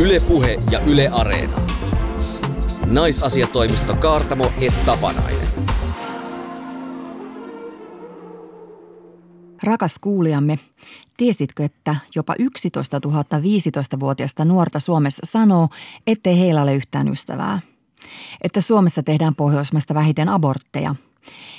Ylepuhe 0.00 0.58
ja 0.70 0.80
Yle 0.80 1.08
Areena. 1.08 1.60
Naisasiatoimisto 2.86 3.96
Kaartamo 3.96 4.52
et 4.60 4.84
Tapanainen. 4.86 5.48
Rakas 9.62 9.98
kuulijamme, 10.00 10.58
tiesitkö, 11.16 11.64
että 11.64 11.96
jopa 12.14 12.34
11 12.38 13.00
000 13.04 13.22
15-vuotiaista 13.22 14.44
nuorta 14.44 14.80
Suomessa 14.80 15.22
sanoo, 15.24 15.68
ettei 16.06 16.38
heillä 16.38 16.62
ole 16.62 16.74
yhtään 16.74 17.08
ystävää? 17.08 17.60
Että 18.42 18.60
Suomessa 18.60 19.02
tehdään 19.02 19.34
Pohjoismaista 19.34 19.94
vähiten 19.94 20.28
abortteja– 20.28 20.94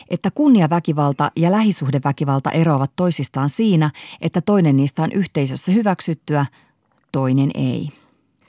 että 0.10 0.32
kunniaväkivalta 0.32 1.32
ja 1.36 1.52
lähisuhdeväkivalta 1.52 2.52
eroavat 2.52 2.92
toisistaan 2.96 3.50
siinä, 3.50 3.92
että 4.22 4.42
toinen 4.42 4.76
niistä 4.76 5.04
on 5.04 5.12
yhteisössä 5.12 5.72
hyväksyttyä, 5.72 6.46
toinen 7.12 7.52
ei. 7.54 7.99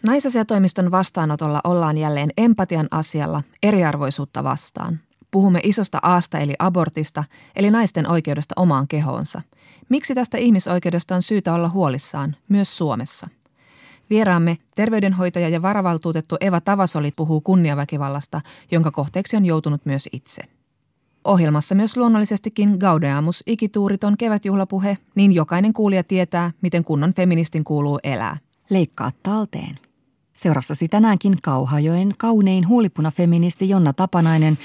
Naisasiatoimiston 0.03 0.91
vastaanotolla 0.91 1.61
ollaan 1.65 1.99
jälleen 1.99 2.31
empatian 2.37 2.89
asialla 2.91 3.43
eriarvoisuutta 3.63 4.45
vastaan. 4.45 5.01
Puhumme 5.31 5.61
isosta 5.63 5.99
aasta 6.03 6.39
eli 6.39 6.55
abortista, 6.59 7.25
eli 7.57 7.71
naisten 7.71 8.11
oikeudesta 8.11 8.55
omaan 8.57 8.89
kehoonsa. 8.89 9.43
Miksi 9.89 10.15
tästä 10.15 10.39
ihmisoikeudesta 10.39 11.15
on 11.15 11.23
syytä 11.23 11.55
olla 11.55 11.69
huolissaan, 11.69 12.37
myös 12.49 12.79
Suomessa? 12.79 13.29
Vieraamme 14.11 14.59
terveydenhoitaja 14.75 15.49
ja 15.49 15.63
varavaltuutettu 15.63 16.37
Eva 16.41 16.61
Tavasoli 16.61 17.13
puhuu 17.17 17.41
kunniaväkivallasta, 17.41 18.41
jonka 18.71 18.91
kohteeksi 18.91 19.37
on 19.37 19.45
joutunut 19.45 19.87
myös 19.87 20.09
itse. 20.13 20.43
Ohjelmassa 21.25 21.75
myös 21.75 21.97
luonnollisestikin 21.97 22.77
Gaudeamus 22.81 23.43
ikituuriton 23.47 24.17
kevätjuhlapuhe, 24.17 24.99
niin 25.15 25.33
jokainen 25.33 25.73
kuulija 25.73 26.05
tietää, 26.05 26.51
miten 26.63 26.85
kunnon 26.85 27.15
feministin 27.15 27.65
kuuluu 27.65 27.99
elää. 28.03 28.37
Leikkaa 28.71 29.13
talteen. 29.23 29.90
Seurassasi 30.41 30.89
tänäänkin 30.89 31.37
Kauhajoen 31.43 32.13
kaunein 32.19 32.69
huulipuna-feministi 32.69 33.69
Jonna 33.69 33.93
Tapanainen, 33.93 34.59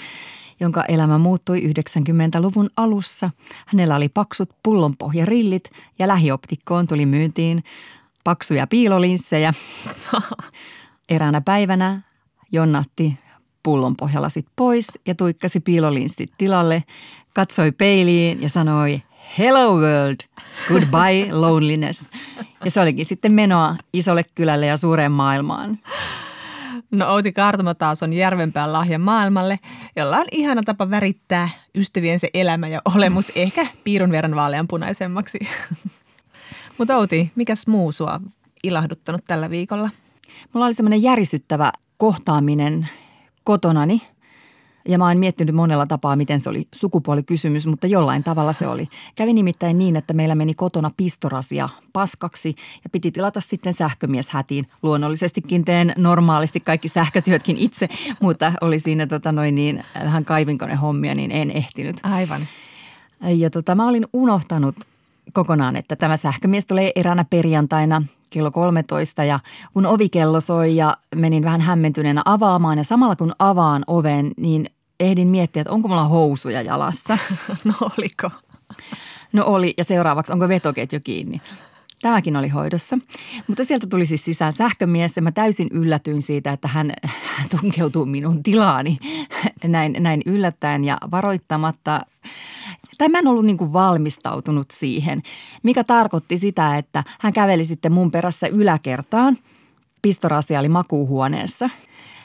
jonka 0.60 0.84
elämä 0.84 1.18
muuttui 1.18 1.62
90-luvun 1.62 2.70
alussa. 2.78 3.30
Hänellä 3.68 3.96
oli 3.96 4.10
paksut 4.10 4.50
pullonpohjarillit 4.64 5.70
ja 6.00 6.08
lähioptikkoon 6.08 6.88
tuli 6.88 7.06
myyntiin 7.06 7.64
paksuja 8.24 8.68
piilolinssejä. 8.68 9.54
Eräänä 11.10 11.42
päivänä 11.42 12.02
Jonnatti 12.52 13.20
pullon 13.64 13.96
pohjalasit 13.96 14.46
pois 14.56 14.92
ja 15.06 15.16
tuikkasi 15.16 15.60
piilolinssit 15.60 16.32
tilalle, 16.38 16.84
katsoi 17.34 17.72
peiliin 17.72 18.42
ja 18.42 18.50
sanoi 18.50 19.02
Hello 19.38 19.78
world, 19.78 20.18
goodbye 20.68 21.32
loneliness. 21.42 22.06
Ja 22.66 22.72
se 22.72 22.82
olikin 22.82 23.06
sitten 23.06 23.32
menoa 23.32 23.76
isolle 23.94 24.26
kylälle 24.36 24.66
ja 24.66 24.78
suureen 24.78 25.12
maailmaan. 25.12 25.80
No 26.92 27.14
Outi 27.14 27.32
Kaartamo 27.32 27.74
taas 27.74 28.04
on 28.04 28.14
Järvenpään 28.14 28.74
lahja 28.74 29.00
maailmalle, 29.00 29.60
jolla 29.96 30.18
on 30.18 30.26
ihana 30.32 30.64
tapa 30.64 30.90
värittää 30.90 31.50
ystäviensä 31.76 32.28
elämä 32.34 32.68
ja 32.68 32.82
olemus 32.96 33.32
ehkä 33.36 33.68
piirun 33.84 34.12
verran 34.12 34.36
vaaleanpunaisemmaksi. 34.36 35.40
Mutta 36.78 36.98
Outi, 36.98 37.32
mikäs 37.36 37.68
muu 37.68 37.92
sua 37.92 38.22
ilahduttanut 38.64 39.22
tällä 39.28 39.50
viikolla? 39.50 39.90
Mulla 40.54 40.66
oli 40.66 40.74
semmoinen 40.74 41.04
järisyttävä 41.04 41.72
kohtaaminen 41.98 42.90
kotonani– 43.44 44.02
ja 44.88 44.98
mä 44.98 45.08
oon 45.08 45.18
miettinyt 45.18 45.56
monella 45.56 45.86
tapaa, 45.86 46.16
miten 46.16 46.40
se 46.40 46.50
oli 46.50 46.68
sukupuolikysymys, 46.72 47.68
mutta 47.68 47.88
jollain 47.88 48.24
tavalla 48.24 48.54
se 48.54 48.68
oli. 48.68 48.88
Kävi 49.16 49.34
nimittäin 49.34 49.78
niin, 49.78 49.96
että 49.96 50.14
meillä 50.14 50.36
meni 50.36 50.54
kotona 50.54 50.92
pistorasia 50.98 51.70
paskaksi 51.94 52.56
ja 52.84 52.90
piti 52.90 53.12
tilata 53.12 53.42
sitten 53.42 53.74
sähkömies 53.74 54.30
hätiin. 54.30 54.68
Luonnollisestikin 54.84 55.66
teen 55.66 55.94
normaalisti 55.98 56.60
kaikki 56.60 56.88
sähkötyötkin 56.88 57.58
itse, 57.58 57.90
mutta 58.22 58.54
oli 58.62 58.80
siinä 58.80 59.08
tota 59.08 59.32
noin 59.32 59.56
niin, 59.56 59.84
vähän 60.04 60.26
kaivinkone 60.26 60.76
hommia, 60.76 61.16
niin 61.16 61.32
en 61.32 61.52
ehtinyt. 61.52 61.98
Aivan. 62.04 62.42
Ja 63.22 63.50
tota, 63.50 63.76
mä 63.76 63.88
olin 63.88 64.06
unohtanut 64.14 64.76
kokonaan, 65.34 65.76
että 65.76 65.96
tämä 65.96 66.18
sähkömies 66.18 66.66
tulee 66.66 66.92
eräänä 66.96 67.26
perjantaina 67.30 68.02
kello 68.36 68.52
13 68.52 69.24
ja 69.24 69.40
kun 69.74 69.86
ovikello 69.86 70.40
soi 70.42 70.76
ja 70.76 70.98
menin 71.16 71.44
vähän 71.44 71.62
hämmentyneenä 71.62 72.22
avaamaan 72.26 72.78
ja 72.78 72.84
samalla 72.84 73.16
kun 73.16 73.34
avaan 73.40 73.84
oven, 73.88 74.32
niin 74.38 74.70
ehdin 75.00 75.28
miettiä, 75.28 75.62
että 75.62 75.74
onko 75.74 75.88
mulla 75.88 76.04
housuja 76.04 76.62
jalassa. 76.62 77.18
No 77.64 77.74
oliko? 77.98 78.30
No 79.34 79.46
oli 79.46 79.74
ja 79.78 79.84
seuraavaksi 79.84 80.34
onko 80.34 80.48
vetoketju 80.48 81.00
kiinni. 81.04 81.42
Tämäkin 82.02 82.38
oli 82.38 82.50
hoidossa. 82.50 82.98
Mutta 83.48 83.64
sieltä 83.64 83.88
tuli 83.88 84.06
siis 84.06 84.26
sisään 84.26 84.54
sähkömies 84.54 85.16
ja 85.16 85.22
mä 85.22 85.32
täysin 85.32 85.68
yllätyin 85.72 86.22
siitä, 86.22 86.52
että 86.52 86.68
hän 86.68 86.92
tunkeutuu 87.62 88.06
minun 88.06 88.44
tilaani 88.44 88.98
näin, 89.64 89.96
näin 90.00 90.22
yllättäen 90.26 90.84
ja 90.86 90.98
varoittamatta– 91.12 92.02
tai 92.98 93.10
mä 93.10 93.20
en 93.20 93.28
ollut 93.28 93.46
niin 93.46 93.58
kuin 93.58 93.74
valmistautunut 93.74 94.72
siihen, 94.72 95.24
mikä 95.64 95.84
tarkoitti 95.84 96.38
sitä, 96.38 96.78
että 96.78 97.04
hän 97.20 97.34
käveli 97.34 97.64
sitten 97.64 97.92
mun 97.92 98.12
perässä 98.12 98.48
yläkertaan. 98.48 99.38
Pistorasia 100.02 100.60
oli 100.60 100.70
makuuhuoneessa. 100.70 101.70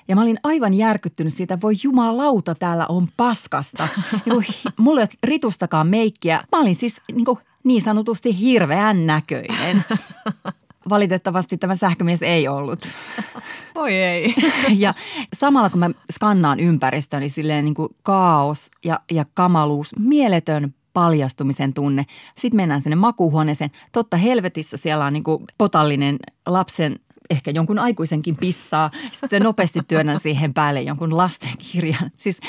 Ja 0.09 0.17
mä 0.17 0.23
olin 0.23 0.39
aivan 0.43 0.75
järkyttynyt 0.75 1.35
siitä, 1.35 1.61
voi 1.61 1.75
jumalauta, 1.83 2.55
täällä 2.55 2.87
on 2.87 3.09
paskasta. 3.17 3.89
Niin 4.27 4.45
mulla 4.77 5.01
ei 5.01 5.05
ole 5.05 5.19
ritustakaan 5.23 5.87
meikkiä. 5.87 6.45
Mä 6.53 6.61
olin 6.61 6.75
siis 6.75 7.01
niin, 7.13 7.25
kuin 7.25 7.39
niin 7.65 7.83
sanotusti 7.83 8.41
hirveän 8.41 9.07
näköinen. 9.07 9.85
Valitettavasti 10.91 11.59
tämä 11.59 11.75
sähkömies 11.75 12.23
ei 12.23 12.49
ollut. 12.49 12.89
Oi 13.75 13.95
ei. 13.95 14.35
Ja 14.79 14.95
samalla 15.33 15.71
kun 15.71 15.81
mä 15.81 15.91
skannaan 16.13 16.61
ympäristöni 16.61 17.21
niin 17.21 17.31
silleen 17.31 17.65
niin 17.65 17.75
kuin 17.75 17.89
kaos 18.03 18.71
ja, 18.85 19.01
ja 19.11 19.25
kamaluus, 19.35 19.99
mieletön 19.99 20.75
paljastumisen 20.93 21.75
tunne. 21.75 22.07
Sitten 22.37 22.57
mennään 22.57 22.81
sinne 22.81 22.97
makuuhuoneeseen. 22.97 23.71
Totta 23.93 24.17
helvetissä 24.17 24.77
siellä 24.77 25.05
on 25.05 25.13
niin 25.13 25.25
kuin 25.25 25.45
potallinen 25.59 26.17
lapsen 26.47 26.99
ehkä 27.31 27.51
jonkun 27.51 27.79
aikuisenkin 27.79 28.37
pissaa. 28.37 28.91
Sitten 29.13 29.43
nopeasti 29.43 29.81
työnnän 29.89 30.19
siihen 30.19 30.55
päälle 30.55 30.83
jonkun 30.83 31.17
lastenkirjan. 31.17 32.11
Siis 32.17 32.41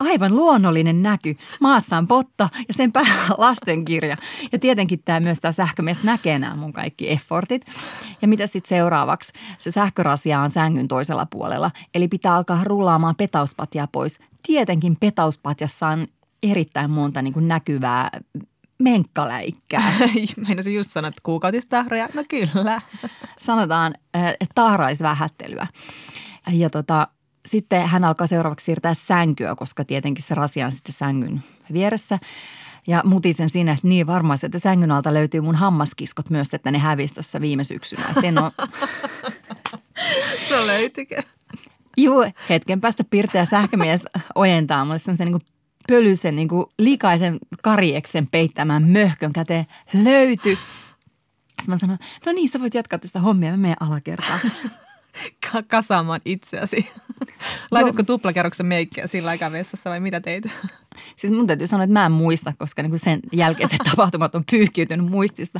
aivan 0.00 0.36
luonnollinen 0.36 1.02
näky. 1.02 1.36
Maassa 1.60 1.96
on 1.96 2.08
potta 2.08 2.48
ja 2.68 2.74
sen 2.74 2.92
päällä 2.92 3.12
lastenkirja. 3.38 4.16
Ja 4.52 4.58
tietenkin 4.58 5.02
tämä 5.04 5.20
myös 5.20 5.40
tämä 5.40 5.52
sähkömies 5.52 6.02
näkee 6.02 6.38
nämä 6.38 6.56
mun 6.56 6.72
kaikki 6.72 7.10
effortit. 7.10 7.66
Ja 8.22 8.28
mitä 8.28 8.46
sitten 8.46 8.68
seuraavaksi? 8.68 9.32
Se 9.58 9.70
sähkörasia 9.70 10.40
on 10.40 10.50
sängyn 10.50 10.88
toisella 10.88 11.26
puolella. 11.26 11.70
Eli 11.94 12.08
pitää 12.08 12.34
alkaa 12.34 12.64
rullaamaan 12.64 13.16
petauspatja 13.16 13.88
pois. 13.92 14.18
Tietenkin 14.46 14.96
petauspatjassa 14.96 15.88
on 15.88 16.06
erittäin 16.42 16.90
monta 16.90 17.22
niin 17.22 17.34
kuin 17.34 17.48
näkyvää 17.48 18.10
menkkaläikkää. 18.78 19.92
Meinasin 20.46 20.74
just 20.74 20.90
sanoa, 20.90 21.08
että 21.08 21.20
kuukautistahroja. 21.22 22.08
No 22.14 22.24
kyllä. 22.28 22.80
Sanotaan 23.38 23.94
äh, 24.16 24.34
tahraisvähättelyä. 24.54 25.66
Ja 26.52 26.70
tota, 26.70 27.08
sitten 27.48 27.88
hän 27.88 28.04
alkaa 28.04 28.26
seuraavaksi 28.26 28.64
siirtää 28.64 28.94
sänkyä, 28.94 29.54
koska 29.54 29.84
tietenkin 29.84 30.24
se 30.24 30.34
rasia 30.34 30.66
on 30.66 30.72
sitten 30.72 30.92
sängyn 30.92 31.42
vieressä. 31.72 32.18
Ja 32.86 33.02
mutisen 33.04 33.48
siinä, 33.48 33.72
että 33.72 33.88
niin 33.88 34.06
varmaan, 34.06 34.38
että 34.42 34.58
sängyn 34.58 34.90
alta 34.90 35.14
löytyy 35.14 35.40
mun 35.40 35.54
hammaskiskot 35.54 36.30
myös, 36.30 36.54
että 36.54 36.70
ne 36.70 36.78
hävisi 36.78 37.14
tuossa 37.14 37.40
viime 37.40 37.64
syksynä. 37.64 38.02
Että 38.08 38.26
en 38.26 38.42
ole... 38.42 38.52
no 40.50 40.66
löytykö? 40.66 41.22
Juu, 41.96 42.24
hetken 42.48 42.80
päästä 42.80 43.04
pirteä 43.04 43.44
sähkömies 43.44 44.02
ojentaa 44.34 44.84
mulle 44.84 44.98
semmoisen 44.98 45.32
niin 45.32 45.42
pölyisen, 45.88 46.36
niin 46.36 46.48
kuin 46.48 46.66
likaisen 46.78 47.38
karieksen 47.62 48.26
peittämään 48.26 48.82
möhkön 48.82 49.32
käteen. 49.32 49.66
Löyty. 49.94 50.58
Sitten 51.48 51.64
mä 51.66 51.78
sanoin, 51.78 51.98
no 52.26 52.32
niin, 52.32 52.48
sä 52.48 52.60
voit 52.60 52.74
jatkaa 52.74 52.98
tästä 52.98 53.20
hommia, 53.20 53.50
mä 53.50 53.56
menen 53.56 53.76
alakertaan 53.80 54.40
kasaamaan 55.68 56.20
itseäsi. 56.24 56.90
Laititko 57.70 58.02
tuplakerroksen 58.02 58.66
meikkiä 58.66 59.06
sillä 59.06 59.30
aikaa 59.30 59.52
vessassa 59.52 59.90
vai 59.90 60.00
mitä 60.00 60.20
teit? 60.20 60.44
Siis 61.16 61.32
mun 61.32 61.46
täytyy 61.46 61.66
sanoa, 61.66 61.84
että 61.84 61.92
mä 61.92 62.06
en 62.06 62.12
muista, 62.12 62.52
koska 62.58 62.82
niin 62.82 62.90
kuin 62.90 63.00
sen 63.00 63.20
jälkeiset 63.32 63.78
tapahtumat 63.90 64.34
on 64.34 64.44
pyyhkiytynyt 64.50 65.10
muistista. 65.10 65.58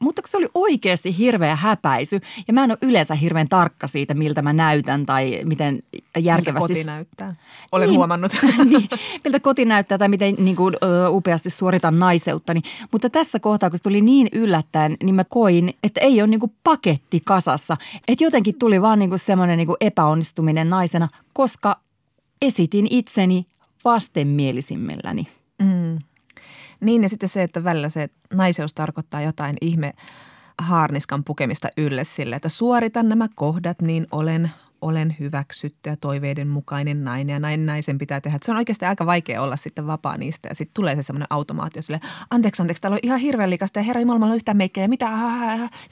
Mutta 0.00 0.22
se 0.24 0.36
oli 0.36 0.48
oikeasti 0.54 1.18
hirveä 1.18 1.56
häpäisy 1.56 2.20
ja 2.48 2.54
mä 2.54 2.64
en 2.64 2.70
ole 2.70 2.78
yleensä 2.82 3.14
hirveän 3.14 3.48
tarkka 3.48 3.86
siitä, 3.86 4.14
miltä 4.14 4.42
mä 4.42 4.52
näytän 4.52 5.06
tai 5.06 5.40
miten 5.44 5.82
järkevästi. 6.18 6.68
Miltä 6.68 6.80
koti 6.80 6.84
näyttää. 6.84 7.34
Olen 7.72 7.88
niin, 7.88 7.98
huomannut. 7.98 8.32
niin, 8.70 8.88
miltä 9.24 9.40
koti 9.40 9.64
näyttää 9.64 9.98
tai 9.98 10.08
miten 10.08 10.34
niin 10.38 10.56
kuin, 10.56 10.74
ö, 10.82 11.08
upeasti 11.08 11.50
suoritan 11.50 11.98
naiseuttani. 11.98 12.60
Mutta 12.92 13.10
tässä 13.10 13.40
kohtaa, 13.40 13.70
kun 13.70 13.78
se 13.78 13.82
tuli 13.82 14.00
niin 14.00 14.28
yllättäen, 14.32 14.96
niin 15.02 15.14
mä 15.14 15.24
koin, 15.24 15.74
että 15.82 16.00
ei 16.00 16.22
ole 16.22 16.26
niin 16.26 16.40
kuin 16.40 16.52
paketti 16.64 17.22
kasassa. 17.24 17.76
Että 18.08 18.24
jotenkin 18.24 18.58
tuli 18.58 18.82
vaan 18.82 18.98
niin 18.98 19.08
kuin 19.08 19.18
semmoinen 19.18 19.56
niin 19.56 19.66
kuin 19.66 19.76
epäonnistuminen 19.80 20.70
naisena, 20.70 21.08
koska 21.32 21.76
esitin 22.42 22.86
itseni 22.90 23.46
vastenmielisimmilläni. 23.84 25.28
Mm. 25.62 25.98
Niin 26.80 27.02
ja 27.02 27.08
sitten 27.08 27.28
se, 27.28 27.42
että 27.42 27.64
välillä 27.64 27.88
se 27.88 28.08
naiseus 28.34 28.74
tarkoittaa 28.74 29.22
jotain 29.22 29.56
ihme 29.60 29.92
haarniskan 30.60 31.24
pukemista 31.24 31.68
ylle 31.76 32.04
sille, 32.04 32.36
että 32.36 32.48
suoritan 32.48 33.08
nämä 33.08 33.28
kohdat, 33.34 33.82
niin 33.82 34.06
olen, 34.12 34.50
olen 34.80 35.16
hyväksytty 35.20 35.90
ja 35.90 35.96
toiveiden 35.96 36.48
mukainen 36.48 37.04
nainen 37.04 37.32
ja 37.32 37.40
näin 37.40 37.66
naisen 37.66 37.98
pitää 37.98 38.20
tehdä. 38.20 38.38
se 38.42 38.50
on 38.50 38.56
oikeasti 38.56 38.84
aika 38.84 39.06
vaikea 39.06 39.42
olla 39.42 39.56
sitten 39.56 39.86
vapaa 39.86 40.16
niistä 40.16 40.48
ja 40.48 40.54
sitten 40.54 40.74
tulee 40.74 40.96
se 40.96 41.02
semmoinen 41.02 41.26
automaatio 41.30 41.82
sille, 41.82 42.00
anteeksi, 42.30 42.62
anteeksi, 42.62 42.80
täällä 42.80 42.94
on 42.94 43.00
ihan 43.02 43.20
hirveän 43.20 43.50
likasta 43.50 43.78
ja 43.78 43.82
herra 43.82 44.00
Jumala, 44.00 44.26
on 44.26 44.36
yhtään 44.36 44.56
meikkejä 44.56 44.84
ja 44.84 44.88
mitä, 44.88 45.06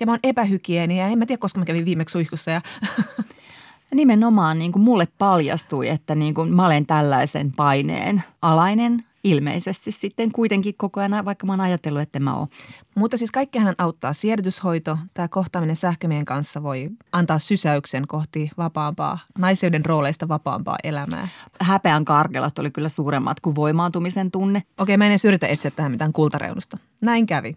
ja 0.01 0.07
mä 0.07 0.13
oon 0.13 0.19
epähygieni 0.23 0.99
ja 0.99 1.07
en 1.07 1.19
mä 1.19 1.27
tiedä, 1.27 1.41
koska 1.41 1.59
mä 1.59 1.65
kävin 1.65 1.85
viimeksi 1.85 2.13
suihkussa 2.13 2.51
ja 2.51 2.61
Nimenomaan 3.95 4.59
niin 4.59 4.73
kuin 4.73 4.83
mulle 4.83 5.09
paljastui, 5.19 5.89
että 5.89 6.15
niin 6.15 6.35
kuin 6.35 6.55
mä 6.55 6.67
olen 6.67 6.87
tällaisen 6.87 7.53
paineen 7.53 8.23
alainen 8.43 9.05
ilmeisesti 9.25 9.93
sitten 9.93 10.33
kuitenkin 10.33 10.75
koko 10.77 11.01
ajan, 11.01 11.25
vaikka 11.25 11.47
mä 11.47 11.53
oon 11.53 11.61
ajatellut, 11.61 12.03
että 12.03 12.21
mä 12.21 12.37
oon. 12.37 12.47
Mutta 12.95 13.17
siis 13.17 13.31
kaikkihan 13.31 13.75
auttaa. 13.79 14.13
Siedätyshoito, 14.13 14.99
tämä 15.15 15.29
kohtaaminen 15.29 15.77
sähkömien 15.77 16.25
kanssa 16.25 16.63
voi 16.63 16.91
antaa 17.13 17.39
sysäyksen 17.39 18.07
kohti 18.07 18.51
vapaampaa, 18.59 19.19
naisyyden 19.39 19.85
rooleista 19.85 20.29
vapaampaa 20.29 20.77
elämää. 20.85 21.29
Häpeän 21.61 22.05
karkelat 22.05 22.59
oli 22.59 22.71
kyllä 22.71 22.89
suuremmat 22.89 23.41
kuin 23.41 23.57
voimaantumisen 23.57 24.31
tunne. 24.31 24.63
Okei, 24.79 24.97
mä 24.97 25.05
en 25.05 25.13
edes 25.13 25.25
yritä 25.25 25.47
etsiä 25.47 25.71
tähän 25.71 25.93
mitään 25.93 26.13
kultareunusta. 26.13 26.79
Näin 27.01 27.27
kävi. 27.27 27.57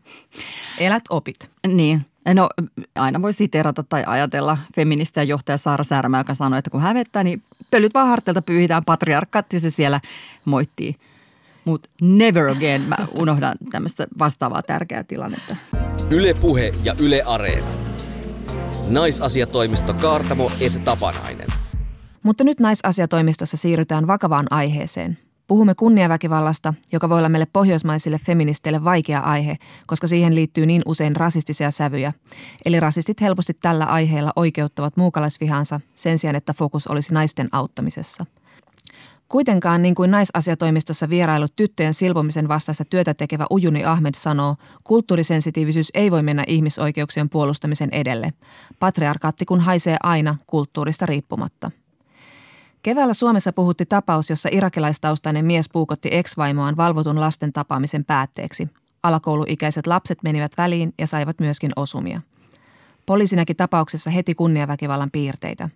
Elät 0.80 1.04
opit. 1.10 1.50
Niin, 1.68 2.06
No 2.26 2.50
aina 2.96 3.22
voi 3.22 3.34
siterata 3.34 3.84
tai 3.84 4.04
ajatella 4.08 4.58
feministiä 4.76 5.24
johtaja 5.24 5.58
Saara 5.58 5.84
Särmä, 5.84 6.18
joka 6.18 6.34
sanoi, 6.34 6.60
että 6.60 6.70
kun 6.70 6.82
hävettää, 6.82 7.24
niin 7.24 7.44
pölyt 7.72 7.94
vaan 7.94 8.08
harteilta 8.08 8.42
pyyhitään 8.42 8.86
patriarkatti, 8.86 9.60
se 9.60 9.70
siellä 9.70 10.02
moittii. 10.46 10.96
Mutta 11.66 11.90
never 12.02 12.50
again 12.50 12.82
mä 12.82 12.98
unohdan 13.12 13.58
tämmöistä 13.72 14.08
vastaavaa 14.20 14.64
tärkeää 14.64 15.04
tilannetta. 15.04 15.56
Yle 16.10 16.34
Puhe 16.34 16.74
ja 16.84 16.96
Yle 17.00 17.24
Areena. 17.26 17.68
Naisasiatoimisto 18.88 19.94
Kaartamo 19.94 20.52
et 20.60 20.84
Tapanainen. 20.84 21.48
Mutta 22.24 22.44
nyt 22.44 22.60
naisasiatoimistossa 22.60 23.58
siirrytään 23.58 24.08
vakavaan 24.08 24.48
aiheeseen– 24.50 25.18
Puhumme 25.52 25.76
kunniaväkivallasta, 25.76 26.74
joka 26.92 27.10
voi 27.10 27.18
olla 27.18 27.30
meille 27.30 27.48
pohjoismaisille 27.54 28.20
feministeille 28.26 28.84
vaikea 28.84 29.20
aihe, 29.20 29.58
koska 29.88 30.08
siihen 30.08 30.36
liittyy 30.36 30.66
niin 30.66 30.82
usein 30.86 31.16
rasistisia 31.16 31.72
sävyjä. 31.72 32.14
Eli 32.66 32.80
rasistit 32.80 33.22
helposti 33.22 33.54
tällä 33.54 33.86
aiheella 33.86 34.32
oikeuttavat 34.36 34.98
muukalaisvihansa 34.98 35.80
sen 35.96 36.18
sijaan, 36.18 36.36
että 36.36 36.54
fokus 36.54 36.88
olisi 36.88 37.14
naisten 37.14 37.50
auttamisessa. 37.52 38.26
Kuitenkaan, 39.30 39.82
niin 39.82 39.96
kuin 39.96 40.12
naisasiatoimistossa 40.12 41.10
vierailut 41.10 41.56
tyttöjen 41.56 41.94
silpomisen 41.94 42.48
vastaista 42.48 42.86
työtä 42.86 43.14
tekevä 43.14 43.46
Ujuni 43.52 43.86
Ahmed 43.86 44.14
sanoo, 44.18 44.56
kulttuurisensitiivisyys 44.84 45.92
ei 45.94 46.12
voi 46.12 46.24
mennä 46.24 46.44
ihmisoikeuksien 46.48 47.30
puolustamisen 47.30 47.90
edelle. 47.92 48.34
Patriarkaatti 48.80 49.46
kun 49.46 49.60
haisee 49.60 49.98
aina 50.04 50.36
kulttuurista 50.48 51.06
riippumatta. 51.06 51.72
Keväällä 52.84 53.14
Suomessa 53.14 53.54
puhutti 53.54 53.86
tapaus, 53.86 54.30
jossa 54.30 54.50
irakilaistaustainen 54.52 55.46
mies 55.46 55.70
puukotti 55.70 56.10
ex-vaimoaan 56.12 56.78
valvotun 56.78 57.20
lasten 57.20 57.54
tapaamisen 57.54 58.06
päätteeksi. 58.06 58.68
Alakouluikäiset 59.04 59.88
lapset 59.88 60.24
menivät 60.24 60.52
väliin 60.58 60.94
ja 61.00 61.08
saivat 61.08 61.40
myöskin 61.40 61.72
osumia. 61.76 62.22
Poliisi 63.06 63.36
näki 63.36 63.54
tapauksessa 63.56 64.10
heti 64.10 64.34
kunniaväkivallan 64.34 65.12
piirteitä. 65.12 65.70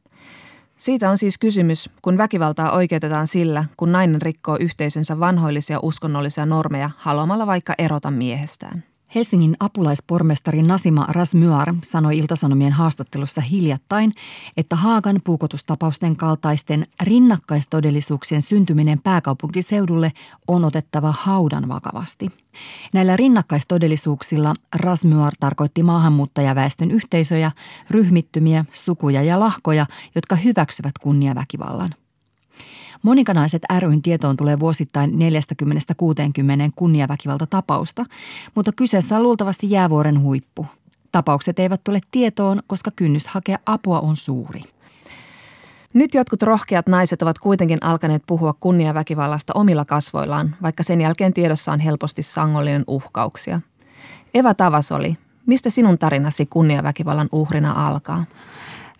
Siitä 0.77 1.09
on 1.09 1.17
siis 1.17 1.37
kysymys, 1.37 1.89
kun 2.01 2.17
väkivaltaa 2.17 2.71
oikeutetaan 2.71 3.27
sillä, 3.27 3.65
kun 3.77 3.91
nainen 3.91 4.21
rikkoo 4.21 4.57
yhteisönsä 4.59 5.19
vanhoillisia 5.19 5.79
uskonnollisia 5.81 6.45
normeja 6.45 6.89
haluamalla 6.97 7.47
vaikka 7.47 7.73
erota 7.77 8.11
miehestään. 8.11 8.83
Helsingin 9.15 9.55
apulaispormestari 9.59 10.61
Nasima 10.61 11.05
Rasmyar 11.09 11.73
sanoi 11.83 12.17
Iltasanomien 12.17 12.71
haastattelussa 12.73 13.41
hiljattain, 13.41 14.11
että 14.57 14.75
Haagan 14.75 15.21
puukotustapausten 15.23 16.15
kaltaisten 16.15 16.85
rinnakkaistodellisuuksien 17.03 18.41
syntyminen 18.41 19.01
pääkaupunkiseudulle 19.01 20.11
on 20.47 20.65
otettava 20.65 21.13
haudan 21.19 21.67
vakavasti. 21.67 22.31
Näillä 22.93 23.17
rinnakkaistodellisuuksilla 23.17 24.53
Rasmyar 24.75 25.33
tarkoitti 25.39 25.83
maahanmuuttajaväestön 25.83 26.91
yhteisöjä, 26.91 27.51
ryhmittymiä, 27.89 28.65
sukuja 28.71 29.23
ja 29.23 29.39
lahkoja, 29.39 29.85
jotka 30.15 30.35
hyväksyvät 30.35 30.97
kunniaväkivallan– 30.97 31.95
Monikanaiset 33.01 33.61
ryn 33.79 34.01
tietoon 34.01 34.37
tulee 34.37 34.59
vuosittain 34.59 35.11
40-60 35.11 35.15
kunniaväkivalta 36.75 37.47
tapausta, 37.47 38.05
mutta 38.55 38.71
kyseessä 38.71 39.15
on 39.15 39.23
luultavasti 39.23 39.71
jäävuoren 39.71 40.21
huippu. 40.21 40.65
Tapaukset 41.11 41.59
eivät 41.59 41.83
tule 41.83 41.99
tietoon, 42.11 42.61
koska 42.67 42.91
kynnys 42.95 43.27
hakea 43.27 43.57
apua 43.65 43.99
on 43.99 44.15
suuri. 44.17 44.61
Nyt 45.93 46.13
jotkut 46.13 46.41
rohkeat 46.41 46.87
naiset 46.87 47.21
ovat 47.21 47.39
kuitenkin 47.39 47.77
alkaneet 47.81 48.23
puhua 48.27 48.53
kunniaväkivallasta 48.59 49.53
omilla 49.55 49.85
kasvoillaan, 49.85 50.55
vaikka 50.61 50.83
sen 50.83 51.01
jälkeen 51.01 51.33
tiedossa 51.33 51.71
on 51.71 51.79
helposti 51.79 52.23
sangollinen 52.23 52.83
uhkauksia. 52.87 53.61
Eva 54.33 54.53
Tavasoli, 54.53 55.17
mistä 55.45 55.69
sinun 55.69 55.97
tarinasi 55.97 56.45
kunniaväkivallan 56.45 57.29
uhrina 57.31 57.87
alkaa? 57.87 58.25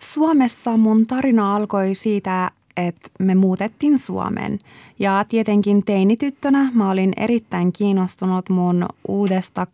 Suomessa 0.00 0.76
mun 0.76 1.06
tarina 1.06 1.56
alkoi 1.56 1.94
siitä, 1.94 2.50
että 2.76 3.08
me 3.18 3.34
muutettiin 3.34 3.98
Suomeen. 3.98 4.58
Ja 4.98 5.24
tietenkin 5.28 5.84
teinityttönä 5.84 6.70
mä 6.74 6.90
olin 6.90 7.12
erittäin 7.16 7.72
kiinnostunut 7.72 8.48
mun 8.48 8.86
uudesta 9.08 9.66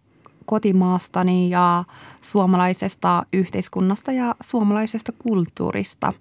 kotimaastani 0.47 1.51
ja 1.51 1.85
suomalaisesta 2.21 3.27
yhteiskunnasta 3.33 4.13
ja 4.13 4.35
suomalaisesta 4.41 5.13
kulttuurista. 5.19 6.13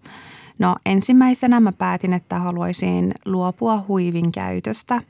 No 0.59 0.75
ensimmäisenä 0.85 1.59
mä 1.59 1.71
päätin, 1.71 2.13
että 2.13 2.39
haluaisin 2.39 3.13
luopua 3.25 3.85
huivin 3.87 4.31
käytöstä. 4.31 5.01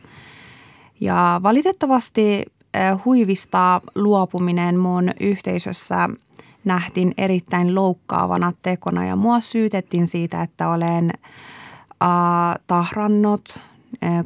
Ja 1.00 1.40
valitettavasti 1.44 2.46
eh, 2.74 3.06
huivista 3.06 3.82
luopuminen 3.96 4.80
mun 4.80 5.12
yhteisössä 5.20 6.10
nähtiin 6.66 7.14
erittäin 7.18 7.76
loukkaavana 7.76 8.54
tekona 8.62 9.06
ja 9.06 9.16
mua 9.16 9.40
syytettiin 9.40 10.08
siitä, 10.08 10.42
että 10.42 10.70
olen 10.70 11.14
tahrannut 12.68 13.60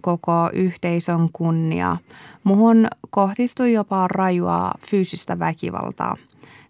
koko 0.01 0.49
yhteisön 0.53 1.29
kunnia. 1.33 1.97
Muhun 2.43 2.87
kohtistui 3.09 3.73
jopa 3.73 4.07
rajua 4.07 4.71
fyysistä 4.89 5.39
väkivaltaa. 5.39 6.15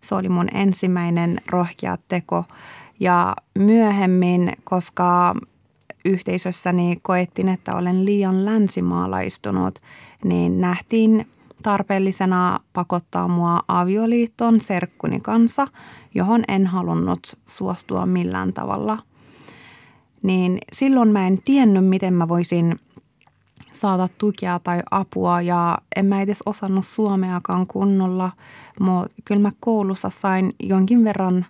Se 0.02 0.16
oli 0.16 0.30
mun 0.30 0.48
ensimmäinen 0.54 1.42
rohkea 1.48 1.98
teko. 2.08 2.44
Ja 3.00 3.36
myöhemmin, 3.60 4.52
koska 4.64 5.36
yhteisössäni 6.06 7.00
koettiin, 7.02 7.50
että 7.50 7.76
olen 7.76 8.06
liian 8.06 8.46
länsimaalaistunut, 8.46 9.80
niin 10.24 10.62
nähtiin 10.62 11.28
tarpeellisena 11.64 12.60
pakottaa 12.74 13.28
mua 13.28 13.60
avioliittoon 13.68 14.60
serkkuni 14.60 15.20
kanssa, 15.20 15.68
johon 16.16 16.44
en 16.48 16.68
halunnut 16.68 17.38
suostua 17.48 18.06
millään 18.06 18.54
tavalla– 18.54 18.98
niin 20.26 20.58
silloin 20.74 21.10
mä 21.10 21.28
en 21.28 21.42
tiennyt, 21.42 21.86
miten 21.86 22.14
mä 22.14 22.28
voisin 22.28 22.80
saada 23.74 24.08
tukea 24.18 24.60
tai 24.60 24.80
apua 24.92 25.42
ja 25.42 25.78
en 25.96 26.06
mä 26.06 26.22
edes 26.22 26.44
osannut 26.46 26.86
suomeakaan 26.86 27.68
kunnolla. 27.68 28.32
Mutta 28.80 29.16
kyllä 29.26 29.42
mä 29.42 29.52
koulussa 29.60 30.10
sain 30.10 30.54
jonkin 30.60 31.04
verran 31.04 31.46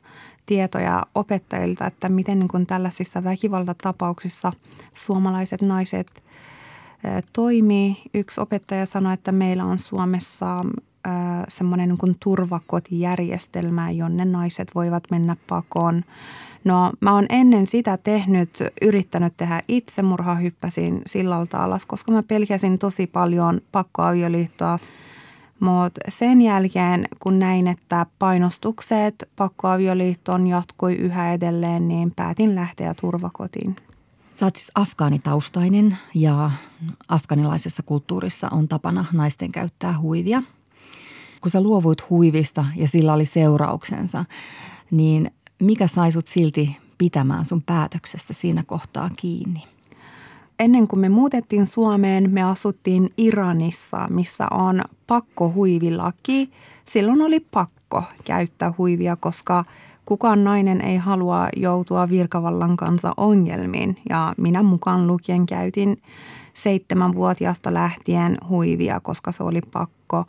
tietoja 0.46 1.03
opettajilta, 1.15 1.86
että 1.86 2.10
miten 2.10 2.39
niin 2.39 2.48
kuin 2.48 2.65
tällaisissa 2.65 3.24
väkivaltatapauksissa 3.24 4.51
suomalaiset 4.96 5.62
naiset 5.62 6.24
toimii. 7.34 7.98
Yksi 8.13 8.41
opettaja 8.41 8.86
sanoi, 8.86 9.13
että 9.13 9.32
meillä 9.32 9.65
on 9.65 9.79
Suomessa 9.79 10.65
semmoinen 11.48 11.89
niin 11.89 12.15
turvakotijärjestelmä, 12.24 13.91
jonne 13.91 14.25
naiset 14.25 14.75
voivat 14.75 15.03
mennä 15.12 15.38
pakoon 15.48 16.03
No 16.65 16.91
mä 17.01 17.13
oon 17.13 17.25
ennen 17.29 17.67
sitä 17.67 17.98
tehnyt, 17.98 18.50
yrittänyt 18.81 19.34
tehdä 19.38 19.62
itsemurha, 19.67 20.36
hyppäsin 20.36 21.01
sillalta 21.05 21.63
alas, 21.63 21.86
koska 21.86 22.12
mä 22.12 22.24
pelkäsin 22.24 22.79
tosi 22.79 23.07
paljon 23.07 23.62
pakkoavioliittoa. 23.72 24.79
Mutta 25.60 26.01
sen 26.10 26.41
jälkeen, 26.41 27.07
kun 27.19 27.39
näin, 27.39 27.67
että 27.67 28.05
painostukset 28.19 29.29
pakkoavioliittoon 29.36 30.48
jatkui 30.48 30.95
yhä 30.95 31.34
edelleen, 31.34 31.88
niin 31.88 32.12
päätin 32.15 32.55
lähteä 32.55 32.93
turvakotiin. 32.93 33.75
Sä 34.34 34.45
oot 34.45 34.55
siis 34.55 34.72
afgaanitaustainen 34.75 35.98
ja 36.15 36.51
afganilaisessa 37.07 37.84
kulttuurissa 37.84 38.50
on 38.51 38.67
tapana 38.67 39.05
naisten 39.13 39.51
käyttää 39.51 40.00
huivia. 40.00 40.43
Kun 41.41 41.51
sä 41.51 41.62
luovuit 41.62 42.10
huivista 42.10 42.65
ja 42.75 42.88
sillä 42.88 43.13
oli 43.13 43.25
seurauksensa, 43.25 44.25
niin 44.91 45.31
mikä 45.60 45.88
sai 45.88 46.12
sut 46.12 46.28
silti 46.28 46.78
pitämään 46.98 47.46
sun 47.46 47.62
päätöksestä 47.62 48.34
siinä 48.34 48.64
kohtaa 48.64 49.10
kiinni? 49.18 49.76
ennen 50.60 50.88
kuin 50.88 51.00
me 51.00 51.10
muutettiin 51.10 51.68
Suomeen, 51.68 52.32
me 52.32 52.44
asuttiin 52.44 53.10
Iranissa, 53.18 54.08
missä 54.10 54.48
on 54.52 54.82
pakko 55.08 55.52
huivilaki. 55.56 56.52
Silloin 56.86 57.22
oli 57.22 57.40
pakko 57.40 58.04
käyttää 58.26 58.74
huivia, 58.78 59.16
koska 59.16 59.64
kukaan 60.06 60.44
nainen 60.44 60.82
ei 60.82 60.98
halua 60.98 61.48
joutua 61.56 62.10
virkavallan 62.10 62.78
kanssa 62.78 63.14
ongelmiin. 63.18 63.98
Ja 64.10 64.34
minä 64.38 64.64
mukaan 64.64 65.08
lukien 65.08 65.46
käytin 65.46 66.02
seitsemänvuotiaasta 66.54 67.74
lähtien 67.74 68.38
huivia, 68.50 69.00
koska 69.00 69.32
se 69.32 69.44
oli 69.44 69.62
pakko. 69.74 70.26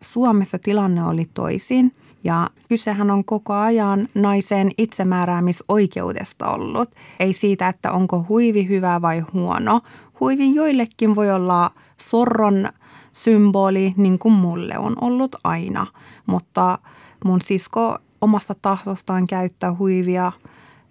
Suomessa 0.00 0.58
tilanne 0.58 1.04
oli 1.04 1.28
toisin 1.34 1.92
ja 2.24 2.50
kysehän 2.68 3.10
on 3.10 3.24
koko 3.24 3.54
ajan 3.54 4.08
naisen 4.14 4.70
itsemääräämisoikeudesta 4.78 6.46
ollut. 6.50 6.90
Ei 7.20 7.32
siitä, 7.32 7.68
että 7.68 7.92
onko 7.92 8.26
huivi 8.28 8.68
hyvä 8.68 9.02
vai 9.02 9.20
huono. 9.20 9.80
Huivi 10.20 10.54
joillekin 10.54 11.14
voi 11.14 11.30
olla 11.30 11.70
sorron 11.96 12.68
symboli, 13.12 13.94
niin 13.96 14.18
kuin 14.18 14.34
mulle 14.34 14.78
on 14.78 14.96
ollut 15.00 15.36
aina. 15.44 15.86
Mutta 16.26 16.78
mun 17.24 17.40
sisko 17.40 17.98
omasta 18.20 18.54
tahtostaan 18.62 19.26
käyttää 19.26 19.74
huivia 19.74 20.32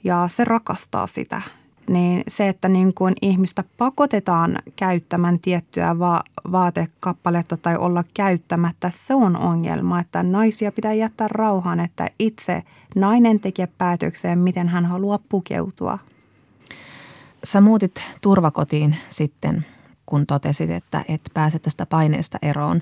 ja 0.04 0.28
se 0.32 0.44
rakastaa 0.44 1.08
sitä 1.08 1.42
niin 1.90 2.24
se, 2.28 2.50
että 2.50 2.70
niin 2.70 2.94
kuin 2.94 3.14
ihmistä 3.22 3.64
pakotetaan 3.78 4.60
käyttämään 4.76 5.40
tiettyä 5.40 6.00
va- 6.00 6.24
vaatekappaletta 6.52 7.58
tai 7.58 7.78
olla 7.78 8.04
käyttämättä, 8.14 8.92
se 8.94 9.14
on 9.14 9.38
ongelma. 9.38 10.00
Että 10.00 10.24
naisia 10.24 10.72
pitää 10.72 10.94
jättää 10.94 11.28
rauhaan, 11.28 11.80
että 11.80 12.08
itse 12.20 12.64
nainen 12.96 13.40
tekee 13.40 13.68
päätökseen, 13.68 14.40
miten 14.40 14.68
hän 14.68 14.86
haluaa 14.86 15.20
pukeutua. 15.30 16.00
Sä 17.44 17.62
muutit 17.62 17.92
turvakotiin 18.22 18.96
sitten, 19.10 19.66
kun 20.06 20.26
totesit, 20.26 20.70
että 20.70 21.04
et 21.10 21.22
pääse 21.34 21.60
tästä 21.60 21.86
paineesta 21.86 22.38
eroon. 22.42 22.82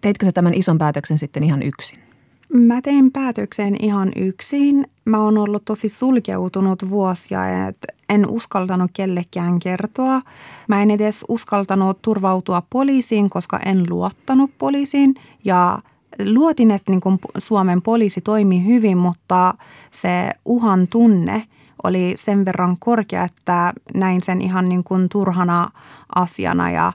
Teitkö 0.00 0.26
sä 0.26 0.32
tämän 0.32 0.54
ison 0.54 0.78
päätöksen 0.78 1.18
sitten 1.18 1.44
ihan 1.44 1.62
yksin? 1.62 2.13
Mä 2.56 2.82
tein 2.82 3.12
päätöksen 3.12 3.76
ihan 3.80 4.12
yksin. 4.16 4.86
Mä 5.04 5.18
oon 5.18 5.38
ollut 5.38 5.64
tosi 5.64 5.88
sulkeutunut 5.88 6.90
vuosia, 6.90 7.68
että 7.68 7.86
en 8.08 8.30
uskaltanut 8.30 8.90
kellekään 8.92 9.58
kertoa. 9.58 10.20
Mä 10.68 10.82
en 10.82 10.90
edes 10.90 11.24
uskaltanut 11.28 12.02
turvautua 12.02 12.62
poliisiin, 12.70 13.30
koska 13.30 13.60
en 13.64 13.84
luottanut 13.90 14.50
poliisiin 14.58 15.14
ja 15.44 15.78
luotin, 16.24 16.70
että 16.70 16.92
niin 16.92 17.00
kuin 17.00 17.18
Suomen 17.38 17.82
poliisi 17.82 18.20
toimi 18.20 18.66
hyvin, 18.66 18.98
mutta 18.98 19.54
se 19.90 20.28
uhan 20.44 20.88
tunne 20.88 21.46
oli 21.84 22.14
sen 22.16 22.44
verran 22.44 22.76
korkea, 22.78 23.24
että 23.24 23.72
näin 23.94 24.22
sen 24.22 24.40
ihan 24.40 24.68
niin 24.68 24.84
kuin 24.84 25.08
turhana 25.08 25.70
asiana 26.14 26.70
ja 26.70 26.92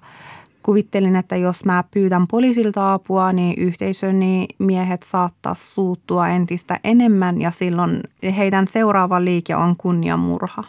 kuvittelin, 0.69 1.15
että 1.15 1.35
jos 1.35 1.65
mä 1.65 1.83
pyydän 1.91 2.27
poliisilta 2.27 2.93
apua, 2.93 3.33
niin 3.33 3.53
yhteisöni 3.57 4.47
miehet 4.59 5.03
saattaa 5.03 5.55
suuttua 5.55 6.27
entistä 6.27 6.79
enemmän 6.83 7.41
ja 7.41 7.51
silloin 7.51 8.01
heidän 8.37 8.67
seuraava 8.67 9.25
liike 9.25 9.55
on 9.55 9.75
kunniamurha. 9.75 10.63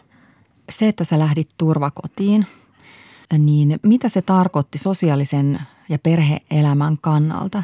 Se, 0.70 0.88
että 0.88 1.04
sä 1.04 1.18
lähdit 1.18 1.48
turvakotiin, 1.58 2.46
niin 3.38 3.80
mitä 3.82 4.08
se 4.08 4.22
tarkoitti 4.22 4.78
sosiaalisen 4.78 5.60
ja 5.88 5.98
perheelämän 5.98 6.98
kannalta? 7.00 7.62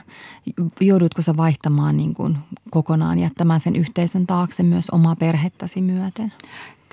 Joudutko 0.80 1.22
sä 1.22 1.36
vaihtamaan 1.36 1.96
niin 1.96 2.14
kuin 2.14 2.38
kokonaan, 2.70 3.18
jättämään 3.18 3.60
sen 3.60 3.76
yhteisön 3.76 4.26
taakse 4.26 4.62
myös 4.62 4.90
omaa 4.90 5.16
perhettäsi 5.16 5.82
myöten? 5.82 6.32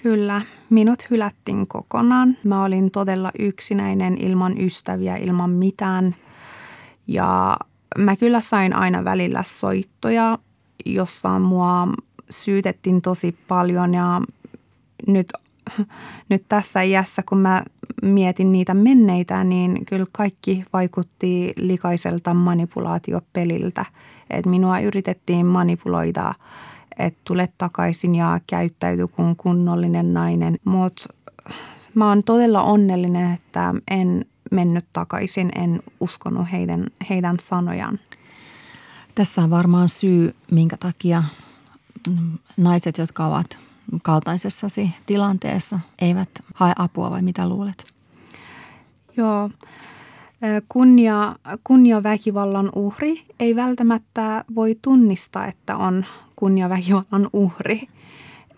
Kyllä, 0.03 0.41
minut 0.69 1.09
hylättiin 1.09 1.67
kokonaan. 1.67 2.37
Mä 2.43 2.63
olin 2.63 2.91
todella 2.91 3.31
yksinäinen 3.39 4.17
ilman 4.21 4.61
ystäviä, 4.61 5.17
ilman 5.17 5.49
mitään. 5.49 6.15
Ja 7.07 7.57
mä 7.97 8.15
kyllä 8.15 8.41
sain 8.41 8.75
aina 8.75 9.03
välillä 9.03 9.43
soittoja, 9.47 10.37
jossa 10.85 11.39
mua 11.39 11.87
syytettiin 12.29 13.01
tosi 13.01 13.37
paljon 13.47 13.93
ja 13.93 14.21
nyt, 15.07 15.33
nyt 16.29 16.43
tässä 16.49 16.81
iässä, 16.81 17.23
kun 17.29 17.37
mä 17.37 17.63
mietin 18.01 18.51
niitä 18.51 18.73
menneitä, 18.73 19.43
niin 19.43 19.85
kyllä 19.85 20.05
kaikki 20.11 20.65
vaikutti 20.73 21.53
likaiselta 21.57 22.33
manipulaatiopeliltä. 22.33 23.85
Et 24.29 24.45
minua 24.45 24.79
yritettiin 24.79 25.45
manipuloida 25.45 26.33
että 26.99 27.19
tule 27.23 27.49
takaisin 27.57 28.15
ja 28.15 28.39
käyttäydy 28.47 29.07
kuin 29.07 29.35
kunnollinen 29.35 30.13
nainen. 30.13 30.57
Mutta 30.65 31.05
mä 31.93 32.09
oon 32.09 32.23
todella 32.23 32.63
onnellinen, 32.63 33.33
että 33.33 33.73
en 33.91 34.25
mennyt 34.51 34.85
takaisin, 34.93 35.51
en 35.55 35.83
uskonut 35.99 36.47
heidän, 36.51 36.87
heidän 37.09 37.35
sanojaan. 37.39 37.99
Tässä 39.15 39.41
on 39.41 39.49
varmaan 39.49 39.89
syy, 39.89 40.35
minkä 40.51 40.77
takia 40.77 41.23
naiset, 42.57 42.97
jotka 42.97 43.25
ovat 43.27 43.57
kaltaisessasi 44.01 44.91
tilanteessa, 45.05 45.79
eivät 46.01 46.29
hae 46.53 46.73
apua 46.77 47.11
vai 47.11 47.21
mitä 47.21 47.49
luulet? 47.49 47.85
Joo. 49.17 49.49
Kunnia, 50.69 51.35
kunnia 51.63 52.03
väkivallan 52.03 52.69
uhri 52.75 53.25
ei 53.39 53.55
välttämättä 53.55 54.45
voi 54.55 54.77
tunnistaa, 54.81 55.47
että 55.47 55.77
on 55.77 56.05
kunniaväkivallan 56.35 57.29
uhri. 57.33 57.87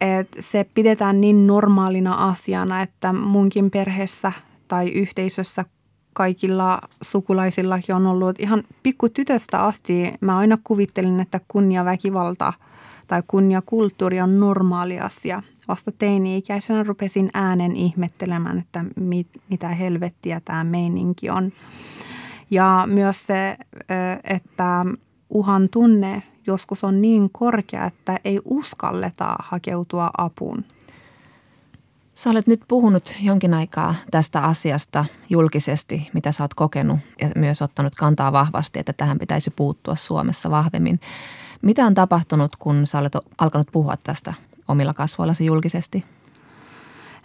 Et 0.01 0.27
se 0.39 0.65
pidetään 0.73 1.21
niin 1.21 1.47
normaalina 1.47 2.13
asiana, 2.13 2.81
että 2.81 3.13
munkin 3.13 3.71
perheessä 3.71 4.31
tai 4.67 4.89
yhteisössä 4.89 5.65
kaikilla 6.13 6.81
sukulaisillakin 7.01 7.95
on 7.95 8.07
ollut 8.07 8.39
ihan 8.39 8.63
pikkutytöstä 8.83 9.59
asti. 9.59 10.13
Mä 10.21 10.37
aina 10.37 10.57
kuvittelin, 10.63 11.19
että 11.19 11.39
kunniaväkivalta 11.47 12.53
tai 13.07 13.23
kunniakulttuuri 13.27 14.21
on 14.21 14.39
normaali 14.39 14.99
asia. 14.99 15.43
Vasta 15.67 15.91
teini-ikäisenä 15.91 16.83
rupesin 16.83 17.29
äänen 17.33 17.75
ihmettelemään, 17.75 18.59
että 18.59 18.85
mit, 18.95 19.27
mitä 19.49 19.69
helvettiä 19.69 20.41
tämä 20.45 20.63
meininki 20.63 21.29
on. 21.29 21.51
Ja 22.51 22.87
myös 22.91 23.27
se, 23.27 23.57
että 24.23 24.85
uhan 25.29 25.69
tunne 25.69 26.23
joskus 26.47 26.83
on 26.83 27.01
niin 27.01 27.29
korkea, 27.29 27.85
että 27.85 28.19
ei 28.25 28.39
uskalleta 28.45 29.35
hakeutua 29.39 30.09
apuun. 30.17 30.65
Sä 32.15 32.29
olet 32.29 32.47
nyt 32.47 32.61
puhunut 32.67 33.13
jonkin 33.21 33.53
aikaa 33.53 33.95
tästä 34.11 34.41
asiasta 34.41 35.05
julkisesti, 35.29 36.09
mitä 36.13 36.31
sä 36.31 36.43
oot 36.43 36.53
kokenut 36.53 36.99
ja 37.21 37.29
myös 37.35 37.61
ottanut 37.61 37.95
kantaa 37.95 38.31
vahvasti, 38.31 38.79
että 38.79 38.93
tähän 38.93 39.19
pitäisi 39.19 39.51
puuttua 39.51 39.95
Suomessa 39.95 40.51
vahvemmin. 40.51 40.99
Mitä 41.61 41.85
on 41.85 41.93
tapahtunut, 41.93 42.55
kun 42.55 42.87
sä 42.87 42.99
olet 42.99 43.13
alkanut 43.37 43.67
puhua 43.71 43.97
tästä 44.03 44.33
omilla 44.67 44.93
kasvoillasi 44.93 45.45
julkisesti? 45.45 46.05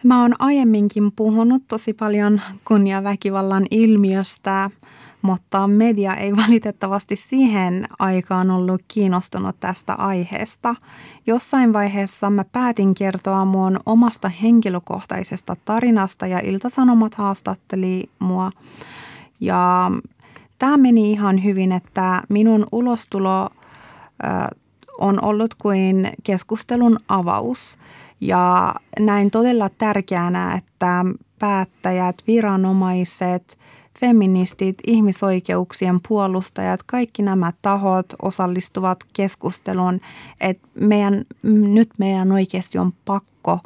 Mä 0.04 0.22
oon 0.22 0.34
aiemminkin 0.38 1.12
puhunut 1.12 1.62
tosi 1.68 1.92
paljon 1.92 2.40
kunniaväkivallan 2.64 3.66
ilmiöstä– 3.70 4.70
mutta 5.22 5.68
media 5.68 6.14
ei 6.14 6.36
valitettavasti 6.46 7.16
siihen 7.16 7.88
aikaan 7.98 8.50
ollut 8.50 8.82
kiinnostunut 8.88 9.56
tästä 9.60 9.94
aiheesta. 9.94 10.74
Jossain 11.26 11.72
vaiheessa 11.72 12.30
mä 12.30 12.44
päätin 12.44 12.94
kertoa 12.94 13.44
mun 13.44 13.80
omasta 13.86 14.28
henkilökohtaisesta 14.28 15.56
tarinasta 15.64 16.26
ja 16.26 16.40
Iltasanomat 16.40 17.14
haastatteli 17.14 18.10
mua. 18.18 18.50
Ja 19.40 19.90
tämä 20.58 20.76
meni 20.76 21.12
ihan 21.12 21.44
hyvin, 21.44 21.72
että 21.72 22.22
minun 22.28 22.66
ulostulo 22.72 23.50
on 24.98 25.24
ollut 25.24 25.54
kuin 25.54 26.12
keskustelun 26.22 27.00
avaus. 27.08 27.78
Ja 28.20 28.74
näin 28.98 29.30
todella 29.30 29.68
tärkeänä, 29.68 30.54
että 30.54 31.04
päättäjät, 31.38 32.16
viranomaiset– 32.26 33.58
feministit, 34.00 34.78
ihmisoikeuksien 34.86 36.00
puolustajat, 36.08 36.82
kaikki 36.82 37.22
nämä 37.22 37.52
tahot 37.62 38.06
osallistuvat 38.22 38.98
keskusteluun, 39.12 40.00
että 40.40 40.68
meidän, 40.74 41.24
nyt 41.42 41.90
meidän 41.98 42.32
oikeasti 42.32 42.78
on 42.78 42.92
pakko 43.04 43.58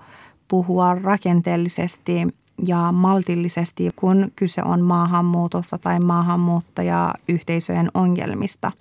puhua 0.48 0.94
rakenteellisesti 0.94 2.26
ja 2.66 2.92
maltillisesti, 2.92 3.90
kun 3.96 4.32
kyse 4.36 4.62
on 4.62 4.80
maahanmuutossa 4.80 5.78
tai 5.78 6.00
maahanmuuttajayhteisöjen 6.00 7.90
ongelmista. 7.94 8.72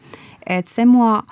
Et 0.48 0.68
se 0.68 0.86
mua 0.86 1.24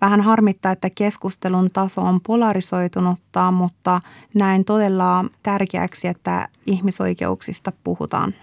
vähän 0.00 0.20
harmittaa, 0.20 0.72
että 0.72 0.90
keskustelun 0.90 1.70
taso 1.70 2.00
on 2.00 2.20
polarisoitunutta, 2.20 3.50
mutta 3.50 4.00
näin 4.34 4.64
todella 4.64 5.24
tärkeäksi, 5.42 6.08
että 6.08 6.48
ihmisoikeuksista 6.66 7.72
puhutaan. 7.84 8.34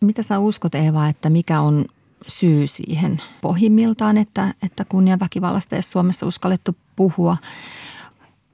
Mitä 0.00 0.22
sä 0.22 0.38
uskot 0.38 0.74
Eeva, 0.74 1.08
että 1.08 1.30
mikä 1.30 1.60
on 1.60 1.84
syy 2.26 2.66
siihen 2.66 3.22
pohjimmiltaan, 3.40 4.18
että, 4.18 4.54
että 4.62 4.84
kunniaväkivallasta 4.84 5.76
ei 5.76 5.82
Suomessa 5.82 6.26
uskallettu 6.26 6.76
puhua? 6.96 7.36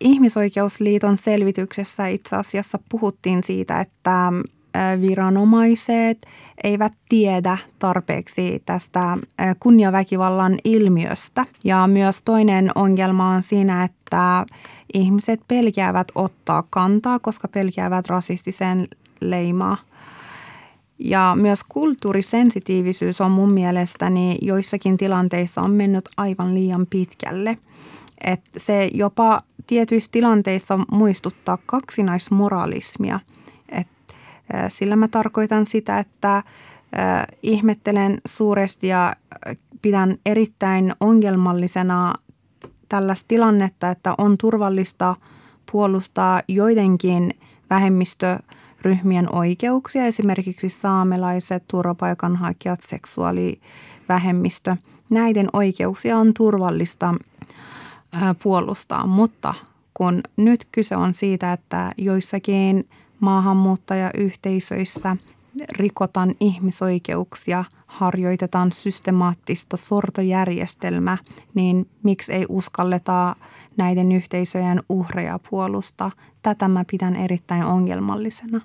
Ihmisoikeusliiton 0.00 1.19
selvityksessä 1.19 2.07
itse 2.07 2.37
asiassa 2.37 2.78
puhuttiin 2.88 3.45
siitä, 3.45 3.80
että 3.80 4.33
viranomaiset 5.00 6.26
eivät 6.64 6.92
tiedä 7.09 7.59
tarpeeksi 7.78 8.62
tästä 8.66 9.19
kunniaväkivallan 9.61 10.59
ilmiöstä. 10.64 11.47
Ja 11.64 11.87
myös 11.87 12.23
toinen 12.23 12.71
ongelma 12.75 13.30
on 13.30 13.42
siinä, 13.42 13.85
että 13.85 14.47
ihmiset 14.95 15.40
pelkäävät 15.49 16.09
ottaa 16.14 16.64
kantaa, 16.71 17.19
koska 17.19 17.49
pelkäävät 17.49 18.07
rasistisen 18.07 18.88
leimaa. 19.21 19.76
Ja 20.99 21.37
myös 21.40 21.61
kulttuurisensitiivisyys 21.69 23.21
on 23.21 23.30
mun 23.30 23.52
mielestäni 23.52 24.38
joissakin 24.42 24.97
tilanteissa 24.97 25.61
on 25.61 25.75
mennyt 25.75 26.09
aivan 26.16 26.54
liian 26.54 26.87
pitkälle. 26.87 27.59
Et 28.25 28.40
se 28.57 28.90
jopa 28.95 29.42
tietyissä 29.70 30.10
tilanteissa 30.12 30.78
muistuttaa 30.92 31.58
kaksinaismoralismia. 31.66 33.20
Et, 33.68 33.88
sillä 34.68 34.96
mä 34.96 35.08
tarkoitan 35.08 35.66
sitä, 35.66 35.98
että 35.98 36.42
ihmettelen 37.42 38.20
suuresti 38.26 38.86
ja 38.86 39.16
pidän 39.82 40.16
erittäin 40.26 40.94
ongelmallisena 41.00 42.14
tällaista 42.88 43.28
tilannetta, 43.28 43.90
että 43.90 44.14
on 44.18 44.38
turvallista 44.38 45.16
puolustaa 45.72 46.42
joidenkin 46.48 47.34
vähemmistöryhmien 47.70 49.34
oikeuksia, 49.34 50.04
esimerkiksi 50.04 50.68
saamelaiset, 50.68 51.64
turvapaikanhakijat, 51.68 52.80
seksuaalivähemmistö. 52.80 54.76
Näiden 55.10 55.48
oikeuksia 55.52 56.18
on 56.18 56.34
turvallista 56.34 57.14
puolustaa, 58.43 59.07
mutta 59.07 59.55
kun 59.95 60.21
nyt 60.37 60.67
kyse 60.73 60.97
on 60.97 61.14
siitä, 61.14 61.52
että 61.52 61.93
joissakin 61.99 62.88
maahanmuuttajayhteisöissä 63.21 65.17
rikotaan 65.79 66.35
ihmisoikeuksia, 66.40 67.64
harjoitetaan 67.87 68.73
systemaattista 68.73 69.76
sortojärjestelmää, 69.76 71.19
niin 71.55 71.88
miksi 72.02 72.33
ei 72.33 72.47
uskalleta 72.49 73.37
näiden 73.76 74.12
yhteisöjen 74.12 74.83
uhreja 74.88 75.38
puolustaa? 75.50 76.11
Tätä 76.43 76.69
mä 76.69 76.85
pidän 76.90 77.17
erittäin 77.17 77.64
ongelmallisena. 77.64 78.61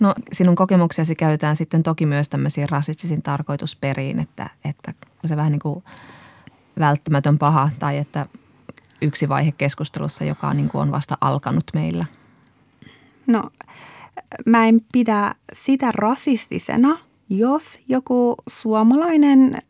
No 0.00 0.14
sinun 0.32 0.54
kokemuksiasi 0.54 1.14
käytetään 1.14 1.56
sitten 1.56 1.82
toki 1.82 2.06
myös 2.06 2.28
tämmöisiin 2.28 2.68
rasistisiin 2.68 3.22
tarkoitusperiin, 3.22 4.18
että, 4.18 4.50
että 4.64 4.94
se 5.26 5.36
vähän 5.36 5.52
niin 5.52 5.60
kuin 5.60 5.84
välttämätön 6.78 7.38
paha 7.38 7.70
tai 7.78 7.98
että 7.98 8.26
yksi 9.02 9.28
vaihe 9.28 9.52
keskustelussa, 9.52 10.24
joka 10.24 10.54
niin 10.54 10.68
kuin 10.68 10.82
on 10.82 10.92
vasta 10.92 11.18
alkanut 11.20 11.64
meillä? 11.74 12.04
No 13.26 13.50
mä 14.46 14.66
en 14.66 14.80
pidä 14.92 15.34
sitä 15.52 15.92
rasistisena, 15.92 16.98
jos 17.28 17.78
joku 17.88 18.34
suomalainen 18.48 19.62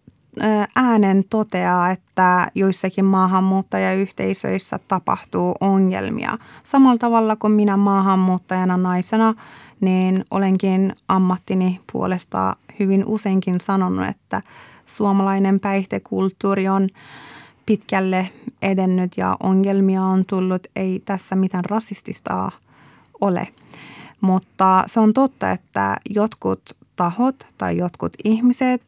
äänen 0.76 1.24
toteaa, 1.30 1.90
että 1.90 2.50
joissakin 2.54 3.04
maahanmuuttajayhteisöissä 3.04 4.78
tapahtuu 4.88 5.54
ongelmia. 5.60 6.38
Samalla 6.64 6.98
tavalla 6.98 7.36
kuin 7.36 7.52
minä 7.52 7.76
maahanmuuttajana 7.76 8.76
naisena, 8.76 9.34
niin 9.80 10.24
olenkin 10.30 10.96
ammattini 11.08 11.80
puolesta 11.92 12.56
hyvin 12.78 13.04
useinkin 13.04 13.60
sanonut, 13.60 14.06
että 14.06 14.42
suomalainen 14.86 15.60
päihtekulttuuri 15.60 16.68
on 16.68 16.88
pitkälle 17.66 18.30
edennyt 18.62 19.12
ja 19.16 19.36
ongelmia 19.42 20.02
on 20.02 20.24
tullut. 20.24 20.66
Ei 20.76 21.02
tässä 21.04 21.36
mitään 21.36 21.64
rasistista 21.64 22.50
ole. 23.20 23.48
Mutta 24.20 24.84
se 24.86 25.00
on 25.00 25.12
totta, 25.12 25.50
että 25.50 25.96
jotkut 26.10 26.62
tahot 26.96 27.46
tai 27.58 27.76
jotkut 27.76 28.12
ihmiset 28.24 28.82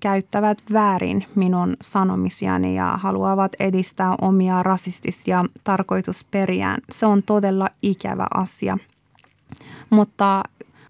käyttävät 0.00 0.58
väärin 0.72 1.26
minun 1.34 1.76
sanomisiani 1.82 2.76
ja 2.76 2.98
haluavat 3.02 3.52
edistää 3.60 4.14
omia 4.20 4.62
rasistisia 4.62 5.44
tarkoitusperiään. 5.64 6.80
Se 6.92 7.06
on 7.06 7.22
todella 7.22 7.68
ikävä 7.82 8.26
asia. 8.34 8.78
Mutta 9.90 10.42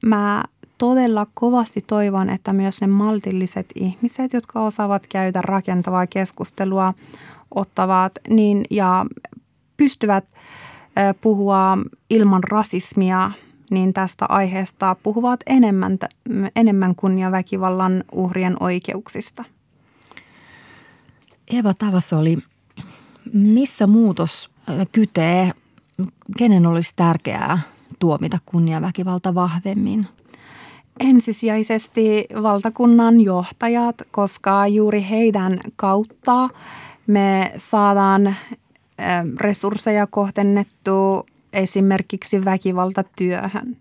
mä 0.07 0.45
todella 0.81 1.27
kovasti 1.35 1.81
toivon, 1.87 2.31
että 2.31 2.53
myös 2.53 2.81
ne 2.81 2.87
maltilliset 2.87 3.67
ihmiset, 3.75 4.33
jotka 4.33 4.65
osaavat 4.65 5.07
käydä 5.07 5.43
rakentavaa 5.43 6.07
keskustelua, 6.07 6.95
ottavat 7.55 8.13
niin 8.29 8.65
ja 8.71 9.07
pystyvät 9.77 10.25
puhua 11.21 11.79
ilman 12.11 12.45
rasismia, 12.45 13.31
niin 13.71 13.93
tästä 13.93 14.27
aiheesta 14.29 14.97
puhuvat 15.03 15.41
enemmän, 15.47 15.99
enemmän 16.57 16.95
väkivallan 17.31 18.05
uhrien 18.13 18.57
oikeuksista. 18.61 19.45
Eva 21.51 21.75
Tavasoli, 21.75 22.39
missä 23.33 23.87
muutos 23.87 24.51
kytee, 24.93 25.53
kenen 26.39 26.67
olisi 26.67 26.93
tärkeää 26.97 27.59
tuomita 27.99 28.39
kunniaväkivalta 28.47 29.35
vahvemmin? 29.35 30.09
Ensisijaisesti 31.01 32.27
valtakunnan 32.43 33.21
johtajat, 33.21 34.03
koska 34.11 34.67
juuri 34.67 35.07
heidän 35.11 35.61
kautta 35.77 36.49
me 37.07 37.53
saadaan 37.57 38.37
resursseja 39.41 40.07
kohdennettu 40.07 41.27
esimerkiksi 41.53 42.45
väkivaltatyöhön. 42.45 43.77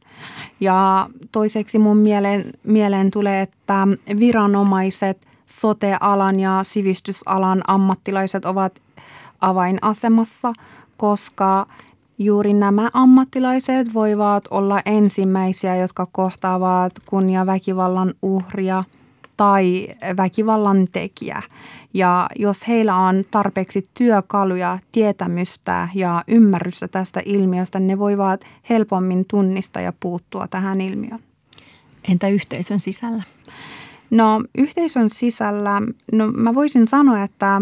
Ja 0.60 1.10
toiseksi 1.32 1.80
mun 1.80 1.98
mieleen, 1.98 2.54
mieleen 2.64 3.12
tulee, 3.12 3.42
että 3.42 3.88
viranomaiset, 4.20 5.28
sote-alan 5.46 6.40
ja 6.40 6.64
sivistysalan 6.64 7.62
ammattilaiset 7.68 8.46
ovat 8.46 8.82
avainasemassa, 9.42 10.54
koska 10.98 11.68
Juuri 12.22 12.54
nämä 12.54 12.90
ammattilaiset 12.94 13.94
voivat 13.94 14.44
olla 14.52 14.82
ensimmäisiä, 14.86 15.76
jotka 15.76 16.06
kohtaavat 16.12 16.94
kunnia 17.06 17.46
väkivallan 17.46 18.14
uhria 18.22 18.84
tai 19.38 19.88
väkivallan 20.18 20.88
tekijä. 20.92 21.42
Ja 21.94 22.30
jos 22.36 22.68
heillä 22.68 22.96
on 22.96 23.26
tarpeeksi 23.32 23.84
työkaluja, 23.94 24.80
tietämystä 24.92 25.90
ja 25.96 26.24
ymmärrystä 26.28 26.88
tästä 26.88 27.22
ilmiöstä, 27.26 27.80
ne 27.80 28.00
voivat 28.00 28.42
helpommin 28.70 29.26
tunnistaa 29.26 29.82
ja 29.82 29.94
puuttua 30.00 30.48
tähän 30.48 30.82
ilmiöön. 30.82 31.20
Entä 32.12 32.28
yhteisön 32.28 32.80
sisällä? 32.80 33.24
No 34.10 34.44
yhteisön 34.58 35.10
sisällä, 35.10 35.82
no 36.12 36.32
mä 36.32 36.56
voisin 36.56 36.88
sanoa, 36.88 37.24
että 37.24 37.62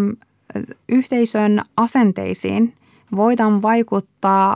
yhteisön 0.89 1.61
asenteisiin– 1.75 2.73
voidaan 3.15 3.61
vaikuttaa 3.61 4.55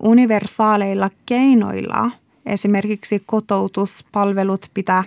universaaleilla 0.00 1.10
keinoilla. 1.26 2.10
Esimerkiksi 2.46 3.22
kotoutuspalvelut 3.26 4.70
pitää 4.74 5.04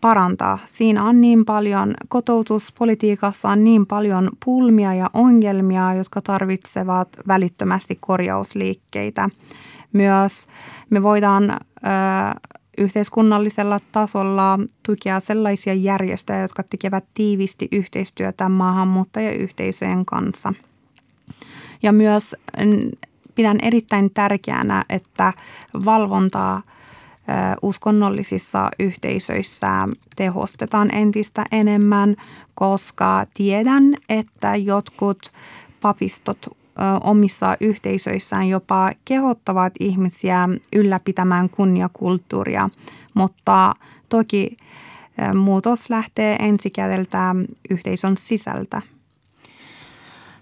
parantaa. 0.00 0.58
Siinä 0.64 1.04
on 1.04 1.20
niin 1.20 1.44
paljon, 1.44 1.94
kotoutuspolitiikassa 2.08 3.48
on 3.48 3.64
niin 3.64 3.86
paljon 3.86 4.30
pulmia 4.44 4.94
ja 4.94 5.10
ongelmia, 5.14 5.94
jotka 5.94 6.20
tarvitsevat 6.20 7.08
välittömästi 7.28 7.98
korjausliikkeitä. 8.00 9.30
Myös 9.92 10.46
me 10.90 11.02
voidaan 11.02 11.50
ö, 11.50 11.56
yhteiskunnallisella 12.78 13.80
tasolla 13.92 14.58
tukea 14.82 15.20
sellaisia 15.20 15.74
järjestöjä, 15.74 16.40
jotka 16.40 16.62
tekevät 16.62 17.04
tiivisti 17.14 17.68
yhteistyötä 17.72 18.48
maahanmuuttajayhteisöjen 18.48 20.04
kanssa– 20.04 20.52
ja 21.82 21.92
myös 21.92 22.34
pidän 23.34 23.58
erittäin 23.62 24.10
tärkeänä, 24.14 24.84
että 24.88 25.32
valvontaa 25.84 26.62
uskonnollisissa 27.62 28.70
yhteisöissä 28.78 29.88
tehostetaan 30.16 30.94
entistä 30.94 31.44
enemmän, 31.52 32.16
koska 32.54 33.26
tiedän, 33.34 33.94
että 34.08 34.56
jotkut 34.56 35.32
papistot 35.80 36.46
omissa 37.00 37.56
yhteisöissään 37.60 38.48
jopa 38.48 38.90
kehottavat 39.04 39.72
ihmisiä 39.80 40.48
ylläpitämään 40.76 41.50
kunniakulttuuria, 41.50 42.70
mutta 43.14 43.74
toki 44.08 44.56
muutos 45.34 45.90
lähtee 45.90 46.36
ensikädeltä 46.40 47.34
yhteisön 47.70 48.16
sisältä. 48.16 48.82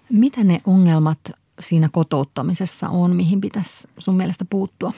Mitä 0.09 0.43
ne 0.43 0.61
ongelmat 0.65 1.19
siinä 1.59 1.89
kotouttamisessa 1.91 2.89
on, 2.89 3.15
mihin 3.15 3.41
pitäisi 3.41 3.87
sun 3.97 4.15
mielestä 4.15 4.45
puuttua? 4.49 4.93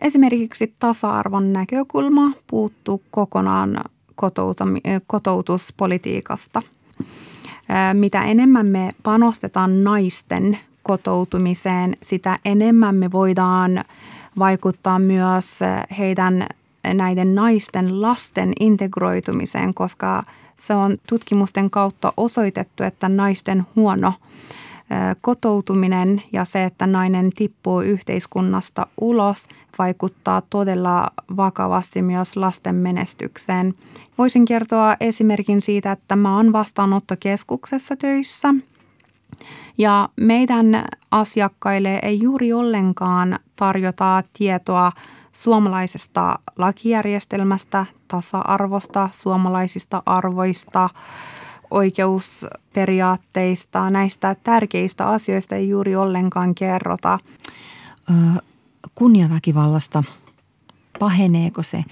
Esimerkiksi 0.00 0.74
tasa-arvon 0.78 1.52
näkökulma 1.52 2.32
puuttuu 2.46 3.02
kokonaan 3.10 3.84
kotoutuspolitiikasta. 5.06 6.62
Mitä 7.92 8.22
enemmän 8.22 8.68
me 8.68 8.94
panostetaan 9.02 9.84
naisten 9.84 10.58
kotoutumiseen, 10.82 11.96
sitä 12.02 12.38
enemmän 12.44 12.94
me 12.94 13.12
voidaan 13.12 13.84
vaikuttaa 14.38 14.98
myös 14.98 15.60
heidän 15.98 16.46
näiden 16.94 17.34
naisten 17.34 18.02
lasten 18.02 18.52
integroitumiseen, 18.60 19.74
koska 19.74 20.24
se 20.60 20.74
on 20.74 20.98
tutkimusten 21.08 21.70
kautta 21.70 22.12
osoitettu, 22.16 22.82
että 22.82 23.08
naisten 23.08 23.66
huono 23.76 24.12
kotoutuminen 25.20 26.22
ja 26.32 26.44
se, 26.44 26.64
että 26.64 26.86
nainen 26.86 27.30
tippuu 27.30 27.80
yhteiskunnasta 27.80 28.86
ulos, 29.00 29.48
vaikuttaa 29.78 30.42
todella 30.50 31.10
vakavasti 31.36 32.02
myös 32.02 32.36
lasten 32.36 32.74
menestykseen. 32.74 33.74
Voisin 34.18 34.44
kertoa 34.44 34.96
esimerkin 35.00 35.62
siitä, 35.62 35.92
että 35.92 36.16
mä 36.16 36.36
oon 36.36 36.52
vastaanottokeskuksessa 36.52 37.96
töissä 37.96 38.54
ja 39.78 40.08
meidän 40.16 40.84
asiakkaille 41.10 41.98
ei 42.02 42.20
juuri 42.22 42.52
ollenkaan 42.52 43.38
tarjota 43.56 44.22
tietoa 44.38 44.92
suomalaisesta 45.32 46.38
lakijärjestelmästä, 46.58 47.86
tasa-arvosta, 48.08 49.08
suomalaisista 49.12 50.02
arvoista, 50.06 50.90
oikeusperiaatteista, 51.70 53.90
näistä 53.90 54.36
tärkeistä 54.42 55.06
asioista 55.06 55.56
ei 55.56 55.68
juuri 55.68 55.96
ollenkaan 55.96 56.54
kerrota. 56.54 57.18
Kunniaväkivallasta 58.94 60.04
paheneeko 60.98 61.62
se, 61.62 61.84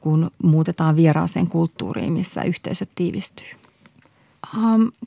kun 0.00 0.30
muutetaan 0.42 0.96
vieraaseen 0.96 1.46
kulttuuriin, 1.46 2.12
missä 2.12 2.42
yhteisöt 2.42 2.90
tiivistyy? 2.94 3.46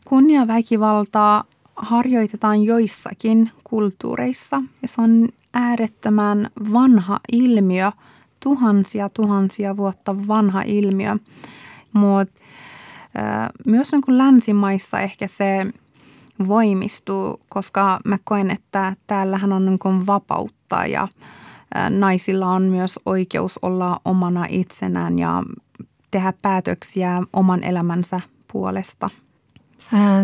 Kunniaväkivaltaa 0.05 1.43
harjoitetaan 1.75 2.63
joissakin 2.63 3.51
kulttuureissa 3.63 4.61
ja 4.81 4.87
se 4.87 5.01
on 5.01 5.29
äärettömän 5.53 6.49
vanha 6.73 7.19
ilmiö, 7.31 7.91
tuhansia 8.39 9.09
tuhansia 9.09 9.77
vuotta 9.77 10.27
vanha 10.27 10.61
ilmiö. 10.61 11.17
Mutta 11.93 12.39
myös 13.65 13.91
niin 13.91 14.01
kuin 14.01 14.17
länsimaissa 14.17 14.99
ehkä 14.99 15.27
se 15.27 15.67
voimistuu, 16.47 17.41
koska 17.49 17.99
mä 18.05 18.17
koen, 18.23 18.51
että 18.51 18.95
täällähän 19.07 19.53
on 19.53 19.65
niin 19.65 19.79
kuin 19.79 20.07
vapautta 20.07 20.85
ja 20.85 21.07
naisilla 21.89 22.47
on 22.47 22.63
myös 22.63 22.99
oikeus 23.05 23.59
olla 23.61 23.99
omana 24.05 24.45
itsenään 24.49 25.19
ja 25.19 25.43
tehdä 26.11 26.33
päätöksiä 26.41 27.23
oman 27.33 27.63
elämänsä 27.63 28.21
puolesta. 28.51 29.09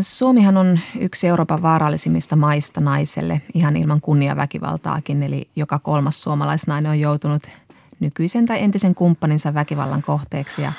Suomihan 0.01 0.57
on 0.57 0.79
yksi 0.99 1.27
Euroopan 1.27 1.61
vaarallisimmista 1.61 2.35
maista 2.35 2.81
naiselle 2.81 3.41
ihan 3.53 3.75
ilman 3.75 4.01
kunniaväkivaltaakin, 4.01 5.23
eli 5.23 5.49
joka 5.55 5.79
kolmas 5.79 6.21
suomalaisnainen 6.21 6.91
on 6.91 6.99
joutunut 6.99 7.43
nykyisen 7.99 8.45
tai 8.45 8.63
entisen 8.63 8.95
kumppaninsa 8.95 9.53
väkivallan 9.53 10.01
kohteeksi 10.01 10.61
ja 10.61 10.71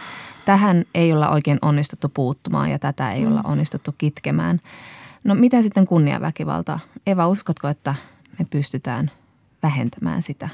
tähän 0.44 0.85
ei 0.94 1.12
olla 1.12 1.29
oikein 1.29 1.59
onnistuttu 1.62 2.09
puuttumaan 2.09 2.70
ja 2.70 2.79
tätä 2.79 3.12
ei 3.12 3.27
olla 3.27 3.40
mm. 3.42 3.51
onnistuttu 3.51 3.94
kitkemään. 3.99 4.61
No 5.25 5.35
miten 5.35 5.62
sitten 5.62 5.87
kunniaväkivalta? 5.87 6.79
Eva, 7.07 7.29
uskotko, 7.29 7.68
että 7.68 7.94
me 8.38 8.46
pystytään 8.51 9.11
vähentämään 9.62 10.22
sitä? 10.22 10.49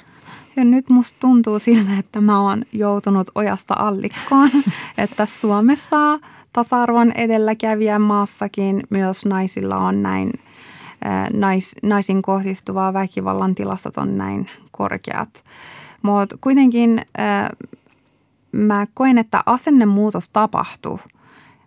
Ja 0.56 0.64
nyt 0.64 0.88
musta 0.90 1.18
tuntuu 1.20 1.58
siltä, 1.58 1.90
että 1.98 2.20
mä 2.20 2.40
oon 2.40 2.64
joutunut 2.72 3.30
ojasta 3.34 3.74
allikkoon, 3.78 4.50
että 4.98 5.26
Suomessa 5.26 6.18
tasa-arvon 6.52 7.12
edelläkävijän 7.12 8.02
maassakin 8.02 8.82
myös 8.90 9.26
naisilla 9.26 9.76
on 9.76 10.02
näin, 10.02 10.32
nais, 11.32 11.74
naisin 11.82 12.22
kohdistuvaa 12.22 12.92
väkivallan 12.92 13.54
tilastot 13.54 13.96
on 13.96 14.18
näin 14.18 14.50
korkeat. 14.70 15.44
Mutta 16.02 16.36
kuitenkin 16.40 17.02
mä 18.52 18.86
koen, 18.94 19.18
että 19.18 19.42
asennemuutos 19.46 20.28
tapahtuu, 20.28 21.00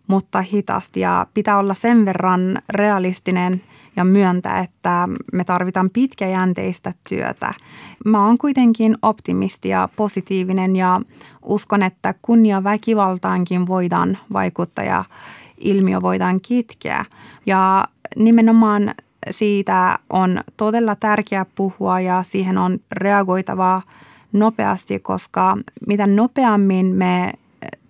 mutta 0.08 0.41
hitaasti 0.41 0.99
ja 0.99 1.28
pitää 1.34 1.58
olla 1.58 1.73
sen 1.73 2.06
verran 2.06 2.62
realistinen 2.69 3.62
ja 3.95 4.03
myöntää, 4.03 4.60
että 4.60 5.10
me 5.34 5.43
tarvitaan 5.43 5.89
pitkäjänteistä 5.89 6.93
työtä. 7.10 7.53
Mä 8.05 8.25
oon 8.25 8.38
kuitenkin 8.38 8.97
optimisti 9.01 9.69
ja 9.69 9.89
positiivinen 9.95 10.75
ja 10.75 11.01
uskon, 11.45 11.84
että 11.84 12.13
kunnia 12.21 12.63
väkivaltaankin 12.63 13.67
voidaan 13.67 14.17
vaikuttaa 14.34 14.86
ja 14.86 15.03
ilmiö 15.58 16.01
voidaan 16.01 16.41
kitkeä. 16.41 17.05
Ja 17.45 17.86
nimenomaan 18.15 18.91
siitä 19.31 19.99
on 20.10 20.41
todella 20.58 20.95
tärkeää 20.95 21.45
puhua 21.55 21.99
ja 21.99 22.23
siihen 22.23 22.58
on 22.58 22.79
reagoitavaa 22.91 23.81
nopeasti, 24.34 24.99
koska 24.99 25.58
mitä 25.88 26.08
nopeammin 26.08 26.86
me 26.86 27.34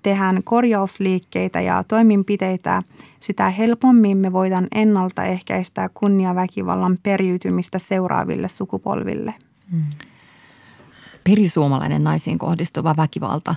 tehdään 0.05 0.43
korjausliikkeitä 0.43 1.61
ja 1.61 1.83
toimenpiteitä, 1.83 2.83
sitä 3.19 3.49
helpommin 3.49 4.17
me 4.17 4.33
voidaan 4.33 4.67
ennaltaehkäistä 4.75 5.89
kunniaväkivallan 5.93 6.97
periytymistä 7.03 7.79
seuraaville 7.79 8.49
sukupolville. 8.49 9.33
Hmm. 9.71 9.83
Perisuomalainen 11.23 12.03
naisiin 12.03 12.37
kohdistuva 12.37 12.95
väkivalta 12.97 13.55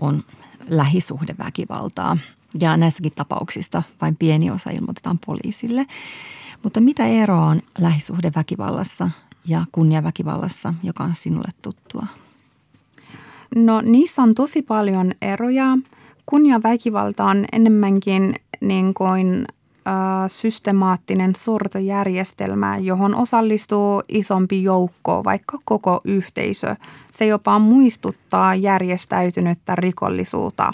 on 0.00 0.24
lähisuhdeväkivaltaa 0.68 2.18
ja 2.60 2.76
näissäkin 2.76 3.12
tapauksista 3.12 3.82
vain 4.00 4.16
pieni 4.16 4.50
osa 4.50 4.70
ilmoitetaan 4.70 5.18
poliisille. 5.26 5.86
Mutta 6.62 6.80
mitä 6.80 7.06
eroa 7.06 7.46
on 7.46 7.62
lähisuhdeväkivallassa 7.78 9.10
ja 9.46 9.64
kunniaväkivallassa, 9.72 10.74
joka 10.82 11.04
on 11.04 11.16
sinulle 11.16 11.50
tuttua? 11.62 12.06
No 13.54 13.80
niissä 13.80 14.22
on 14.22 14.34
tosi 14.34 14.62
paljon 14.62 15.12
eroja. 15.22 15.78
Kunniaväkivalta 16.26 17.24
on 17.24 17.44
enemmänkin 17.52 18.34
niin 18.60 18.94
kuin 18.94 19.46
systemaattinen 20.28 21.34
sortojärjestelmä, 21.36 22.78
johon 22.78 23.14
osallistuu 23.14 24.02
isompi 24.08 24.62
joukko, 24.62 25.24
vaikka 25.24 25.58
koko 25.64 26.00
yhteisö. 26.04 26.76
Se 27.12 27.26
jopa 27.26 27.58
muistuttaa 27.58 28.54
järjestäytynyttä 28.54 29.76
rikollisuutta. 29.76 30.70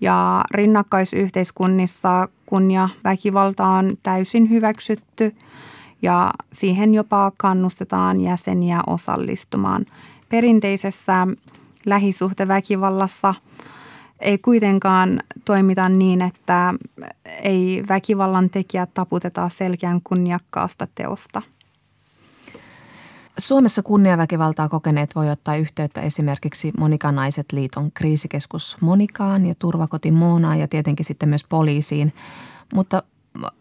Ja 0.00 0.44
rinnakkaisyhteiskunnissa 0.50 2.28
kunnia 2.46 2.88
väkivalta 3.04 3.66
on 3.66 3.90
täysin 4.02 4.50
hyväksytty 4.50 5.34
ja 6.02 6.30
siihen 6.52 6.94
jopa 6.94 7.32
kannustetaan 7.36 8.20
jäseniä 8.20 8.80
osallistumaan. 8.86 9.86
Perinteisessä 10.28 11.26
lähisuhdeväkivallassa 11.86 13.34
ei 14.20 14.38
kuitenkaan 14.38 15.20
toimita 15.44 15.88
niin, 15.88 16.22
että 16.22 16.74
ei 17.42 17.84
väkivallan 17.88 18.50
tekijät 18.50 18.94
taputeta 18.94 19.48
selkeän 19.48 20.00
kunniakkaasta 20.04 20.86
teosta. 20.94 21.42
Suomessa 23.38 23.82
kunniaväkivaltaa 23.82 24.68
kokeneet 24.68 25.14
voi 25.14 25.30
ottaa 25.30 25.56
yhteyttä 25.56 26.00
esimerkiksi 26.00 26.72
Monikanaiset 26.78 27.52
liiton 27.52 27.92
kriisikeskus 27.92 28.76
Monikaan 28.80 29.46
ja 29.46 29.54
turvakoti 29.58 30.10
Moonaan 30.10 30.60
ja 30.60 30.68
tietenkin 30.68 31.06
sitten 31.06 31.28
myös 31.28 31.44
poliisiin. 31.48 32.12
Mutta 32.74 33.02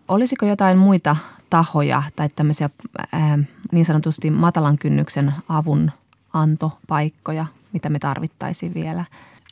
olisiko 0.08 0.46
jotain 0.46 0.78
muita 0.78 1.16
tahoja 1.50 2.04
tai 2.16 2.30
tämmöisiä 2.36 2.70
ää, 3.12 3.40
niin 3.72 3.86
sanotusti 3.86 4.32
matalan 4.32 4.78
kynnyksen 4.78 5.34
avun 5.50 5.92
antopaikkoja, 6.34 7.46
mitä 7.74 7.90
me 7.90 8.00
tarvittaisiin 8.00 8.74
vielä? 8.74 9.06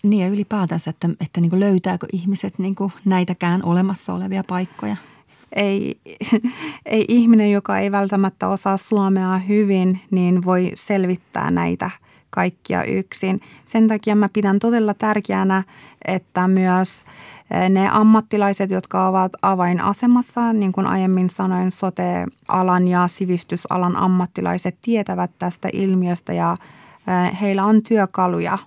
Niin 0.04 0.22
ja 0.22 0.28
ylipäätänsä, 0.28 0.90
että, 0.90 1.10
että 1.22 1.42
niin 1.42 1.60
löytääkö 1.60 2.08
ihmiset 2.14 2.60
niin 2.60 2.76
näitäkään 3.06 3.64
olemassa 3.64 4.14
olevia 4.14 4.44
paikkoja? 4.48 4.96
Ei, 5.56 6.00
ei 6.86 7.06
ihminen, 7.08 7.52
joka 7.52 7.80
ei 7.80 7.92
välttämättä 7.92 8.48
osaa 8.48 8.78
suomea 8.78 9.38
hyvin, 9.38 10.00
niin 10.12 10.46
voi 10.46 10.72
selvittää 10.76 11.52
näitä 11.52 11.92
kaikkia 12.30 12.84
yksin. 12.84 13.40
Sen 13.66 13.88
takia 13.88 14.16
mä 14.16 14.30
pidän 14.30 14.60
todella 14.60 14.94
tärkeänä, 14.94 15.64
että 16.06 16.48
myös 16.48 17.04
eh, 17.52 17.70
ne 17.70 17.90
ammattilaiset, 17.92 18.72
jotka 18.72 19.08
ovat 19.08 19.32
avainasemassa, 19.42 20.54
niin 20.54 20.72
kuin 20.72 20.88
aiemmin 20.88 21.30
sanoin, 21.30 21.72
sote-alan 21.72 22.88
ja 22.88 23.08
sivistysalan 23.08 23.96
ammattilaiset 23.96 24.78
tietävät 24.82 25.32
tästä 25.40 25.70
ilmiöstä 25.74 26.34
ja 26.34 26.58
heillä 27.42 27.66
on 27.66 27.84
työkaluja. 27.84 28.58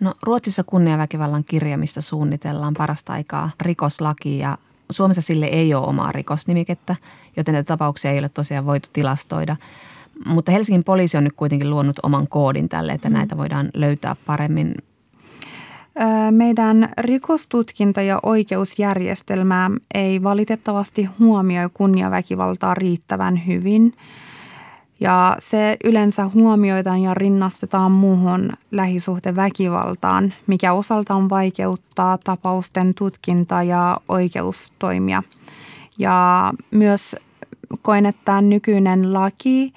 No 0.00 0.14
Ruotsissa 0.22 0.64
kunniaväkivallan 0.64 1.44
kirjamista 1.48 2.00
suunnitellaan 2.00 2.74
parasta 2.74 3.12
aikaa 3.12 3.50
rikoslaki 3.60 4.38
ja 4.38 4.58
Suomessa 4.90 5.22
sille 5.22 5.46
ei 5.46 5.74
ole 5.74 5.86
omaa 5.86 6.12
rikosnimikettä, 6.12 6.96
joten 7.36 7.52
näitä 7.52 7.68
tapauksia 7.68 8.10
ei 8.10 8.18
ole 8.18 8.28
tosiaan 8.28 8.66
voitu 8.66 8.88
tilastoida. 8.92 9.56
Mutta 10.26 10.52
Helsingin 10.52 10.84
poliisi 10.84 11.16
on 11.16 11.24
nyt 11.24 11.32
kuitenkin 11.36 11.70
luonut 11.70 11.96
oman 12.02 12.28
koodin 12.28 12.68
tälle, 12.68 12.92
että 12.92 13.10
näitä 13.10 13.36
voidaan 13.36 13.70
löytää 13.74 14.16
paremmin. 14.26 14.74
Meidän 16.30 16.88
rikostutkinta- 16.98 18.02
ja 18.02 18.20
oikeusjärjestelmä 18.22 19.70
ei 19.94 20.22
valitettavasti 20.22 21.08
huomioi 21.18 21.70
kunniaväkivaltaa 21.74 22.74
riittävän 22.74 23.46
hyvin– 23.46 23.94
Ja 25.00 25.36
se 25.38 25.76
yleensä 25.84 26.28
huomioidaan 26.28 27.02
ja 27.02 27.14
rinnastetaan 27.14 27.92
muuhun 27.92 28.52
lähisuhdeväkivaltaan, 28.70 30.34
mikä 30.46 30.72
osaltaan 30.72 31.30
vaikeuttaa 31.30 32.18
tapausten 32.18 32.94
tutkintaa 32.94 33.62
ja 33.62 33.96
oikeustoimia. 34.08 35.22
Ja 35.98 36.52
myös 36.70 37.16
koen, 37.82 38.06
että 38.06 38.40
nykyinen 38.40 39.12
laki 39.14 39.72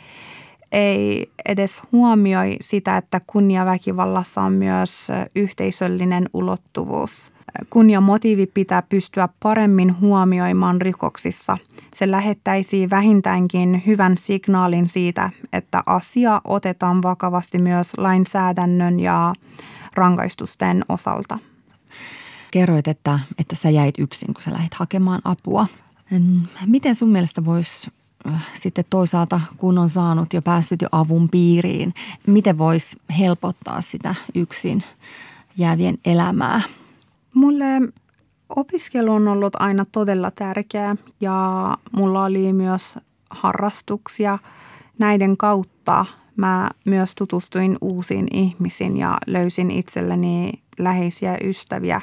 ei 0.72 1.32
edes 1.46 1.82
huomioi 1.92 2.58
sitä, 2.62 2.98
että 2.98 3.22
kunniaväkivallassa 3.28 4.42
on 4.42 4.54
myös 4.54 5.08
yhteisöllinen 5.36 6.30
ulottuvuus. 6.34 7.34
Kunniamotiivi 7.70 8.46
pitää 8.46 8.82
pystyä 8.82 9.30
paremmin 9.44 10.00
huomioimaan 10.00 10.82
rikoksissa. 10.82 11.58
Se 11.96 12.12
lähettäisi 12.12 12.90
vähintäänkin 12.90 13.84
hyvän 13.86 14.18
signaalin 14.18 14.90
siitä, 14.90 15.30
että 15.54 15.84
asia 15.86 16.42
otetaan 16.44 17.02
vakavasti 17.02 17.58
myös 17.58 17.92
lainsäädännön 17.98 19.00
ja 19.00 19.34
rangaistusten 19.94 20.86
osalta. 20.90 21.40
Kerroit, 22.52 22.88
että, 22.88 23.20
että 23.38 23.56
sä 23.56 23.70
jäit 23.70 23.96
yksin, 24.00 24.34
kun 24.34 24.44
sä 24.44 24.52
lähdit 24.52 24.74
hakemaan 24.74 25.22
apua. 25.24 25.68
Miten 26.66 26.96
sun 26.96 27.10
mielestä 27.10 27.46
voisi 27.46 27.92
sitten 28.54 28.86
toisaalta, 28.90 29.42
kun 29.58 29.78
on 29.78 29.90
saanut 29.90 30.34
jo 30.34 30.42
päässyt 30.42 30.82
jo 30.82 30.88
avun 30.92 31.30
piiriin, 31.30 31.94
miten 32.28 32.58
voisi 32.58 32.98
helpottaa 33.20 33.82
sitä 33.82 34.16
yksin 34.36 34.84
jäävien 35.58 35.98
elämää? 36.06 36.62
Mulle 37.34 37.66
opiskelu 38.56 39.14
on 39.14 39.28
ollut 39.28 39.56
aina 39.60 39.86
todella 39.92 40.32
tärkeää 40.32 40.96
ja 41.22 41.78
mulla 41.92 42.24
oli 42.24 42.54
myös 42.54 42.96
harrastuksia. 43.30 44.38
Näiden 45.00 45.38
kautta 45.38 46.06
mä 46.36 46.70
myös 46.86 47.16
tutustuin 47.16 47.78
uusiin 47.82 48.28
ihmisiin 48.34 48.98
ja 48.98 49.18
löysin 49.28 49.72
itselleni 49.72 50.52
läheisiä 50.80 51.38
ystäviä. 51.44 52.02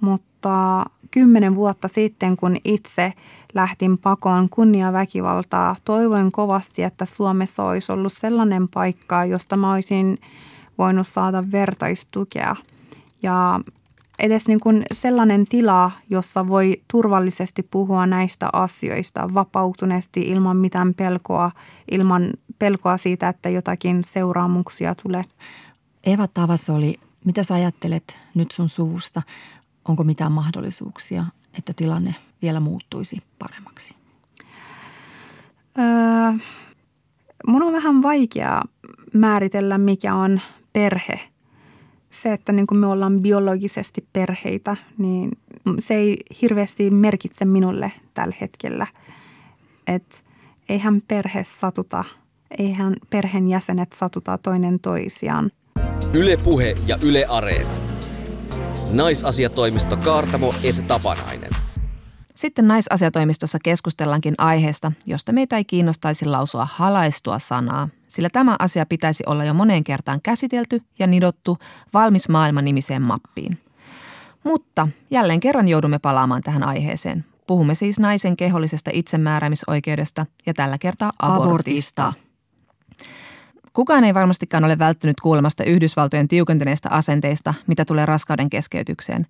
Mutta 0.00 0.84
kymmenen 1.10 1.54
vuotta 1.54 1.88
sitten, 1.88 2.36
kun 2.36 2.56
itse 2.64 3.12
lähtin 3.54 3.98
pakoon 3.98 4.48
kunniaväkivaltaa, 4.48 5.76
toivoin 5.84 6.32
kovasti, 6.32 6.82
että 6.82 7.04
Suomessa 7.04 7.64
olisi 7.64 7.92
ollut 7.92 8.12
sellainen 8.12 8.68
paikka, 8.68 9.24
josta 9.24 9.56
mä 9.56 9.72
olisin 9.72 10.18
voinut 10.78 11.08
saada 11.08 11.42
vertaistukea. 11.52 12.56
Ja 13.22 13.60
edes 14.18 14.48
niin 14.48 14.60
kuin 14.60 14.82
sellainen 14.92 15.44
tila, 15.44 15.90
jossa 16.10 16.48
voi 16.48 16.82
turvallisesti 16.90 17.62
puhua 17.62 18.06
näistä 18.06 18.48
asioista 18.52 19.34
vapautuneesti 19.34 20.20
ilman 20.20 20.56
mitään 20.56 20.94
pelkoa, 20.94 21.50
ilman 21.90 22.30
pelkoa 22.58 22.96
siitä, 22.96 23.28
että 23.28 23.48
jotakin 23.48 24.04
seuraamuksia 24.04 24.94
tulee. 24.94 25.24
Eva 26.04 26.26
Tavas 26.26 26.70
oli, 26.70 27.00
mitä 27.24 27.42
sä 27.42 27.54
ajattelet 27.54 28.18
nyt 28.34 28.50
sun 28.50 28.68
suvusta? 28.68 29.22
Onko 29.88 30.04
mitään 30.04 30.32
mahdollisuuksia, 30.32 31.24
että 31.58 31.72
tilanne 31.76 32.14
vielä 32.42 32.60
muuttuisi 32.60 33.22
paremmaksi? 33.38 33.94
Öö, 35.78 36.32
mun 37.46 37.62
on 37.62 37.72
vähän 37.72 38.02
vaikea 38.02 38.62
määritellä, 39.12 39.78
mikä 39.78 40.14
on 40.14 40.40
perhe. 40.72 41.27
Se, 42.10 42.32
että 42.32 42.52
niin 42.52 42.66
kuin 42.66 42.78
me 42.78 42.86
ollaan 42.86 43.20
biologisesti 43.20 44.06
perheitä, 44.12 44.76
niin 44.98 45.30
se 45.78 45.94
ei 45.94 46.16
hirveästi 46.42 46.90
merkitse 46.90 47.44
minulle 47.44 47.92
tällä 48.14 48.34
hetkellä. 48.40 48.86
Että 49.86 50.16
eihän 50.68 51.02
perhe 51.08 51.44
satuta, 51.44 52.04
eihän 52.58 52.94
perheenjäsenet 53.10 53.92
satuta 53.92 54.38
toinen 54.38 54.80
toisiaan. 54.80 55.50
Yle 56.12 56.36
Puhe 56.36 56.76
ja 56.86 56.98
Yle 57.02 57.26
Areena. 57.28 57.70
Naisasiatoimisto 58.92 59.96
Kaartamo 59.96 60.54
et 60.62 60.84
Tapanainen. 60.86 61.50
Sitten 62.38 62.68
naisasiatoimistossa 62.68 63.58
keskustellaankin 63.64 64.34
aiheesta, 64.38 64.92
josta 65.06 65.32
meitä 65.32 65.56
ei 65.56 65.64
kiinnostaisi 65.64 66.26
lausua 66.26 66.68
halaistua 66.72 67.38
sanaa, 67.38 67.88
sillä 68.08 68.30
tämä 68.30 68.56
asia 68.58 68.86
pitäisi 68.86 69.22
olla 69.26 69.44
jo 69.44 69.54
moneen 69.54 69.84
kertaan 69.84 70.20
käsitelty 70.22 70.82
ja 70.98 71.06
nidottu 71.06 71.58
valmis 71.94 72.28
maailman 72.28 72.64
nimiseen 72.64 73.02
mappiin. 73.02 73.58
Mutta 74.44 74.88
jälleen 75.10 75.40
kerran 75.40 75.68
joudumme 75.68 75.98
palaamaan 75.98 76.42
tähän 76.42 76.62
aiheeseen. 76.62 77.24
Puhumme 77.46 77.74
siis 77.74 77.98
naisen 77.98 78.36
kehollisesta 78.36 78.90
itsemääräämisoikeudesta 78.94 80.26
ja 80.46 80.54
tällä 80.54 80.78
kertaa 80.78 81.12
abortista. 81.18 82.06
abortista. 82.06 82.12
Kukaan 83.78 84.04
ei 84.04 84.14
varmastikaan 84.14 84.64
ole 84.64 84.78
välttynyt 84.78 85.20
kuulemasta 85.20 85.64
Yhdysvaltojen 85.64 86.28
tiukentuneista 86.28 86.88
asenteista, 86.88 87.54
mitä 87.66 87.84
tulee 87.84 88.06
raskauden 88.06 88.50
keskeytykseen. 88.50 89.26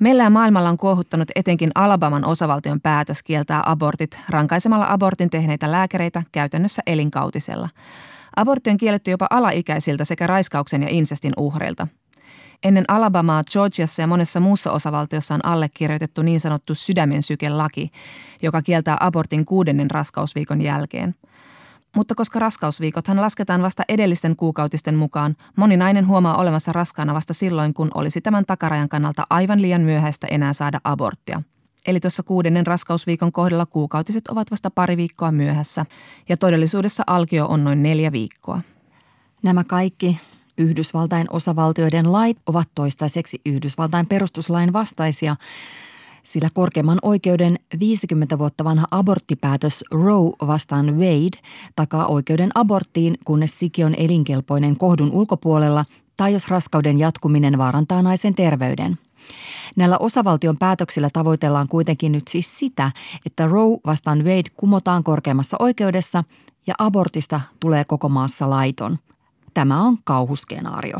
Meillä 0.00 0.22
ja 0.22 0.30
maailmalla 0.30 0.68
on 0.68 0.76
kuohuttanut 0.76 1.28
etenkin 1.34 1.70
Alabaman 1.74 2.24
osavaltion 2.24 2.80
päätös 2.80 3.22
kieltää 3.22 3.62
abortit 3.66 4.18
rankaisemalla 4.28 4.86
abortin 4.88 5.30
tehneitä 5.30 5.72
lääkäreitä 5.72 6.22
käytännössä 6.32 6.82
elinkautisella. 6.86 7.68
Abortti 8.36 8.70
on 8.70 8.76
kielletty 8.76 9.10
jopa 9.10 9.26
alaikäisiltä 9.30 10.04
sekä 10.04 10.26
raiskauksen 10.26 10.82
ja 10.82 10.88
insestin 10.88 11.32
uhreilta. 11.36 11.88
Ennen 12.62 12.84
Alabamaa, 12.88 13.42
Georgiassa 13.52 14.02
ja 14.02 14.06
monessa 14.06 14.40
muussa 14.40 14.72
osavaltiossa 14.72 15.34
on 15.34 15.46
allekirjoitettu 15.46 16.22
niin 16.22 16.40
sanottu 16.40 16.74
sydämen 16.74 17.22
sykelaki, 17.22 17.90
joka 18.42 18.62
kieltää 18.62 18.96
abortin 19.00 19.44
kuudennen 19.44 19.90
raskausviikon 19.90 20.60
jälkeen– 20.60 21.14
mutta 21.96 22.14
koska 22.14 22.38
raskausviikothan 22.38 23.20
lasketaan 23.20 23.62
vasta 23.62 23.82
edellisten 23.88 24.36
kuukautisten 24.36 24.94
mukaan, 24.94 25.36
moni 25.56 25.76
nainen 25.76 26.06
huomaa 26.06 26.36
olevansa 26.36 26.72
raskaana 26.72 27.14
vasta 27.14 27.34
silloin, 27.34 27.74
kun 27.74 27.90
olisi 27.94 28.20
tämän 28.20 28.46
takarajan 28.46 28.88
kannalta 28.88 29.26
aivan 29.30 29.62
liian 29.62 29.80
myöhäistä 29.80 30.26
enää 30.26 30.52
saada 30.52 30.80
aborttia. 30.84 31.42
Eli 31.86 32.00
tuossa 32.00 32.22
kuudennen 32.22 32.66
raskausviikon 32.66 33.32
kohdalla 33.32 33.66
kuukautiset 33.66 34.28
ovat 34.28 34.50
vasta 34.50 34.70
pari 34.70 34.96
viikkoa 34.96 35.32
myöhässä 35.32 35.86
ja 36.28 36.36
todellisuudessa 36.36 37.02
alkio 37.06 37.46
on 37.46 37.64
noin 37.64 37.82
neljä 37.82 38.12
viikkoa. 38.12 38.60
Nämä 39.42 39.64
kaikki 39.64 40.20
Yhdysvaltain 40.58 41.26
osavaltioiden 41.30 42.12
lait 42.12 42.38
ovat 42.46 42.68
toistaiseksi 42.74 43.40
Yhdysvaltain 43.46 44.06
perustuslain 44.06 44.72
vastaisia– 44.72 45.36
sillä 46.26 46.48
korkeimman 46.54 46.98
oikeuden 47.02 47.58
50 47.80 48.38
vuotta 48.38 48.64
vanha 48.64 48.86
aborttipäätös 48.90 49.84
Roe 49.90 50.46
vastaan 50.46 50.98
Wade 50.98 51.38
takaa 51.76 52.06
oikeuden 52.06 52.50
aborttiin, 52.54 53.18
kunnes 53.24 53.58
siki 53.58 53.84
on 53.84 53.94
elinkelpoinen 53.94 54.76
kohdun 54.76 55.12
ulkopuolella 55.12 55.84
tai 56.16 56.32
jos 56.32 56.48
raskauden 56.48 56.98
jatkuminen 56.98 57.58
vaarantaa 57.58 58.02
naisen 58.02 58.34
terveyden. 58.34 58.98
Näillä 59.76 59.98
osavaltion 59.98 60.56
päätöksillä 60.56 61.10
tavoitellaan 61.12 61.68
kuitenkin 61.68 62.12
nyt 62.12 62.28
siis 62.28 62.58
sitä, 62.58 62.92
että 63.26 63.46
Roe 63.46 63.78
vastaan 63.86 64.24
Wade 64.24 64.50
kumotaan 64.56 65.04
korkeimmassa 65.04 65.56
oikeudessa 65.60 66.24
ja 66.66 66.74
abortista 66.78 67.40
tulee 67.60 67.84
koko 67.84 68.08
maassa 68.08 68.50
laiton. 68.50 68.98
Tämä 69.54 69.82
on 69.82 69.98
kauhuskenaario. 70.04 70.98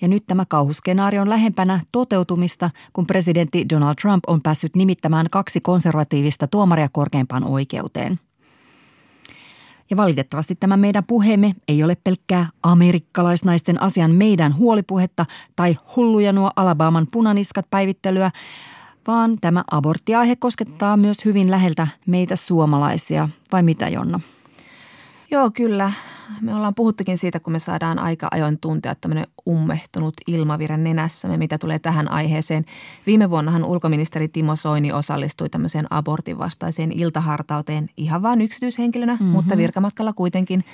Ja 0.00 0.08
nyt 0.08 0.24
tämä 0.26 0.44
kauhuskenaario 0.48 1.22
on 1.22 1.30
lähempänä 1.30 1.80
toteutumista, 1.92 2.70
kun 2.92 3.06
presidentti 3.06 3.66
Donald 3.72 3.94
Trump 4.02 4.24
on 4.26 4.42
päässyt 4.42 4.76
nimittämään 4.76 5.26
kaksi 5.30 5.60
konservatiivista 5.60 6.46
tuomaria 6.46 6.88
korkeimpaan 6.92 7.44
oikeuteen. 7.44 8.20
Ja 9.90 9.96
valitettavasti 9.96 10.54
tämä 10.54 10.76
meidän 10.76 11.04
puheemme 11.04 11.54
ei 11.68 11.84
ole 11.84 11.96
pelkkää 12.04 12.48
amerikkalaisnaisten 12.62 13.82
asian 13.82 14.10
meidän 14.10 14.56
huolipuhetta 14.56 15.26
tai 15.56 15.76
hulluja 15.96 16.32
nuo 16.32 16.50
Alabaman 16.56 17.06
punaniskat 17.10 17.66
päivittelyä, 17.70 18.30
vaan 19.06 19.36
tämä 19.40 19.64
aborttiaihe 19.70 20.36
koskettaa 20.36 20.96
myös 20.96 21.24
hyvin 21.24 21.50
läheltä 21.50 21.88
meitä 22.06 22.36
suomalaisia, 22.36 23.28
vai 23.52 23.62
mitä 23.62 23.88
Jonna? 23.88 24.20
Joo, 25.30 25.50
kyllä. 25.50 25.92
Me 26.40 26.54
ollaan 26.54 26.74
puhuttukin 26.74 27.18
siitä, 27.18 27.40
kun 27.40 27.52
me 27.52 27.58
saadaan 27.58 27.98
aika 27.98 28.28
ajoin 28.30 28.58
tuntea 28.60 28.94
tämmöinen 28.94 29.26
ummehtunut 29.48 30.14
ilmavire 30.26 30.76
nenässämme, 30.76 31.36
mitä 31.36 31.58
tulee 31.58 31.78
tähän 31.78 32.10
aiheeseen. 32.10 32.64
Viime 33.06 33.30
vuonnahan 33.30 33.64
ulkoministeri 33.64 34.28
Timo 34.28 34.56
Soini 34.56 34.92
osallistui 34.92 35.48
tämmöiseen 35.48 35.86
abortin 35.90 36.38
vastaiseen 36.38 36.92
iltahartauteen 36.92 37.88
ihan 37.96 38.22
vain 38.22 38.40
yksityishenkilönä, 38.40 39.12
mm-hmm. 39.12 39.26
mutta 39.26 39.56
virkamatkalla 39.56 40.12
kuitenkin. 40.12 40.64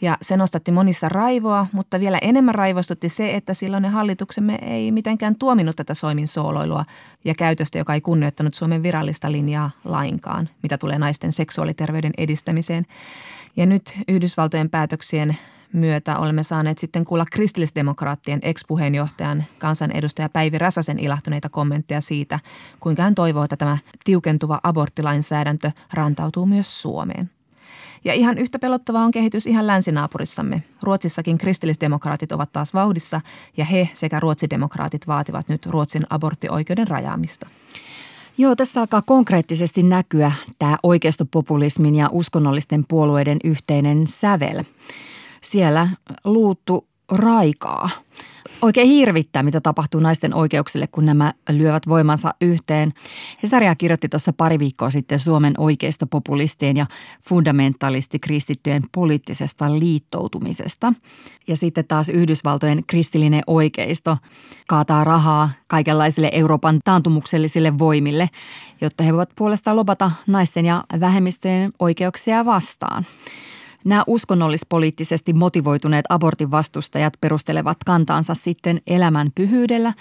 Ja 0.00 0.18
se 0.22 0.36
nostatti 0.36 0.72
monissa 0.72 1.08
raivoa, 1.08 1.66
mutta 1.72 2.00
vielä 2.00 2.18
enemmän 2.22 2.54
raivostutti 2.54 3.08
se, 3.08 3.34
että 3.34 3.54
silloinen 3.54 3.90
hallituksemme 3.90 4.58
ei 4.62 4.92
mitenkään 4.92 5.36
tuominut 5.36 5.76
tätä 5.76 5.94
Soimin 5.94 6.28
sooloilua 6.28 6.84
ja 7.24 7.34
käytöstä, 7.34 7.78
joka 7.78 7.94
ei 7.94 8.00
kunnioittanut 8.00 8.54
Suomen 8.54 8.82
virallista 8.82 9.32
linjaa 9.32 9.70
lainkaan, 9.84 10.48
mitä 10.62 10.78
tulee 10.78 10.98
naisten 10.98 11.32
seksuaaliterveyden 11.32 12.12
edistämiseen. 12.18 12.86
Ja 13.56 13.66
nyt 13.66 13.98
Yhdysvaltojen 14.08 14.70
päätöksien 14.70 15.36
myötä 15.72 16.18
olemme 16.18 16.42
saaneet 16.42 16.78
sitten 16.78 17.04
kuulla 17.04 17.24
kristillisdemokraattien 17.32 18.40
ex-puheenjohtajan 18.42 19.44
kansanedustaja 19.58 20.28
Päivi 20.28 20.58
Räsäsen 20.58 20.98
ilahtuneita 20.98 21.48
kommentteja 21.48 22.00
siitä, 22.00 22.38
kuinka 22.80 23.02
hän 23.02 23.14
toivoo, 23.14 23.44
että 23.44 23.56
tämä 23.56 23.78
tiukentuva 24.04 24.60
aborttilainsäädäntö 24.62 25.70
rantautuu 25.92 26.46
myös 26.46 26.82
Suomeen. 26.82 27.30
Ja 28.04 28.14
ihan 28.14 28.38
yhtä 28.38 28.58
pelottavaa 28.58 29.04
on 29.04 29.10
kehitys 29.10 29.46
ihan 29.46 29.66
länsinaapurissamme. 29.66 30.62
Ruotsissakin 30.82 31.38
kristillisdemokraatit 31.38 32.32
ovat 32.32 32.52
taas 32.52 32.74
vauhdissa 32.74 33.20
ja 33.56 33.64
he 33.64 33.88
sekä 33.94 34.20
ruotsidemokraatit 34.20 35.06
vaativat 35.06 35.48
nyt 35.48 35.66
Ruotsin 35.66 36.06
aborttioikeuden 36.10 36.88
rajaamista. 36.88 37.48
Joo, 38.38 38.56
tässä 38.56 38.80
alkaa 38.80 39.02
konkreettisesti 39.06 39.82
näkyä 39.82 40.32
tämä 40.58 40.78
oikeistopopulismin 40.82 41.94
ja 41.94 42.08
uskonnollisten 42.12 42.84
puolueiden 42.88 43.38
yhteinen 43.44 44.06
sävel. 44.06 44.64
Siellä 45.42 45.88
luuttu 46.24 46.88
raikaa– 47.08 47.90
oikein 48.62 48.88
hirvittää, 48.88 49.42
mitä 49.42 49.60
tapahtuu 49.60 50.00
naisten 50.00 50.34
oikeuksille, 50.34 50.86
kun 50.86 51.06
nämä 51.06 51.32
lyövät 51.50 51.88
voimansa 51.88 52.34
yhteen. 52.40 52.92
Hesaria 53.42 53.74
kirjoitti 53.74 54.08
tuossa 54.08 54.32
pari 54.32 54.58
viikkoa 54.58 54.90
sitten 54.90 55.18
Suomen 55.18 55.54
oikeistopopulistien 55.58 56.76
ja 56.76 56.86
fundamentalistikristittyjen 57.28 58.82
poliittisesta 58.92 59.78
liittoutumisesta. 59.78 60.92
Ja 61.48 61.56
sitten 61.56 61.84
taas 61.84 62.08
Yhdysvaltojen 62.08 62.84
kristillinen 62.86 63.42
oikeisto 63.46 64.16
kaataa 64.68 65.04
rahaa 65.04 65.50
kaikenlaisille 65.66 66.30
Euroopan 66.32 66.80
taantumuksellisille 66.84 67.78
voimille, 67.78 68.30
jotta 68.80 69.04
he 69.04 69.12
voivat 69.12 69.30
puolestaan 69.36 69.76
lobata 69.76 70.10
naisten 70.26 70.64
ja 70.64 70.84
vähemmistöjen 71.00 71.72
oikeuksia 71.78 72.44
vastaan. 72.44 73.06
Nämä 73.86 74.04
uskonnollispoliittisesti 74.06 75.32
motivoituneet 75.32 76.04
abortin 76.08 76.50
vastustajat 76.50 77.12
perustelevat 77.20 77.76
kantaansa 77.86 78.34
sitten 78.34 78.80
elämän 78.86 79.30
pyhyydellä, 79.34 79.92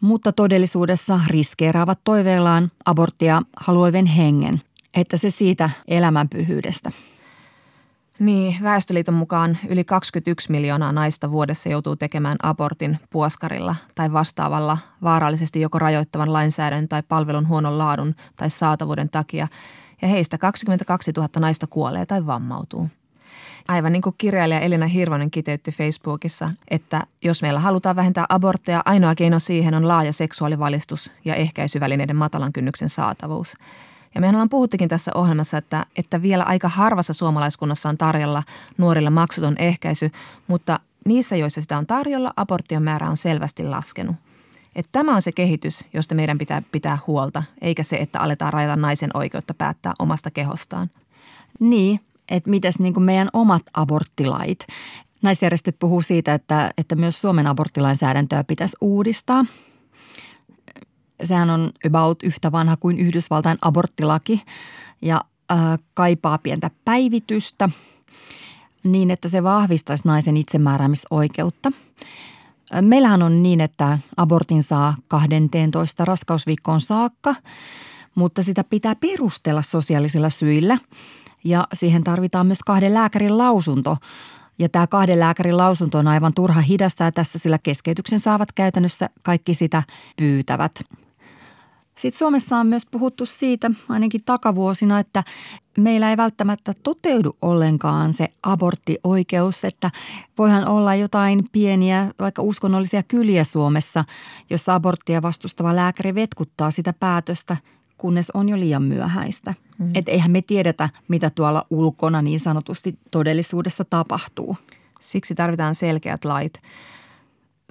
mutta 0.00 0.32
todellisuudessa 0.32 1.20
riskeeraavat 1.26 1.98
toiveellaan 2.04 2.70
aborttia 2.84 3.42
haluaven 3.56 4.06
hengen, 4.06 4.62
että 4.94 5.16
se 5.16 5.30
siitä 5.30 5.70
elämän 5.88 6.28
pyhyydestä. 6.28 6.90
Niin, 8.18 8.56
Väestöliiton 8.62 9.14
mukaan 9.14 9.58
yli 9.68 9.84
21 9.84 10.50
miljoonaa 10.50 10.92
naista 10.92 11.30
vuodessa 11.30 11.68
joutuu 11.68 11.96
tekemään 11.96 12.36
abortin 12.42 12.98
puoskarilla 13.10 13.76
tai 13.94 14.12
vastaavalla 14.12 14.78
vaarallisesti 15.02 15.60
joko 15.60 15.78
rajoittavan 15.78 16.32
lainsäädännön 16.32 16.88
tai 16.88 17.02
palvelun 17.02 17.48
huonon 17.48 17.78
laadun 17.78 18.14
tai 18.36 18.50
saatavuuden 18.50 19.10
takia– 19.10 19.48
ja 20.02 20.08
heistä 20.08 20.38
22 20.38 21.12
000 21.16 21.28
naista 21.38 21.66
kuolee 21.66 22.06
tai 22.06 22.26
vammautuu. 22.26 22.88
Aivan 23.68 23.92
niin 23.92 24.02
kuin 24.02 24.14
kirjailija 24.18 24.60
Elina 24.60 24.86
Hirvonen 24.86 25.30
kiteytti 25.30 25.72
Facebookissa, 25.72 26.50
että 26.68 27.02
jos 27.22 27.42
meillä 27.42 27.60
halutaan 27.60 27.96
vähentää 27.96 28.26
abortteja, 28.28 28.82
ainoa 28.84 29.14
keino 29.14 29.38
siihen 29.38 29.74
on 29.74 29.88
laaja 29.88 30.12
seksuaalivalistus 30.12 31.10
ja 31.24 31.34
ehkäisyvälineiden 31.34 32.16
matalan 32.16 32.52
kynnyksen 32.52 32.88
saatavuus. 32.88 33.56
Ja 34.14 34.20
mehän 34.20 34.34
ollaan 34.34 34.48
puhuttikin 34.48 34.88
tässä 34.88 35.10
ohjelmassa, 35.14 35.58
että, 35.58 35.86
että 35.96 36.22
vielä 36.22 36.44
aika 36.44 36.68
harvassa 36.68 37.12
suomalaiskunnassa 37.12 37.88
on 37.88 37.98
tarjolla 37.98 38.42
nuorilla 38.78 39.10
maksuton 39.10 39.54
ehkäisy, 39.58 40.10
mutta 40.46 40.80
niissä, 41.04 41.36
joissa 41.36 41.60
sitä 41.60 41.78
on 41.78 41.86
tarjolla, 41.86 42.32
aborttien 42.36 42.82
määrä 42.82 43.10
on 43.10 43.16
selvästi 43.16 43.64
laskenut. 43.64 44.16
Että 44.76 44.88
tämä 44.92 45.14
on 45.14 45.22
se 45.22 45.32
kehitys, 45.32 45.84
josta 45.94 46.14
meidän 46.14 46.38
pitää 46.38 46.62
pitää 46.72 46.98
huolta, 47.06 47.42
eikä 47.60 47.82
se, 47.82 47.96
että 47.96 48.20
aletaan 48.20 48.52
rajata 48.52 48.76
naisen 48.76 49.10
oikeutta 49.14 49.54
päättää 49.54 49.92
omasta 49.98 50.30
kehostaan. 50.30 50.90
Niin, 51.60 52.00
että 52.28 52.50
mitäs 52.50 52.78
niin 52.78 52.94
kuin 52.94 53.04
meidän 53.04 53.28
omat 53.32 53.62
aborttilait. 53.74 54.66
Naisjärjestöt 55.22 55.76
puhuu 55.78 56.02
siitä, 56.02 56.34
että, 56.34 56.70
että 56.78 56.96
myös 56.96 57.20
Suomen 57.20 57.46
aborttilainsäädäntöä 57.46 58.44
pitäisi 58.44 58.76
uudistaa. 58.80 59.44
Sehän 61.24 61.50
on 61.50 61.72
about 61.86 62.22
yhtä 62.22 62.52
vanha 62.52 62.76
kuin 62.76 62.98
Yhdysvaltain 62.98 63.58
aborttilaki 63.62 64.42
ja 65.02 65.20
äh, 65.52 65.58
kaipaa 65.94 66.38
pientä 66.38 66.70
päivitystä 66.84 67.70
niin, 68.84 69.10
että 69.10 69.28
se 69.28 69.42
vahvistaisi 69.42 70.08
naisen 70.08 70.36
itsemääräämisoikeutta– 70.36 71.72
Meillähän 72.80 73.22
on 73.22 73.42
niin, 73.42 73.60
että 73.60 73.98
abortin 74.16 74.62
saa 74.62 74.96
12 75.08 76.04
raskausviikkoon 76.04 76.80
saakka, 76.80 77.34
mutta 78.14 78.42
sitä 78.42 78.64
pitää 78.64 78.94
perustella 78.94 79.62
sosiaalisilla 79.62 80.30
syillä 80.30 80.78
ja 81.44 81.68
siihen 81.72 82.04
tarvitaan 82.04 82.46
myös 82.46 82.62
kahden 82.66 82.94
lääkärin 82.94 83.38
lausunto. 83.38 83.96
Ja 84.58 84.68
tämä 84.68 84.86
kahden 84.86 85.20
lääkärin 85.20 85.56
lausunto 85.56 85.98
on 85.98 86.08
aivan 86.08 86.34
turha 86.34 86.60
hidastaa 86.60 87.12
tässä, 87.12 87.38
sillä 87.38 87.58
keskeytyksen 87.62 88.20
saavat 88.20 88.52
käytännössä 88.52 89.10
kaikki 89.24 89.54
sitä 89.54 89.82
pyytävät. 90.16 90.72
Sitten 91.94 92.18
Suomessa 92.18 92.56
on 92.56 92.66
myös 92.66 92.86
puhuttu 92.90 93.26
siitä, 93.26 93.70
ainakin 93.88 94.22
takavuosina, 94.24 94.98
että 94.98 95.24
meillä 95.78 96.10
ei 96.10 96.16
välttämättä 96.16 96.72
toteudu 96.82 97.36
ollenkaan 97.42 98.12
se 98.12 98.28
aborttioikeus, 98.42 99.64
että 99.64 99.90
voihan 100.38 100.66
olla 100.66 100.94
jotain 100.94 101.48
pieniä, 101.52 102.10
vaikka 102.18 102.42
uskonnollisia 102.42 103.02
kyliä 103.02 103.44
Suomessa, 103.44 104.04
jossa 104.50 104.74
aborttia 104.74 105.22
vastustava 105.22 105.76
lääkäri 105.76 106.14
vetkuttaa 106.14 106.70
sitä 106.70 106.92
päätöstä, 106.92 107.56
kunnes 107.98 108.30
on 108.30 108.48
jo 108.48 108.60
liian 108.60 108.82
myöhäistä. 108.82 109.54
Mm. 109.78 109.90
Että 109.94 110.10
eihän 110.10 110.30
me 110.30 110.42
tiedetä, 110.42 110.88
mitä 111.08 111.30
tuolla 111.30 111.66
ulkona 111.70 112.22
niin 112.22 112.40
sanotusti 112.40 112.98
todellisuudessa 113.10 113.84
tapahtuu. 113.84 114.56
Siksi 115.00 115.34
tarvitaan 115.34 115.74
selkeät 115.74 116.24
lait. 116.24 116.60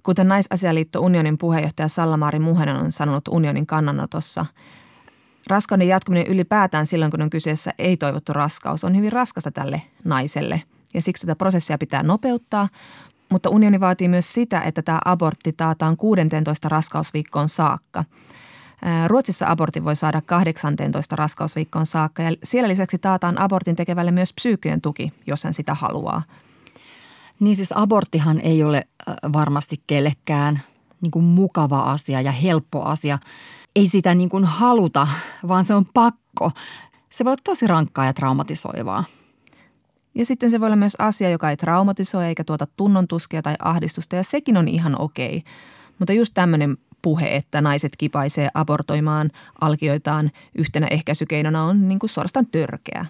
Kuten 0.03 0.27
Naisasialiitto 0.27 0.99
Unionin 0.99 1.37
puheenjohtaja 1.37 1.87
Sallamaari 1.87 2.39
Muhenen 2.39 2.75
on 2.75 2.91
sanonut 2.91 3.27
unionin 3.27 3.65
kannanotossa, 3.65 4.45
raskauden 5.47 5.87
jatkuminen 5.87 6.27
ylipäätään 6.27 6.85
silloin, 6.85 7.11
kun 7.11 7.21
on 7.21 7.29
kyseessä 7.29 7.73
ei-toivottu 7.77 8.33
raskaus, 8.33 8.83
on 8.83 8.97
hyvin 8.97 9.11
raskasta 9.11 9.51
tälle 9.51 9.81
naiselle. 10.03 10.61
Ja 10.93 11.01
siksi 11.01 11.27
tätä 11.27 11.35
prosessia 11.35 11.77
pitää 11.77 12.03
nopeuttaa, 12.03 12.67
mutta 13.29 13.49
unioni 13.49 13.79
vaatii 13.79 14.07
myös 14.07 14.33
sitä, 14.33 14.61
että 14.61 14.81
tämä 14.81 14.99
abortti 15.05 15.53
taataan 15.53 15.97
16 15.97 16.69
raskausviikkoon 16.69 17.49
saakka. 17.49 18.03
Ruotsissa 19.07 19.45
abortin 19.49 19.85
voi 19.85 19.95
saada 19.95 20.21
18 20.21 21.15
raskausviikkoon 21.15 21.85
saakka 21.85 22.23
ja 22.23 22.31
siellä 22.43 22.69
lisäksi 22.69 22.97
taataan 22.97 23.37
abortin 23.37 23.75
tekevälle 23.75 24.11
myös 24.11 24.33
psyykkinen 24.33 24.81
tuki, 24.81 25.13
jos 25.27 25.43
hän 25.43 25.53
sitä 25.53 25.73
haluaa– 25.73 26.21
niin 27.43 27.55
siis 27.55 27.71
aborttihan 27.75 28.39
ei 28.39 28.63
ole 28.63 28.87
varmasti 29.33 29.81
kellekään 29.87 30.61
niin 31.01 31.11
kuin 31.11 31.25
mukava 31.25 31.79
asia 31.79 32.21
ja 32.21 32.31
helppo 32.31 32.83
asia. 32.83 33.19
Ei 33.75 33.87
sitä 33.87 34.15
niin 34.15 34.29
kuin 34.29 34.45
haluta, 34.45 35.07
vaan 35.47 35.63
se 35.63 35.73
on 35.73 35.85
pakko. 35.93 36.51
Se 37.09 37.25
voi 37.25 37.31
olla 37.31 37.41
tosi 37.43 37.67
rankkaa 37.67 38.05
ja 38.05 38.13
traumatisoivaa. 38.13 39.03
Ja 40.15 40.25
sitten 40.25 40.51
se 40.51 40.59
voi 40.59 40.67
olla 40.67 40.75
myös 40.75 40.95
asia, 40.99 41.29
joka 41.29 41.49
ei 41.49 41.57
traumatisoi 41.57 42.25
eikä 42.25 42.43
tuota 42.43 42.67
tunnontuskia 42.77 43.41
tai 43.41 43.55
ahdistusta 43.59 44.15
ja 44.15 44.23
sekin 44.23 44.57
on 44.57 44.67
ihan 44.67 45.01
okei. 45.01 45.43
Mutta 45.99 46.13
just 46.13 46.33
tämmöinen 46.33 46.77
puhe, 47.01 47.35
että 47.35 47.61
naiset 47.61 47.91
kipaisee 47.97 48.49
abortoimaan 48.53 49.31
alkioitaan 49.61 50.31
yhtenä 50.55 50.87
ehkäisykeinona 50.87 51.63
on 51.63 51.87
niin 51.87 51.99
kuin 51.99 52.09
suorastaan 52.09 52.47
törkeä. 52.47 53.05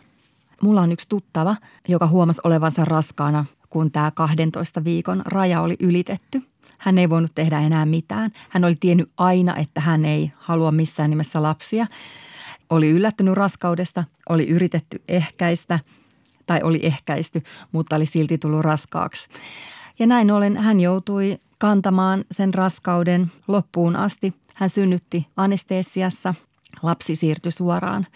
Mulla 0.61 0.81
on 0.81 0.91
yksi 0.91 1.09
tuttava, 1.09 1.55
joka 1.87 2.07
huomasi 2.07 2.41
olevansa 2.43 2.85
raskaana 2.85 3.45
kun 3.73 3.91
tämä 3.91 4.11
12 4.11 4.83
viikon 4.83 5.21
raja 5.25 5.61
oli 5.61 5.75
ylitetty. 5.79 6.41
Hän 6.79 6.97
ei 6.97 7.09
voinut 7.09 7.31
tehdä 7.35 7.59
enää 7.59 7.85
mitään. 7.85 8.31
Hän 8.49 8.65
oli 8.65 8.75
tiennyt 8.75 9.11
aina, 9.17 9.55
että 9.55 9.81
hän 9.81 10.05
ei 10.05 10.31
halua 10.35 10.71
missään 10.71 11.09
nimessä 11.09 11.43
lapsia. 11.43 11.85
Oli 12.69 12.89
yllättynyt 12.89 13.33
raskaudesta, 13.33 14.03
oli 14.29 14.47
yritetty 14.47 15.01
ehkäistä 15.07 15.79
tai 16.45 16.59
oli 16.63 16.79
ehkäisty, 16.83 17.43
mutta 17.71 17.95
oli 17.95 18.05
silti 18.05 18.37
tullut 18.37 18.61
raskaaksi. 18.61 19.29
Ja 19.99 20.07
näin 20.07 20.31
ollen 20.31 20.57
hän 20.57 20.79
joutui 20.79 21.37
kantamaan 21.57 22.25
sen 22.31 22.53
raskauden 22.53 23.31
loppuun 23.47 23.95
asti. 23.95 24.33
Hän 24.55 24.69
synnytti 24.69 25.27
anestesiassa. 25.37 26.33
Lapsi 26.83 27.15
siirtyi 27.15 27.51
suoraan 27.51 28.07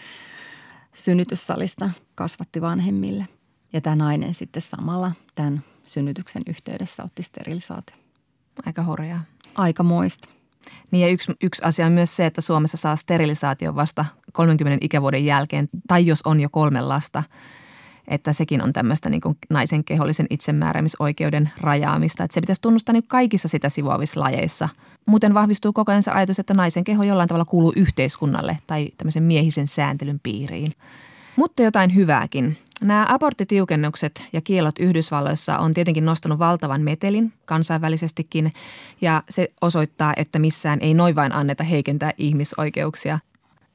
synnytyssalista, 0.93 1.89
kasvatti 2.15 2.62
vanhemmille. 2.62 3.37
Ja 3.73 3.82
tämä 3.82 3.95
nainen 3.95 4.34
sitten 4.34 4.62
samalla 4.62 5.12
tämän 5.36 5.63
synnytyksen 5.84 6.43
yhteydessä 6.47 7.03
otti 7.03 7.23
sterilisaatio. 7.23 7.95
Aika 8.65 8.83
horjaa. 8.83 9.21
Aika 9.56 9.83
muista. 9.83 10.29
Niin 10.92 11.02
ja 11.02 11.08
yksi, 11.08 11.31
yksi 11.44 11.63
asia 11.65 11.85
on 11.85 11.92
myös 11.92 12.15
se, 12.15 12.25
että 12.25 12.42
Suomessa 12.42 12.77
saa 12.77 12.96
sterilisaation 12.96 13.75
vasta 13.75 14.06
30 14.33 14.85
ikävuoden 14.85 15.25
jälkeen, 15.25 15.69
tai 15.87 16.06
jos 16.06 16.21
on 16.25 16.39
jo 16.39 16.50
kolme 16.50 16.81
lasta. 16.81 17.23
Että 18.08 18.33
sekin 18.33 18.62
on 18.62 18.73
tämmöistä 18.73 19.10
niin 19.10 19.21
naisen 19.50 19.83
kehollisen 19.83 20.27
itsemääräämisoikeuden 20.29 21.52
rajaamista. 21.62 22.23
Että 22.23 22.33
se 22.33 22.42
pitäisi 22.42 22.62
tunnustaa 22.62 22.94
niin 22.94 23.08
kaikissa 23.08 23.48
sitä 23.48 23.69
sivuavissa 23.69 24.19
lajeissa. 24.19 24.69
Muuten 25.06 25.33
vahvistuu 25.33 25.73
koko 25.73 25.92
ajan 25.92 26.04
se 26.04 26.12
ajatus, 26.12 26.39
että 26.39 26.54
naisen 26.54 26.83
keho 26.83 27.04
jollain 27.04 27.29
tavalla 27.29 27.46
kuuluu 27.46 27.73
yhteiskunnalle 27.75 28.58
tai 28.67 28.89
tämmöisen 28.98 29.23
miehisen 29.23 29.67
sääntelyn 29.67 30.19
piiriin. 30.23 30.71
Mutta 31.35 31.63
jotain 31.63 31.96
hyvääkin. 31.96 32.58
Nämä 32.82 33.06
aborttitiukennukset 33.10 34.23
ja 34.34 34.42
kielot 34.42 34.80
Yhdysvalloissa 34.80 35.58
on 35.58 35.73
tietenkin 35.73 36.06
nostanut 36.06 36.40
valtavan 36.40 36.82
metelin 36.82 37.34
kansainvälisestikin 37.46 38.54
ja 39.02 39.23
se 39.30 39.48
osoittaa, 39.62 40.13
että 40.17 40.40
missään 40.40 40.80
ei 40.82 40.94
noin 40.94 41.15
vain 41.15 41.32
anneta 41.32 41.63
heikentää 41.63 42.12
ihmisoikeuksia. 42.17 43.19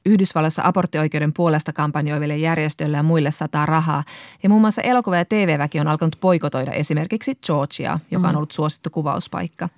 Yhdysvalloissa 0.05 0.61
aborttioikeuden 0.65 1.33
puolesta 1.33 1.73
kampanjoiville 1.73 2.37
järjestöille 2.37 2.97
ja 2.97 3.03
muille 3.03 3.31
sataa 3.31 3.65
rahaa. 3.65 4.03
Ja 4.43 4.49
muun 4.49 4.61
muassa 4.61 4.81
elokuva- 4.81 5.17
ja 5.17 5.25
TV-väki 5.25 5.79
on 5.79 5.87
alkanut 5.87 6.17
poikotoida 6.19 6.71
esimerkiksi 6.71 7.35
Georgia, 7.45 7.99
joka 8.11 8.29
on 8.29 8.35
ollut 8.35 8.51
suosittu 8.51 8.89
kuvauspaikka. 8.89 9.69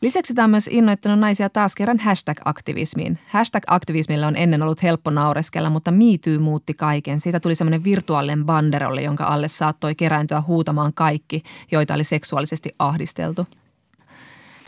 Lisäksi 0.00 0.34
tämä 0.34 0.44
on 0.44 0.50
myös 0.50 0.68
innoittanut 0.72 1.18
naisia 1.18 1.50
taas 1.50 1.74
kerran 1.74 1.98
hashtag-aktivismiin. 1.98 3.18
Hashtag-aktivismille 3.28 4.26
on 4.26 4.36
ennen 4.36 4.62
ollut 4.62 4.82
helppo 4.82 5.10
naureskella, 5.10 5.70
mutta 5.70 5.90
MeToo 5.90 6.38
muutti 6.40 6.74
kaiken. 6.74 7.20
Siitä 7.20 7.40
tuli 7.40 7.54
semmoinen 7.54 7.84
virtuaalinen 7.84 8.44
banderolle, 8.44 9.02
jonka 9.02 9.24
alle 9.24 9.48
saattoi 9.48 9.94
kerääntyä 9.94 10.42
huutamaan 10.46 10.94
kaikki, 10.94 11.42
joita 11.72 11.94
oli 11.94 12.04
seksuaalisesti 12.04 12.70
ahdisteltu. 12.78 13.46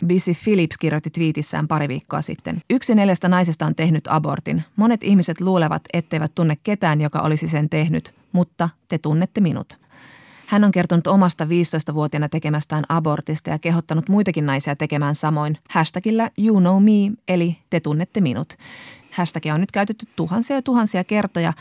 Busy 0.06 0.32
Phillips 0.44 0.78
kirjoitti 0.78 1.10
twiitissään 1.10 1.68
pari 1.68 1.88
viikkoa 1.88 2.22
sitten. 2.22 2.62
Yksi 2.70 2.94
neljästä 2.94 3.28
naisesta 3.28 3.66
on 3.66 3.74
tehnyt 3.74 4.04
abortin. 4.08 4.64
Monet 4.76 5.04
ihmiset 5.04 5.40
luulevat, 5.40 5.82
etteivät 5.92 6.34
tunne 6.34 6.56
ketään, 6.62 7.00
joka 7.00 7.20
olisi 7.20 7.48
sen 7.48 7.70
tehnyt, 7.70 8.14
mutta 8.32 8.68
te 8.88 8.98
tunnette 8.98 9.40
minut. 9.40 9.79
Hän 10.50 10.64
on 10.64 10.72
kertonut 10.72 11.06
omasta 11.06 11.44
15-vuotiaana 11.44 12.28
tekemästään 12.28 12.84
abortista 12.88 13.50
ja 13.50 13.58
kehottanut 13.58 14.08
muitakin 14.08 14.46
naisia 14.46 14.76
tekemään 14.76 15.14
samoin 15.14 15.58
hashtagillä 15.70 16.30
you 16.38 16.60
know 16.60 16.82
me, 16.82 17.12
eli 17.28 17.58
te 17.70 17.80
tunnette 17.80 18.20
minut. 18.20 18.54
Hashtagia 19.12 19.54
on 19.54 19.60
nyt 19.60 19.70
käytetty 19.70 20.06
tuhansia 20.16 20.56
ja 20.56 20.62
tuhansia 20.62 21.04
kertoja. 21.04 21.52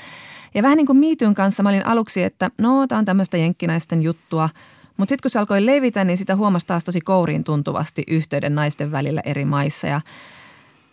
Ja 0.56 0.64
vähän 0.64 0.78
niin 0.78 0.86
kuin 0.86 0.98
Miityn 0.98 1.36
kanssa 1.36 1.64
mä 1.64 1.70
olin 1.70 1.86
aluksi, 1.86 2.24
että 2.24 2.52
no, 2.58 2.88
tämä 2.88 3.00
on 3.00 3.06
tämmöistä 3.06 3.38
jenkkinaisten 3.38 4.02
juttua. 4.02 4.50
Mutta 4.98 5.12
sitten 5.12 5.22
kun 5.22 5.32
se 5.32 5.40
alkoi 5.40 5.66
levitä, 5.66 6.04
niin 6.04 6.18
sitä 6.18 6.36
huomasi 6.36 6.66
taas 6.66 6.84
tosi 6.84 7.02
kouriin 7.02 7.44
tuntuvasti 7.44 8.04
yhteyden 8.08 8.56
naisten 8.56 8.92
välillä 8.92 9.22
eri 9.26 9.46
maissa. 9.46 9.88
Ja, 9.88 10.02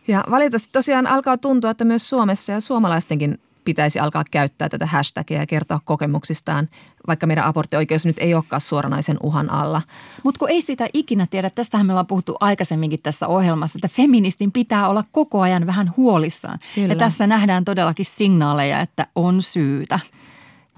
ja 0.08 0.24
valitettavasti 0.30 0.68
tosiaan 0.72 1.06
alkaa 1.06 1.38
tuntua, 1.38 1.70
että 1.70 1.84
myös 1.84 2.08
Suomessa 2.08 2.52
ja 2.52 2.60
suomalaistenkin 2.60 3.38
pitäisi 3.66 3.98
alkaa 3.98 4.24
käyttää 4.30 4.68
tätä 4.68 4.86
hashtagia 4.86 5.38
ja 5.38 5.46
kertoa 5.46 5.80
kokemuksistaan, 5.84 6.68
vaikka 7.06 7.26
meidän 7.26 7.44
aborttioikeus 7.44 8.06
nyt 8.06 8.18
ei 8.18 8.34
olekaan 8.34 8.60
suoranaisen 8.60 9.16
uhan 9.22 9.50
alla. 9.50 9.82
Mutta 10.22 10.38
kun 10.38 10.50
ei 10.50 10.60
sitä 10.60 10.88
ikinä 10.92 11.26
tiedä, 11.26 11.50
tästähän 11.50 11.86
me 11.86 11.92
ollaan 11.92 12.06
puhuttu 12.06 12.36
aikaisemminkin 12.40 13.02
tässä 13.02 13.26
ohjelmassa, 13.26 13.78
että 13.78 13.96
feministin 13.96 14.52
pitää 14.52 14.88
olla 14.88 15.04
koko 15.12 15.40
ajan 15.40 15.66
vähän 15.66 15.92
huolissaan. 15.96 16.58
Kyllä. 16.74 16.92
Ja 16.92 16.96
tässä 16.96 17.26
nähdään 17.26 17.64
todellakin 17.64 18.04
signaaleja, 18.04 18.80
että 18.80 19.06
on 19.14 19.42
syytä. 19.42 20.00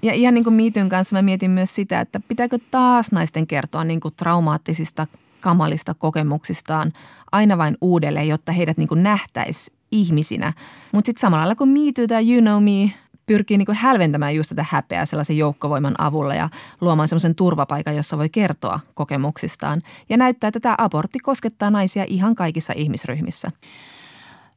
Ja 0.01 0.13
ihan 0.13 0.33
niin 0.33 0.43
kuin 0.43 0.53
Miityn 0.53 0.89
kanssa 0.89 1.15
mä 1.15 1.21
mietin 1.21 1.51
myös 1.51 1.75
sitä, 1.75 2.01
että 2.01 2.19
pitääkö 2.27 2.57
taas 2.71 3.11
naisten 3.11 3.47
kertoa 3.47 3.83
niin 3.83 3.99
kuin 3.99 4.13
traumaattisista, 4.17 5.07
kamalista 5.39 5.93
kokemuksistaan 5.93 6.93
aina 7.31 7.57
vain 7.57 7.77
uudelleen, 7.81 8.27
jotta 8.27 8.51
heidät 8.51 8.77
niin 8.77 8.87
kuin 8.87 9.03
nähtäisi 9.03 9.78
ihmisinä. 9.91 10.53
Mutta 10.91 11.07
sitten 11.07 11.21
samalla 11.21 11.41
lailla 11.41 11.55
kuin 11.55 11.69
Me 11.69 11.79
Too 11.95 12.07
tai 12.07 12.33
You 12.33 12.41
Know 12.41 12.63
Me 12.63 12.93
pyrkii 13.25 13.57
niin 13.57 13.65
kuin 13.65 13.75
hälventämään 13.75 14.35
just 14.35 14.49
tätä 14.49 14.65
häpeää 14.69 15.05
sellaisen 15.05 15.37
joukkovoiman 15.37 15.95
avulla 15.97 16.35
ja 16.35 16.49
luomaan 16.81 17.07
semmoisen 17.07 17.35
turvapaikan, 17.35 17.95
jossa 17.95 18.17
voi 18.17 18.29
kertoa 18.29 18.79
kokemuksistaan 18.93 19.81
ja 20.09 20.17
näyttää, 20.17 20.47
että 20.47 20.59
tämä 20.59 20.75
abortti 20.77 21.19
koskettaa 21.19 21.69
naisia 21.71 22.05
ihan 22.07 22.35
kaikissa 22.35 22.73
ihmisryhmissä. 22.75 23.51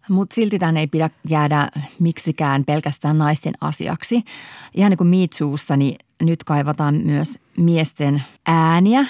Mutta 0.09 0.35
silti 0.35 0.59
tämän 0.59 0.77
ei 0.77 0.87
pidä 0.87 1.11
jäädä 1.29 1.69
miksikään 1.99 2.65
pelkästään 2.65 3.19
naisten 3.19 3.55
asiaksi. 3.61 4.25
Ihan 4.75 4.91
niin 4.91 4.99
kuin 4.99 5.09
Miitsuussa, 5.09 5.77
niin 5.77 5.97
nyt 6.23 6.45
kaivataan 6.45 6.95
myös 6.95 7.39
miesten 7.57 8.23
ääniä, 8.47 9.07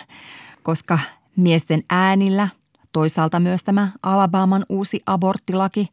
koska 0.63 0.99
miesten 1.37 1.85
äänillä– 1.91 2.49
Toisaalta 2.93 3.41
myös 3.41 3.65
tämä 3.65 3.93
Alabaman 4.03 4.67
uusi 4.69 5.01
aborttilaki 5.07 5.89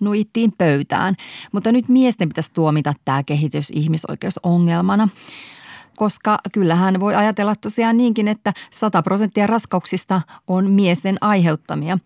nuittiin 0.00 0.52
pöytään, 0.58 1.14
mutta 1.52 1.72
nyt 1.72 1.88
miesten 1.88 2.28
pitäisi 2.28 2.50
tuomita 2.54 2.94
tämä 3.04 3.22
kehitys 3.22 3.70
ihmisoikeusongelmana 3.70 5.08
koska 5.96 6.38
kyllähän 6.52 7.00
voi 7.00 7.14
ajatella 7.14 7.56
tosiaan 7.56 7.96
niinkin, 7.96 8.28
että 8.28 8.52
100 8.70 9.02
prosenttia 9.02 9.46
raskauksista 9.46 10.22
on 10.46 10.70
miesten 10.70 11.16
aiheuttamia. 11.20 11.98